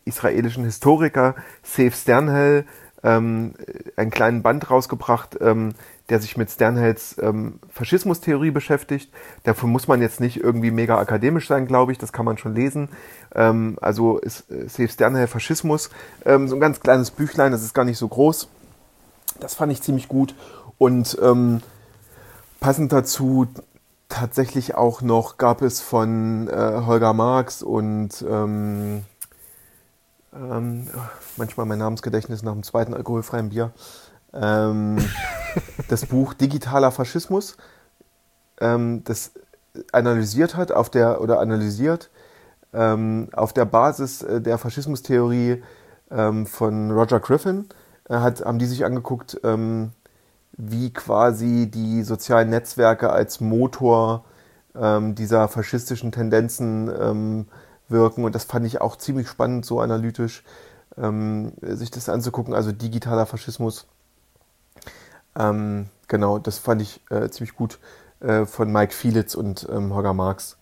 [0.07, 2.65] israelischen Historiker Seif Sternhell
[3.03, 3.55] ähm,
[3.97, 5.75] einen kleinen Band rausgebracht, ähm,
[6.09, 9.13] der sich mit Sternhells ähm, Faschismustheorie beschäftigt.
[9.45, 11.99] Dafür muss man jetzt nicht irgendwie mega akademisch sein, glaube ich.
[11.99, 12.89] Das kann man schon lesen.
[13.35, 15.91] Ähm, also ist äh, Seif Sternhell Faschismus.
[16.25, 18.49] Ähm, so ein ganz kleines Büchlein, das ist gar nicht so groß.
[19.41, 20.35] Das fand ich ziemlich gut.
[20.79, 21.61] Und ähm,
[22.61, 23.47] passend dazu
[24.09, 29.05] tatsächlich auch noch gab es von äh, Holger Marx und ähm,
[30.37, 30.87] ähm,
[31.37, 33.73] manchmal mein Namensgedächtnis nach dem zweiten alkoholfreien Bier.
[34.33, 34.99] Ähm,
[35.89, 37.57] das Buch Digitaler Faschismus,
[38.61, 39.33] ähm, das
[39.93, 42.11] analysiert hat auf der oder analysiert
[42.73, 45.63] ähm, auf der Basis äh, der Faschismustheorie
[46.11, 47.69] ähm, von Roger Griffin
[48.09, 49.93] äh, hat, haben die sich angeguckt, ähm,
[50.53, 54.25] wie quasi die sozialen Netzwerke als Motor
[54.79, 57.47] dieser faschistischen Tendenzen
[57.89, 58.25] wirken.
[58.25, 60.43] Und das fand ich auch ziemlich spannend, so analytisch
[60.97, 62.55] ähm, sich das anzugucken.
[62.55, 63.87] Also digitaler Faschismus.
[65.39, 67.79] Ähm, genau, das fand ich äh, ziemlich gut
[68.21, 70.57] äh, von Mike Fielitz und ähm, Holger Marx.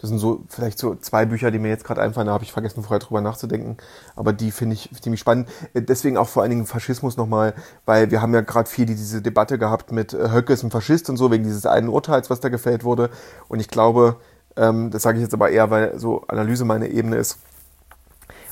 [0.00, 2.52] Das sind so vielleicht so zwei Bücher, die mir jetzt gerade einfallen, da habe ich
[2.52, 3.78] vergessen, vorher drüber nachzudenken.
[4.14, 5.48] Aber die finde ich ziemlich spannend.
[5.74, 9.22] Äh, deswegen auch vor allen Dingen Faschismus nochmal, weil wir haben ja gerade viel diese
[9.22, 12.40] Debatte gehabt mit äh, Höcke ist ein Faschist und so, wegen dieses einen Urteils, was
[12.40, 13.10] da gefällt wurde.
[13.48, 14.16] Und ich glaube,
[14.58, 17.38] ähm, das sage ich jetzt aber eher, weil so Analyse meine Ebene ist,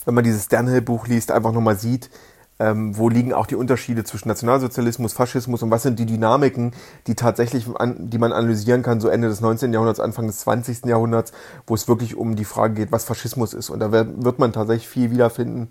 [0.04, 2.10] wenn man dieses Sternhill-Buch liest, einfach nochmal sieht,
[2.58, 6.72] ähm, wo liegen auch die Unterschiede zwischen Nationalsozialismus, Faschismus und was sind die Dynamiken,
[7.06, 9.72] die tatsächlich, an, die man analysieren kann, so Ende des 19.
[9.72, 10.86] Jahrhunderts, Anfang des 20.
[10.86, 11.32] Jahrhunderts,
[11.66, 13.68] wo es wirklich um die Frage geht, was Faschismus ist.
[13.68, 15.68] Und da wird, wird man tatsächlich viel wiederfinden,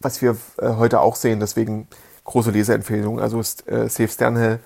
[0.00, 1.38] was wir äh, heute auch sehen.
[1.38, 1.86] Deswegen
[2.24, 3.20] große Leseempfehlung.
[3.20, 4.58] Also äh, Safe Sternhell,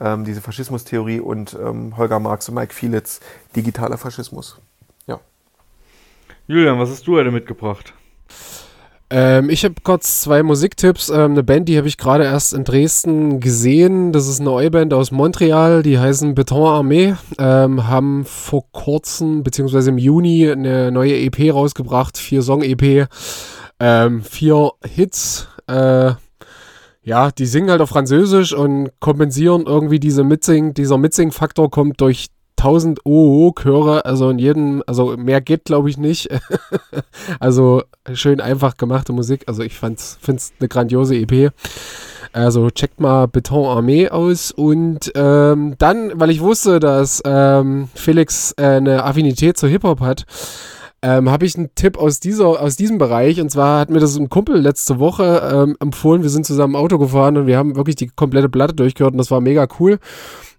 [0.00, 3.20] ähm, diese Faschismustheorie und ähm, Holger Marx und Mike Fielitz,
[3.54, 4.60] digitaler Faschismus.
[5.06, 5.20] Ja.
[6.46, 7.94] Julian, was hast du heute mitgebracht?
[9.14, 11.10] Ähm, ich habe kurz zwei Musiktipps.
[11.10, 14.10] Ähm, eine Band, die habe ich gerade erst in Dresden gesehen.
[14.10, 17.14] Das ist eine Neuband aus Montreal, die heißen Beton Armee.
[17.38, 22.16] Ähm, haben vor kurzem, beziehungsweise im Juni, eine neue EP rausgebracht.
[22.16, 23.06] Vier Song-EP.
[23.80, 25.46] Ähm, vier Hits.
[25.66, 26.12] Äh,
[27.04, 32.28] ja, die singen halt auf Französisch und kompensieren irgendwie diese Mitsing, dieser Mitsing-Faktor kommt durch
[32.58, 36.28] 1000 OO-Chöre, also in jedem, also mehr geht glaube ich nicht.
[37.40, 39.44] also schön einfach gemachte Musik.
[39.46, 41.52] Also ich finde es eine grandiose EP.
[42.32, 48.54] Also checkt mal Beton Armee aus und ähm, dann, weil ich wusste, dass ähm, Felix
[48.56, 50.24] äh, eine Affinität zu Hip-Hop hat,
[51.02, 53.40] ähm, habe ich einen Tipp aus, dieser, aus diesem Bereich.
[53.40, 56.22] Und zwar hat mir das ein Kumpel letzte Woche ähm, empfohlen.
[56.22, 59.30] Wir sind zusammen Auto gefahren und wir haben wirklich die komplette Platte durchgehört und das
[59.30, 59.98] war mega cool.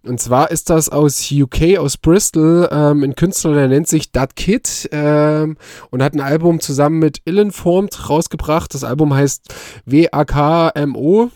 [0.05, 4.35] Und zwar ist das aus UK, aus Bristol, ähm, ein Künstler, der nennt sich Dat
[4.35, 5.55] Kid ähm,
[5.91, 8.73] und hat ein Album zusammen mit Illinformed rausgebracht.
[8.73, 9.53] Das Album heißt
[9.85, 11.29] WAKMO,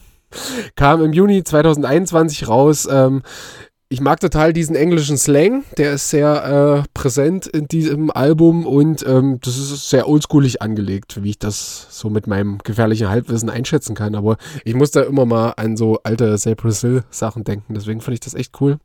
[0.76, 2.90] kam im Juni 2021 raus.
[2.92, 3.22] Ähm,
[3.90, 9.06] ich mag total diesen englischen Slang, der ist sehr äh, präsent in diesem Album und
[9.08, 13.96] ähm, das ist sehr oldschoolig angelegt, wie ich das so mit meinem gefährlichen Halbwissen einschätzen
[13.96, 14.16] kann.
[14.16, 18.16] Aber ich muss da immer mal an so alte Cypress Hill Sachen denken, deswegen finde
[18.16, 18.78] ich das echt cool.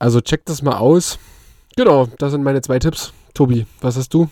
[0.00, 1.18] Also checkt das mal aus.
[1.76, 3.12] Genau, das sind meine zwei Tipps.
[3.34, 4.28] Tobi, was hast du?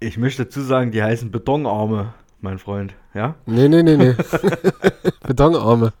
[0.00, 2.14] Ich möchte dazu sagen, die heißen Betonarme
[2.46, 3.34] mein Freund, ja?
[3.44, 4.14] Nee, nee, nee, nee.
[5.26, 5.92] Betonarme.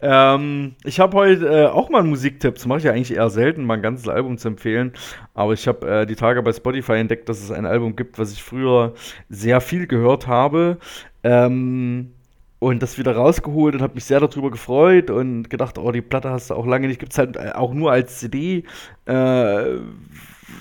[0.02, 2.54] ähm, ich habe heute äh, auch mal einen Musiktipp.
[2.54, 4.92] Das mache ich ja eigentlich eher selten, mal ein ganzes Album zu empfehlen.
[5.34, 8.32] Aber ich habe äh, die Tage bei Spotify entdeckt, dass es ein Album gibt, was
[8.32, 8.94] ich früher
[9.28, 10.78] sehr viel gehört habe.
[11.24, 12.12] Ähm,
[12.60, 16.30] und das wieder rausgeholt und habe mich sehr darüber gefreut und gedacht, oh, die Platte
[16.30, 17.00] hast du auch lange nicht.
[17.00, 18.62] Gibt es halt äh, auch nur als CD.
[19.06, 19.78] Äh,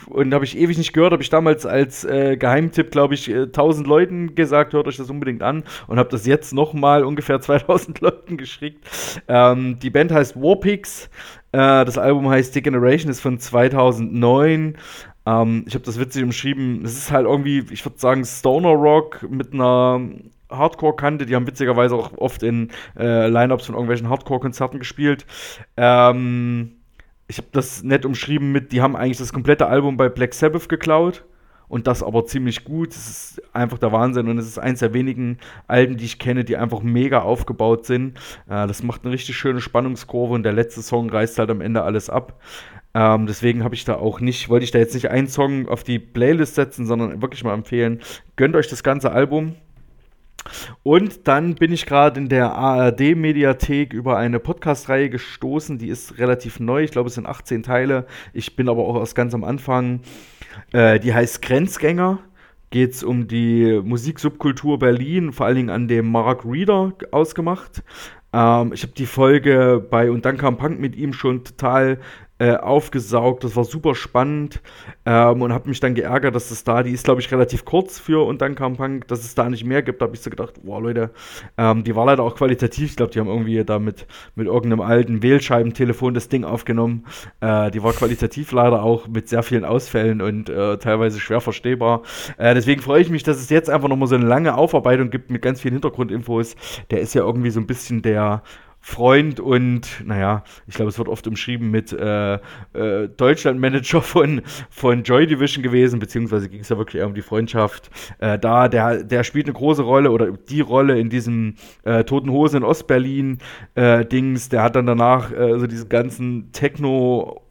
[0.07, 3.43] und habe ich ewig nicht gehört, habe ich damals als äh, Geheimtipp, glaube ich, äh,
[3.43, 7.99] 1000 Leuten gesagt, hört euch das unbedingt an und habe das jetzt nochmal ungefähr 2000
[8.01, 8.85] Leuten geschickt.
[9.27, 11.09] Ähm, die Band heißt Warpix,
[11.51, 14.77] äh, das Album heißt Degeneration, ist von 2009.
[15.25, 19.25] Ähm, ich habe das witzig umschrieben, es ist halt irgendwie, ich würde sagen, Stoner Rock
[19.29, 20.01] mit einer
[20.51, 21.25] Hardcore-Kante.
[21.25, 25.25] Die haben witzigerweise auch oft in äh, Lineups von irgendwelchen Hardcore-Konzerten gespielt.
[25.77, 26.80] Ähm,
[27.31, 30.67] ich habe das nett umschrieben mit, die haben eigentlich das komplette Album bei Black Sabbath
[30.67, 31.23] geklaut
[31.69, 32.91] und das aber ziemlich gut.
[32.91, 36.43] Es ist einfach der Wahnsinn und es ist eins der wenigen Alben, die ich kenne,
[36.43, 38.17] die einfach mega aufgebaut sind.
[38.49, 41.83] Äh, das macht eine richtig schöne Spannungskurve und der letzte Song reißt halt am Ende
[41.83, 42.41] alles ab.
[42.93, 45.85] Ähm, deswegen habe ich da auch nicht, wollte ich da jetzt nicht einen Song auf
[45.85, 48.01] die Playlist setzen, sondern wirklich mal empfehlen,
[48.35, 49.55] gönnt euch das ganze Album.
[50.83, 56.59] Und dann bin ich gerade in der ARD-Mediathek über eine Podcast-Reihe gestoßen, die ist relativ
[56.59, 58.05] neu, ich glaube es sind 18 Teile.
[58.33, 60.01] Ich bin aber auch erst ganz am Anfang.
[60.71, 62.19] Äh, die heißt Grenzgänger.
[62.69, 67.83] Geht es um die Musiksubkultur Berlin, vor allen Dingen an dem Mark Reeder ausgemacht.
[68.33, 71.99] Ähm, ich habe die Folge bei Und dann kam Punk mit ihm schon total
[72.41, 73.43] äh, aufgesaugt.
[73.43, 74.61] Das war super spannend
[75.05, 77.99] ähm, und habe mich dann geärgert, dass es da, die ist glaube ich relativ kurz
[77.99, 80.01] für und dann kam Punk, dass es da nicht mehr gibt.
[80.01, 81.11] Da habe ich so gedacht, boah Leute,
[81.59, 82.89] ähm, die war leider auch qualitativ.
[82.89, 87.05] Ich glaube, die haben irgendwie da mit, mit irgendeinem alten Wählscheibentelefon das Ding aufgenommen.
[87.41, 92.01] Äh, die war qualitativ leider auch mit sehr vielen Ausfällen und äh, teilweise schwer verstehbar.
[92.39, 95.29] Äh, deswegen freue ich mich, dass es jetzt einfach nochmal so eine lange Aufarbeitung gibt
[95.29, 96.55] mit ganz vielen Hintergrundinfos.
[96.89, 98.41] Der ist ja irgendwie so ein bisschen der
[98.83, 102.33] Freund und, naja, ich glaube, es wird oft umschrieben mit äh,
[102.73, 104.41] äh, Deutschlandmanager von,
[104.71, 107.91] von Joy Division gewesen, beziehungsweise ging es ja wirklich eher um die Freundschaft.
[108.17, 112.31] Äh, da, der, der spielt eine große Rolle oder die Rolle in diesem äh, Toten
[112.31, 114.49] Hose in Ostberlin-Dings.
[114.49, 116.51] der hat dann danach äh, so diesen ganzen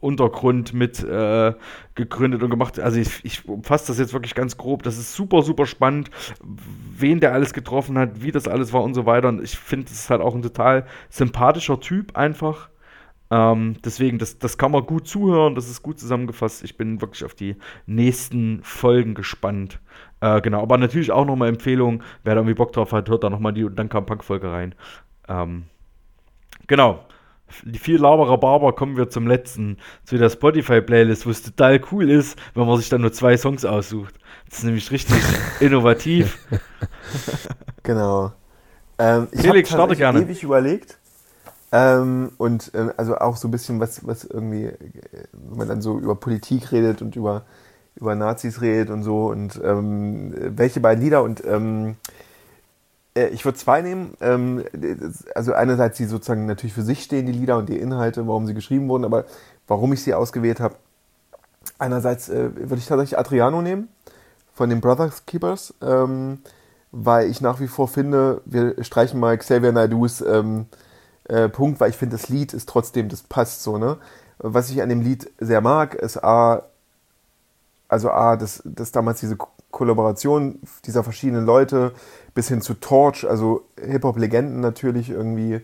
[0.00, 1.54] Techno-Untergrund mit äh,
[1.94, 2.78] gegründet und gemacht.
[2.78, 4.82] Also ich, ich umfasse das jetzt wirklich ganz grob.
[4.82, 6.10] Das ist super, super spannend,
[6.42, 9.28] wen der alles getroffen hat, wie das alles war und so weiter.
[9.28, 12.70] Und ich finde, das ist halt auch ein total sympathischer Typ einfach.
[13.32, 16.64] Ähm, deswegen, das, das kann man gut zuhören, das ist gut zusammengefasst.
[16.64, 17.56] Ich bin wirklich auf die
[17.86, 19.78] nächsten Folgen gespannt.
[20.20, 23.30] Äh, genau, aber natürlich auch nochmal Empfehlung, wer da irgendwie Bock drauf hat, hört da
[23.30, 24.74] nochmal die und dann kam Punk-Folge rein.
[25.28, 25.64] Ähm,
[26.66, 27.04] genau
[27.78, 32.38] viel Laberer Barber kommen wir zum letzten, zu der Spotify-Playlist, wo es total cool ist,
[32.54, 34.14] wenn man sich dann nur zwei Songs aussucht.
[34.48, 35.22] Das ist nämlich richtig
[35.60, 36.38] innovativ.
[37.82, 38.32] Genau.
[38.98, 40.20] Ähm, ich Felix, starte gerne.
[40.20, 40.98] ewig überlegt.
[41.72, 44.76] Ähm, und äh, also auch so ein bisschen, was, was irgendwie, äh,
[45.32, 47.44] wenn man dann so über Politik redet und über,
[47.96, 52.20] über Nazis redet und so und ähm, welche beiden Lieder und ähm, äh,
[53.14, 54.14] ich würde zwei nehmen.
[54.20, 54.64] Ähm,
[55.34, 58.54] also einerseits die sozusagen natürlich für sich stehen, die Lieder und die Inhalte, warum sie
[58.54, 59.24] geschrieben wurden, aber
[59.66, 60.76] warum ich sie ausgewählt habe.
[61.78, 63.88] Einerseits äh, würde ich tatsächlich Adriano nehmen
[64.54, 66.38] von den Brothers Keepers, ähm,
[66.92, 70.66] weil ich nach wie vor finde, wir streichen mal Xavier Naidus ähm,
[71.24, 73.98] äh, Punkt, weil ich finde, das Lied ist trotzdem, das passt so, ne?
[74.38, 76.62] Was ich an dem Lied sehr mag, ist A,
[77.88, 79.36] also A, dass, dass damals diese
[79.70, 81.92] Kollaboration dieser verschiedenen Leute
[82.34, 85.60] bis hin zu Torch, also Hip-Hop-Legenden natürlich irgendwie,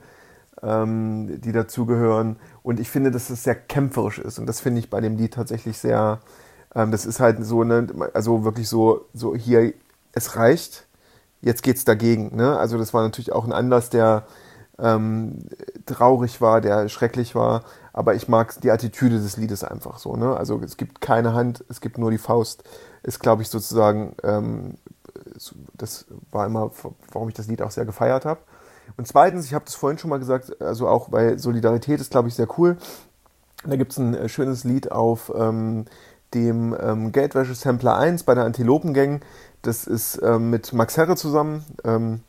[0.63, 2.37] ähm, die dazugehören.
[2.63, 4.39] Und ich finde, dass es sehr kämpferisch ist.
[4.39, 6.21] Und das finde ich bei dem Lied tatsächlich sehr,
[6.75, 9.73] ähm, das ist halt so, ne, also wirklich so, so hier,
[10.13, 10.87] es reicht,
[11.41, 12.35] jetzt geht's dagegen.
[12.37, 12.59] Ne?
[12.59, 14.25] Also das war natürlich auch ein Anlass, der
[14.79, 15.47] ähm,
[15.87, 17.65] traurig war, der schrecklich war.
[17.93, 20.17] Aber ich mag die Attitüde des Liedes einfach so.
[20.17, 20.37] Ne?
[20.37, 22.65] Also es gibt keine Hand, es gibt nur die Faust.
[23.03, 24.75] Ist, glaube ich, sozusagen ähm,
[25.75, 26.71] das war immer,
[27.13, 28.41] warum ich das Lied auch sehr gefeiert habe.
[28.97, 32.29] Und zweitens, ich habe das vorhin schon mal gesagt, also auch bei Solidarität ist, glaube
[32.29, 32.77] ich, sehr cool.
[33.65, 35.87] Da gibt es ein äh, schönes Lied auf ähm,
[36.35, 39.23] dem ähm, Geldwäsche-Sampler 1 bei der Antilopengang.
[39.63, 41.65] Das ist ähm, mit Max Herre zusammen.
[41.85, 42.21] Ähm,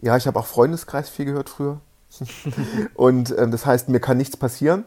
[0.00, 1.80] ja, ich habe auch Freundeskreis viel gehört früher.
[2.94, 4.84] und ähm, das heißt, mir kann nichts passieren.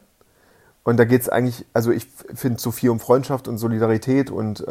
[0.83, 4.65] Und da geht es eigentlich, also ich finde so viel um Freundschaft und Solidarität und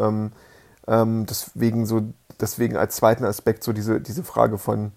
[0.91, 2.03] ähm, ähm, deswegen so
[2.41, 4.93] deswegen als zweiten Aspekt so diese, diese Frage von,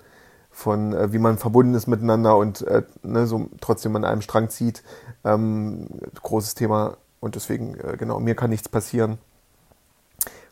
[0.51, 4.49] von äh, wie man verbunden ist miteinander und äh, ne, so trotzdem an einem Strang
[4.49, 4.83] zieht.
[5.23, 5.87] Ähm,
[6.21, 9.17] großes Thema und deswegen, äh, genau, mir kann nichts passieren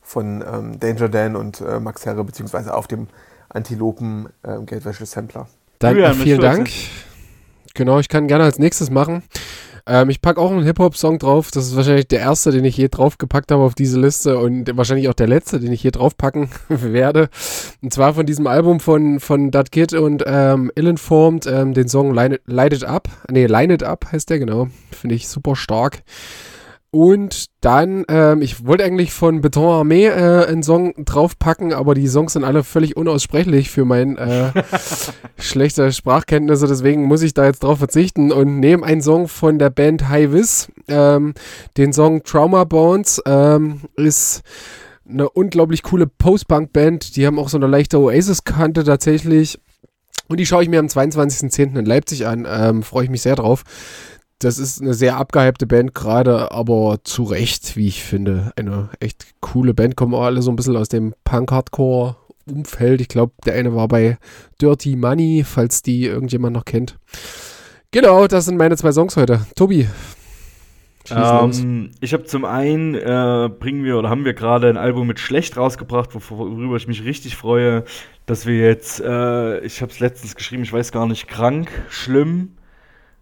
[0.02, 3.08] von ähm, Danger Dan und äh, Max Herre, beziehungsweise auf dem
[3.50, 5.48] Antilopen äh, Geldwäsche-Sampler.
[5.80, 6.70] Danke, ja, vielen Dank.
[7.74, 9.24] Genau, ich kann gerne als nächstes machen.
[9.88, 11.52] Ähm, ich packe auch einen Hip-Hop-Song drauf.
[11.52, 15.10] Das ist wahrscheinlich der erste, den ich je draufgepackt habe auf diese Liste und wahrscheinlich
[15.10, 17.30] auch der letzte, den ich hier draufpacken werde.
[17.82, 22.14] Und zwar von diesem Album von, von Dat Kid und ähm, Ill-Informed, ähm, den Song
[22.14, 23.10] Light, Light It Up.
[23.30, 24.68] Nee, Line It Up heißt der, genau.
[24.92, 26.04] Finde ich super stark.
[26.94, 32.08] Und dann, ähm, ich wollte eigentlich von Beton Armee äh, einen Song draufpacken, aber die
[32.08, 34.52] Songs sind alle völlig unaussprechlich für mein äh,
[35.38, 39.70] schlechte Sprachkenntnisse, deswegen muss ich da jetzt drauf verzichten und nehme einen Song von der
[39.70, 40.68] Band High Vis.
[40.90, 41.34] Ähm,
[41.78, 44.42] den Song Trauma Bones ähm, ist
[45.08, 47.16] eine unglaublich coole Post-Punk-Band.
[47.16, 49.62] Die haben auch so eine leichte Oasis-Kante tatsächlich.
[50.28, 51.78] Und die schaue ich mir am 22.10.
[51.78, 52.46] in Leipzig an.
[52.50, 53.64] Ähm, Freue ich mich sehr drauf
[54.44, 58.52] das ist eine sehr abgehypte Band gerade, aber zu Recht, wie ich finde.
[58.56, 63.02] Eine echt coole Band, kommen auch alle so ein bisschen aus dem Punk-Hardcore-Umfeld.
[63.02, 64.18] Ich glaube, der eine war bei
[64.60, 66.98] Dirty Money, falls die irgendjemand noch kennt.
[67.92, 69.46] Genau, das sind meine zwei Songs heute.
[69.56, 69.88] Tobi.
[71.10, 75.20] Ähm, ich habe zum einen äh, bringen wir oder haben wir gerade ein Album mit
[75.20, 77.84] schlecht rausgebracht, worüber ich mich richtig freue,
[78.26, 82.54] dass wir jetzt, äh, ich habe es letztens geschrieben, ich weiß gar nicht, krank, schlimm,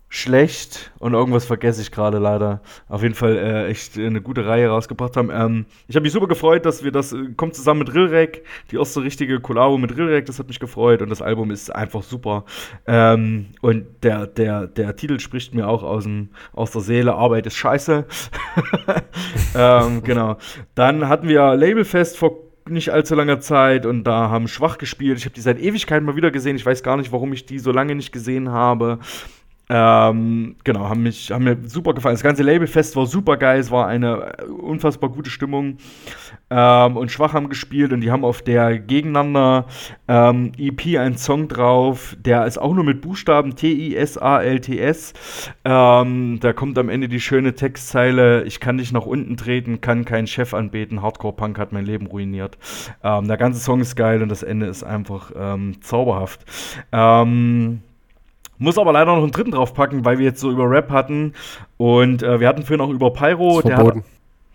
[0.10, 2.62] schlecht und irgendwas vergesse ich gerade leider.
[2.88, 5.30] Auf jeden Fall äh, echt eine gute Reihe rausgebracht haben.
[5.32, 8.78] Ähm, ich habe mich super gefreut, dass wir das, äh, kommt zusammen mit Rillrek, die
[8.78, 12.44] erste richtige Kollabo mit Rillrek, das hat mich gefreut und das Album ist einfach super.
[12.88, 17.46] Ähm, und der, der, der Titel spricht mir auch aus, dem, aus der Seele, Arbeit
[17.46, 18.06] ist scheiße.
[19.56, 20.38] ähm, genau.
[20.74, 25.18] Dann hatten wir Labelfest vor nicht allzu langer Zeit und da haben Schwach gespielt.
[25.18, 26.56] Ich habe die seit Ewigkeiten mal wieder gesehen.
[26.56, 29.00] Ich weiß gar nicht, warum ich die so lange nicht gesehen habe.
[29.72, 32.16] Ähm, genau, haben, mich, haben mir super gefallen.
[32.16, 35.78] Das ganze Labelfest war super geil, es war eine unfassbar gute Stimmung.
[36.50, 39.68] Ähm, und Schwach haben gespielt und die haben auf der Gegeneinander
[40.08, 45.14] ähm, EP einen Song drauf, der ist auch nur mit Buchstaben T-I-S-A-L-T-S.
[45.64, 50.04] Ähm, da kommt am Ende die schöne Textzeile: Ich kann dich nach unten treten, kann
[50.04, 52.58] keinen Chef anbeten, Hardcore-Punk hat mein Leben ruiniert.
[53.04, 56.44] Ähm, der ganze Song ist geil und das Ende ist einfach ähm, zauberhaft.
[56.92, 57.84] Ähm,
[58.60, 61.34] muss aber leider noch einen dritten draufpacken, weil wir jetzt so über Rap hatten.
[61.78, 63.62] Und äh, wir hatten vorhin auch über Pyro.
[63.62, 64.00] Der verboten.
[64.00, 64.06] Hat,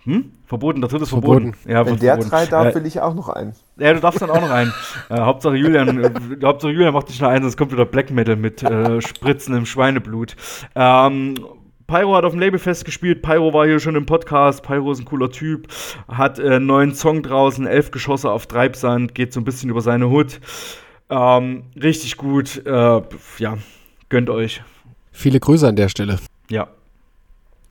[0.05, 0.33] hm?
[0.47, 1.55] Verboten, der dritte ist verboten.
[1.55, 1.71] verboten.
[1.71, 2.31] Ja, Wenn der verboten.
[2.31, 3.55] drei darf, äh, will ich auch noch einen.
[3.79, 4.73] Ja, du darfst dann auch noch einen.
[5.09, 6.11] äh, Hauptsache Julian, äh,
[6.45, 9.65] Hauptsache Julian macht dich noch einen, sonst kommt wieder Black Metal mit äh, Spritzen im
[9.65, 10.37] Schweineblut.
[10.75, 11.37] Ähm,
[11.87, 13.23] Pyro hat auf dem Label festgespielt.
[13.23, 14.63] Pyro war hier schon im Podcast.
[14.63, 15.69] Pyro ist ein cooler Typ.
[16.09, 19.81] Hat äh, einen neuen Song draußen, elf Geschosse auf Treibsand, geht so ein bisschen über
[19.81, 20.41] seine Hut.
[21.09, 22.65] Ähm, richtig gut.
[22.67, 23.03] Äh,
[23.39, 23.59] ja,
[24.15, 24.63] Gönnt euch.
[25.11, 26.21] Viele Grüße an der Stelle.
[26.49, 26.69] Ja.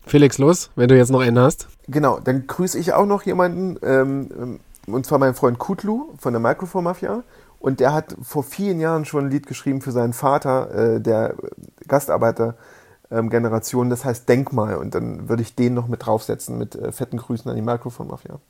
[0.06, 1.70] Felix, los, wenn du jetzt noch einen hast.
[1.88, 6.42] Genau, dann grüße ich auch noch jemanden, ähm, und zwar meinen Freund Kutlu von der
[6.42, 7.24] Microphone Mafia.
[7.62, 11.36] Und der hat vor vielen Jahren schon ein Lied geschrieben für seinen Vater, äh, der
[11.88, 14.76] Gastarbeiter-Generation, ähm, das heißt Denkmal.
[14.76, 18.08] Und dann würde ich den noch mit draufsetzen mit äh, fetten Grüßen an die Microphone
[18.08, 18.42] Mafia.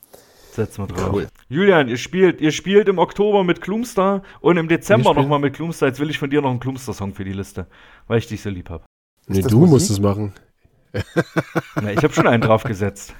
[0.54, 1.12] Setzen wir drauf.
[1.12, 1.26] Cool.
[1.48, 5.88] Julian, ihr spielt, ihr spielt im Oktober mit Klumster und im Dezember nochmal mit Klumster.
[5.88, 7.66] Jetzt will ich von dir noch einen Klumster-Song für die Liste,
[8.06, 8.84] weil ich dich so lieb habe.
[9.26, 9.72] Nee, du Musik?
[9.72, 10.32] musst es machen.
[11.74, 13.14] Na, ich habe schon einen draufgesetzt.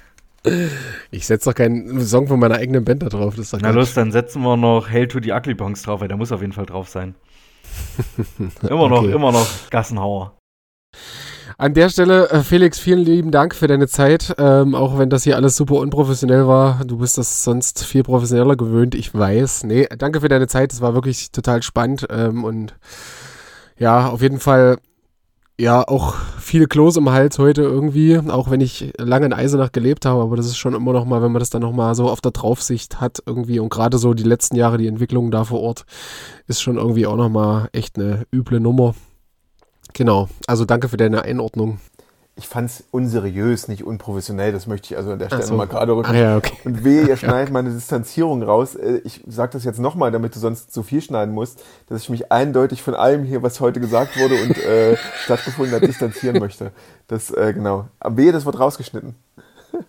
[1.11, 3.35] Ich setze doch keinen Song von meiner eigenen Band da drauf.
[3.35, 6.07] Das ist Na los, dann setzen wir noch Hail to the Ugly Bongs drauf, weil
[6.07, 7.15] der muss auf jeden Fall drauf sein.
[8.61, 9.11] immer noch, okay.
[9.11, 10.37] immer noch Gassenhauer.
[11.57, 14.35] An der Stelle, äh, Felix, vielen lieben Dank für deine Zeit.
[14.37, 16.83] Ähm, auch wenn das hier alles super unprofessionell war.
[16.83, 19.63] Du bist das sonst viel professioneller gewöhnt, ich weiß.
[19.63, 20.73] Nee, danke für deine Zeit.
[20.73, 22.07] Es war wirklich total spannend.
[22.09, 22.75] Ähm, und
[23.77, 24.79] ja, auf jeden Fall,
[25.57, 28.19] ja, auch viele Klos im Hals heute irgendwie.
[28.19, 30.23] Auch wenn ich lange in Eisenach gelebt habe.
[30.23, 32.19] Aber das ist schon immer noch mal, wenn man das dann noch mal so auf
[32.19, 33.59] der Draufsicht hat irgendwie.
[33.59, 35.85] Und gerade so die letzten Jahre, die Entwicklung da vor Ort,
[36.47, 38.93] ist schon irgendwie auch noch mal echt eine üble Nummer.
[39.95, 41.79] Genau, also danke für deine Einordnung.
[42.35, 45.55] Ich fand es unseriös, nicht unprofessionell, das möchte ich also an der Stelle so.
[45.55, 46.11] mal gerade rücken.
[46.11, 46.51] Ah, ja, okay.
[46.65, 48.75] Und wehe, ihr schneidet meine Distanzierung raus.
[48.75, 52.09] Äh, ich sage das jetzt nochmal, damit du sonst zu viel schneiden musst, dass ich
[52.09, 56.71] mich eindeutig von allem hier, was heute gesagt wurde und äh, stattgefunden hat, distanzieren möchte.
[57.07, 57.87] Das, äh, genau.
[58.01, 59.15] Aber wehe, das wird rausgeschnitten.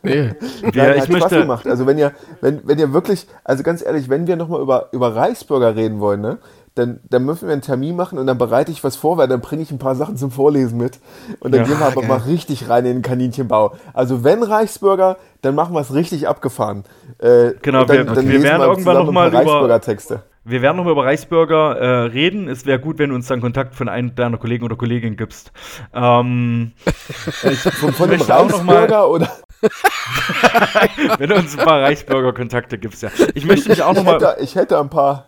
[0.05, 0.35] Nee.
[0.63, 1.67] Nein, ja, ich hat möchte Spaß gemacht.
[1.67, 5.17] Also wenn ihr, wenn, wenn ihr wirklich, also ganz ehrlich, wenn wir nochmal über, über
[5.17, 6.39] Reichsbürger reden wollen, ne,
[6.77, 9.41] dann, dann müssen wir einen Termin machen und dann bereite ich was vor, weil dann
[9.41, 11.01] bringe ich ein paar Sachen zum Vorlesen mit.
[11.41, 12.09] Und dann ja, gehen wir aber geil.
[12.09, 13.75] mal richtig rein in den Kaninchenbau.
[13.95, 16.85] Also wenn Reichsbürger, dann machen wir es richtig abgefahren.
[17.19, 20.23] Äh, genau, dann, wir, dann wir werden irgendwann nochmal über Reichsbürger-Texte.
[20.45, 22.47] Wir werden nochmal über Reichsbürger äh, reden.
[22.47, 25.53] Es wäre gut, wenn du uns dann Kontakt von einem deiner Kollegen oder Kollegin gibst.
[25.95, 26.73] Ähm,
[27.43, 29.31] ich, von, von einem Reichsbürger oder?
[31.19, 33.09] wenn du uns ein paar Reichsbürger-Kontakte gibst, ja.
[33.35, 34.37] Ich möchte mich auch nochmal.
[34.41, 35.25] Ich hätte ein paar.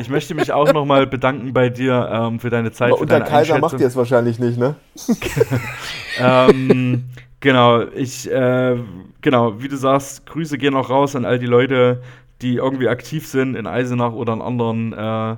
[0.00, 2.92] Ich möchte mich auch nochmal bedanken bei dir ähm, für deine Zeit.
[2.92, 4.76] Aber unter Kaiser macht ihr es wahrscheinlich nicht, ne?
[6.18, 7.04] ähm,
[7.40, 8.76] genau, ich, äh,
[9.20, 12.02] genau, wie du sagst, Grüße gehen auch raus an all die Leute,
[12.42, 15.36] die irgendwie aktiv sind in Eisenach oder in anderen äh,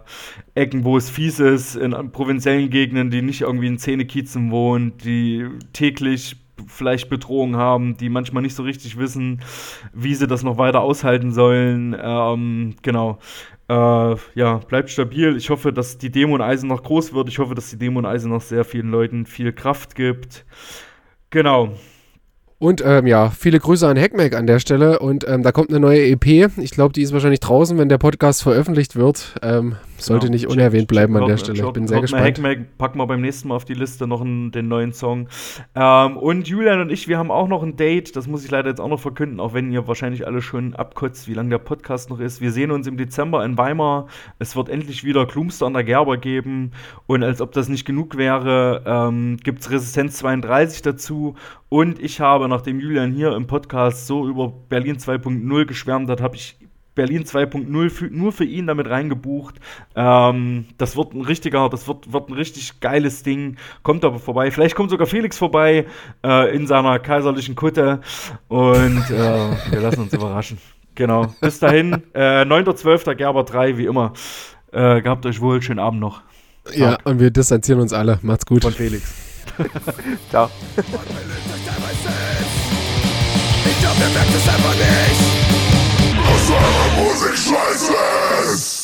[0.55, 5.47] Ecken, wo es fies ist, in provinziellen Gegenden, die nicht irgendwie in Zähnekiezen wohnen, die
[5.73, 6.37] täglich
[6.67, 9.41] vielleicht Bedrohungen haben, die manchmal nicht so richtig wissen,
[9.93, 11.97] wie sie das noch weiter aushalten sollen.
[12.01, 13.19] Ähm, genau.
[13.69, 15.37] Äh, ja, bleibt stabil.
[15.37, 17.29] Ich hoffe, dass die Demo in Eisen noch groß wird.
[17.29, 20.47] Ich hoffe, dass die Demo in Eisen noch sehr vielen Leuten viel Kraft gibt.
[21.31, 21.75] Genau.
[22.59, 24.99] Und ähm, ja, viele Grüße an Hackmack an der Stelle.
[24.99, 26.27] Und ähm, da kommt eine neue EP.
[26.59, 29.37] Ich glaube, die ist wahrscheinlich draußen, wenn der Podcast veröffentlicht wird.
[29.43, 31.65] Ähm, sollte ja, nicht unerwähnt bleiben an der Stelle.
[31.65, 32.25] Ich bin sehr gespannt.
[32.25, 35.29] Hackmack packen wir beim nächsten Mal auf die Liste noch einen, den neuen Song.
[35.75, 38.17] Ähm, und Julian und ich, wir haben auch noch ein Date.
[38.17, 41.29] Das muss ich leider jetzt auch noch verkünden, auch wenn ihr wahrscheinlich alle schon abkotzt,
[41.29, 42.41] wie lange der Podcast noch ist.
[42.41, 44.07] Wir sehen uns im Dezember in Weimar.
[44.39, 46.73] Es wird endlich wieder Klumster an der Gerber geben.
[47.07, 51.35] Und als ob das nicht genug wäre, ähm, gibt es Resistenz 32 dazu.
[51.69, 56.37] Und ich habe, nachdem Julian hier im Podcast so über Berlin 2.0 geschwärmt hat, habe
[56.37, 56.58] ich
[56.99, 59.55] Berlin 2.0 nur für ihn damit reingebucht.
[59.95, 63.57] Ähm, das wird ein richtiger, das wird, wird ein richtig geiles Ding.
[63.85, 64.51] Kommt aber vorbei.
[64.51, 65.87] Vielleicht kommt sogar Felix vorbei
[66.27, 68.01] äh, in seiner kaiserlichen Kutte.
[68.49, 70.59] Und äh, wir lassen uns überraschen.
[70.97, 71.33] Genau.
[71.41, 73.15] Bis dahin, äh, 9.12.
[73.15, 74.13] Gerber 3, wie immer.
[74.73, 76.23] Äh, gehabt euch wohl, schönen Abend noch.
[76.73, 76.99] Ja, Ciao.
[77.05, 78.19] und wir distanzieren uns alle.
[78.23, 78.63] Macht's gut.
[78.63, 79.15] Von Felix.
[80.31, 80.51] Ciao.
[80.77, 80.85] Ich
[83.81, 85.38] glaube, ihr merkt es einfach nicht.
[86.97, 88.78] Musik scheiße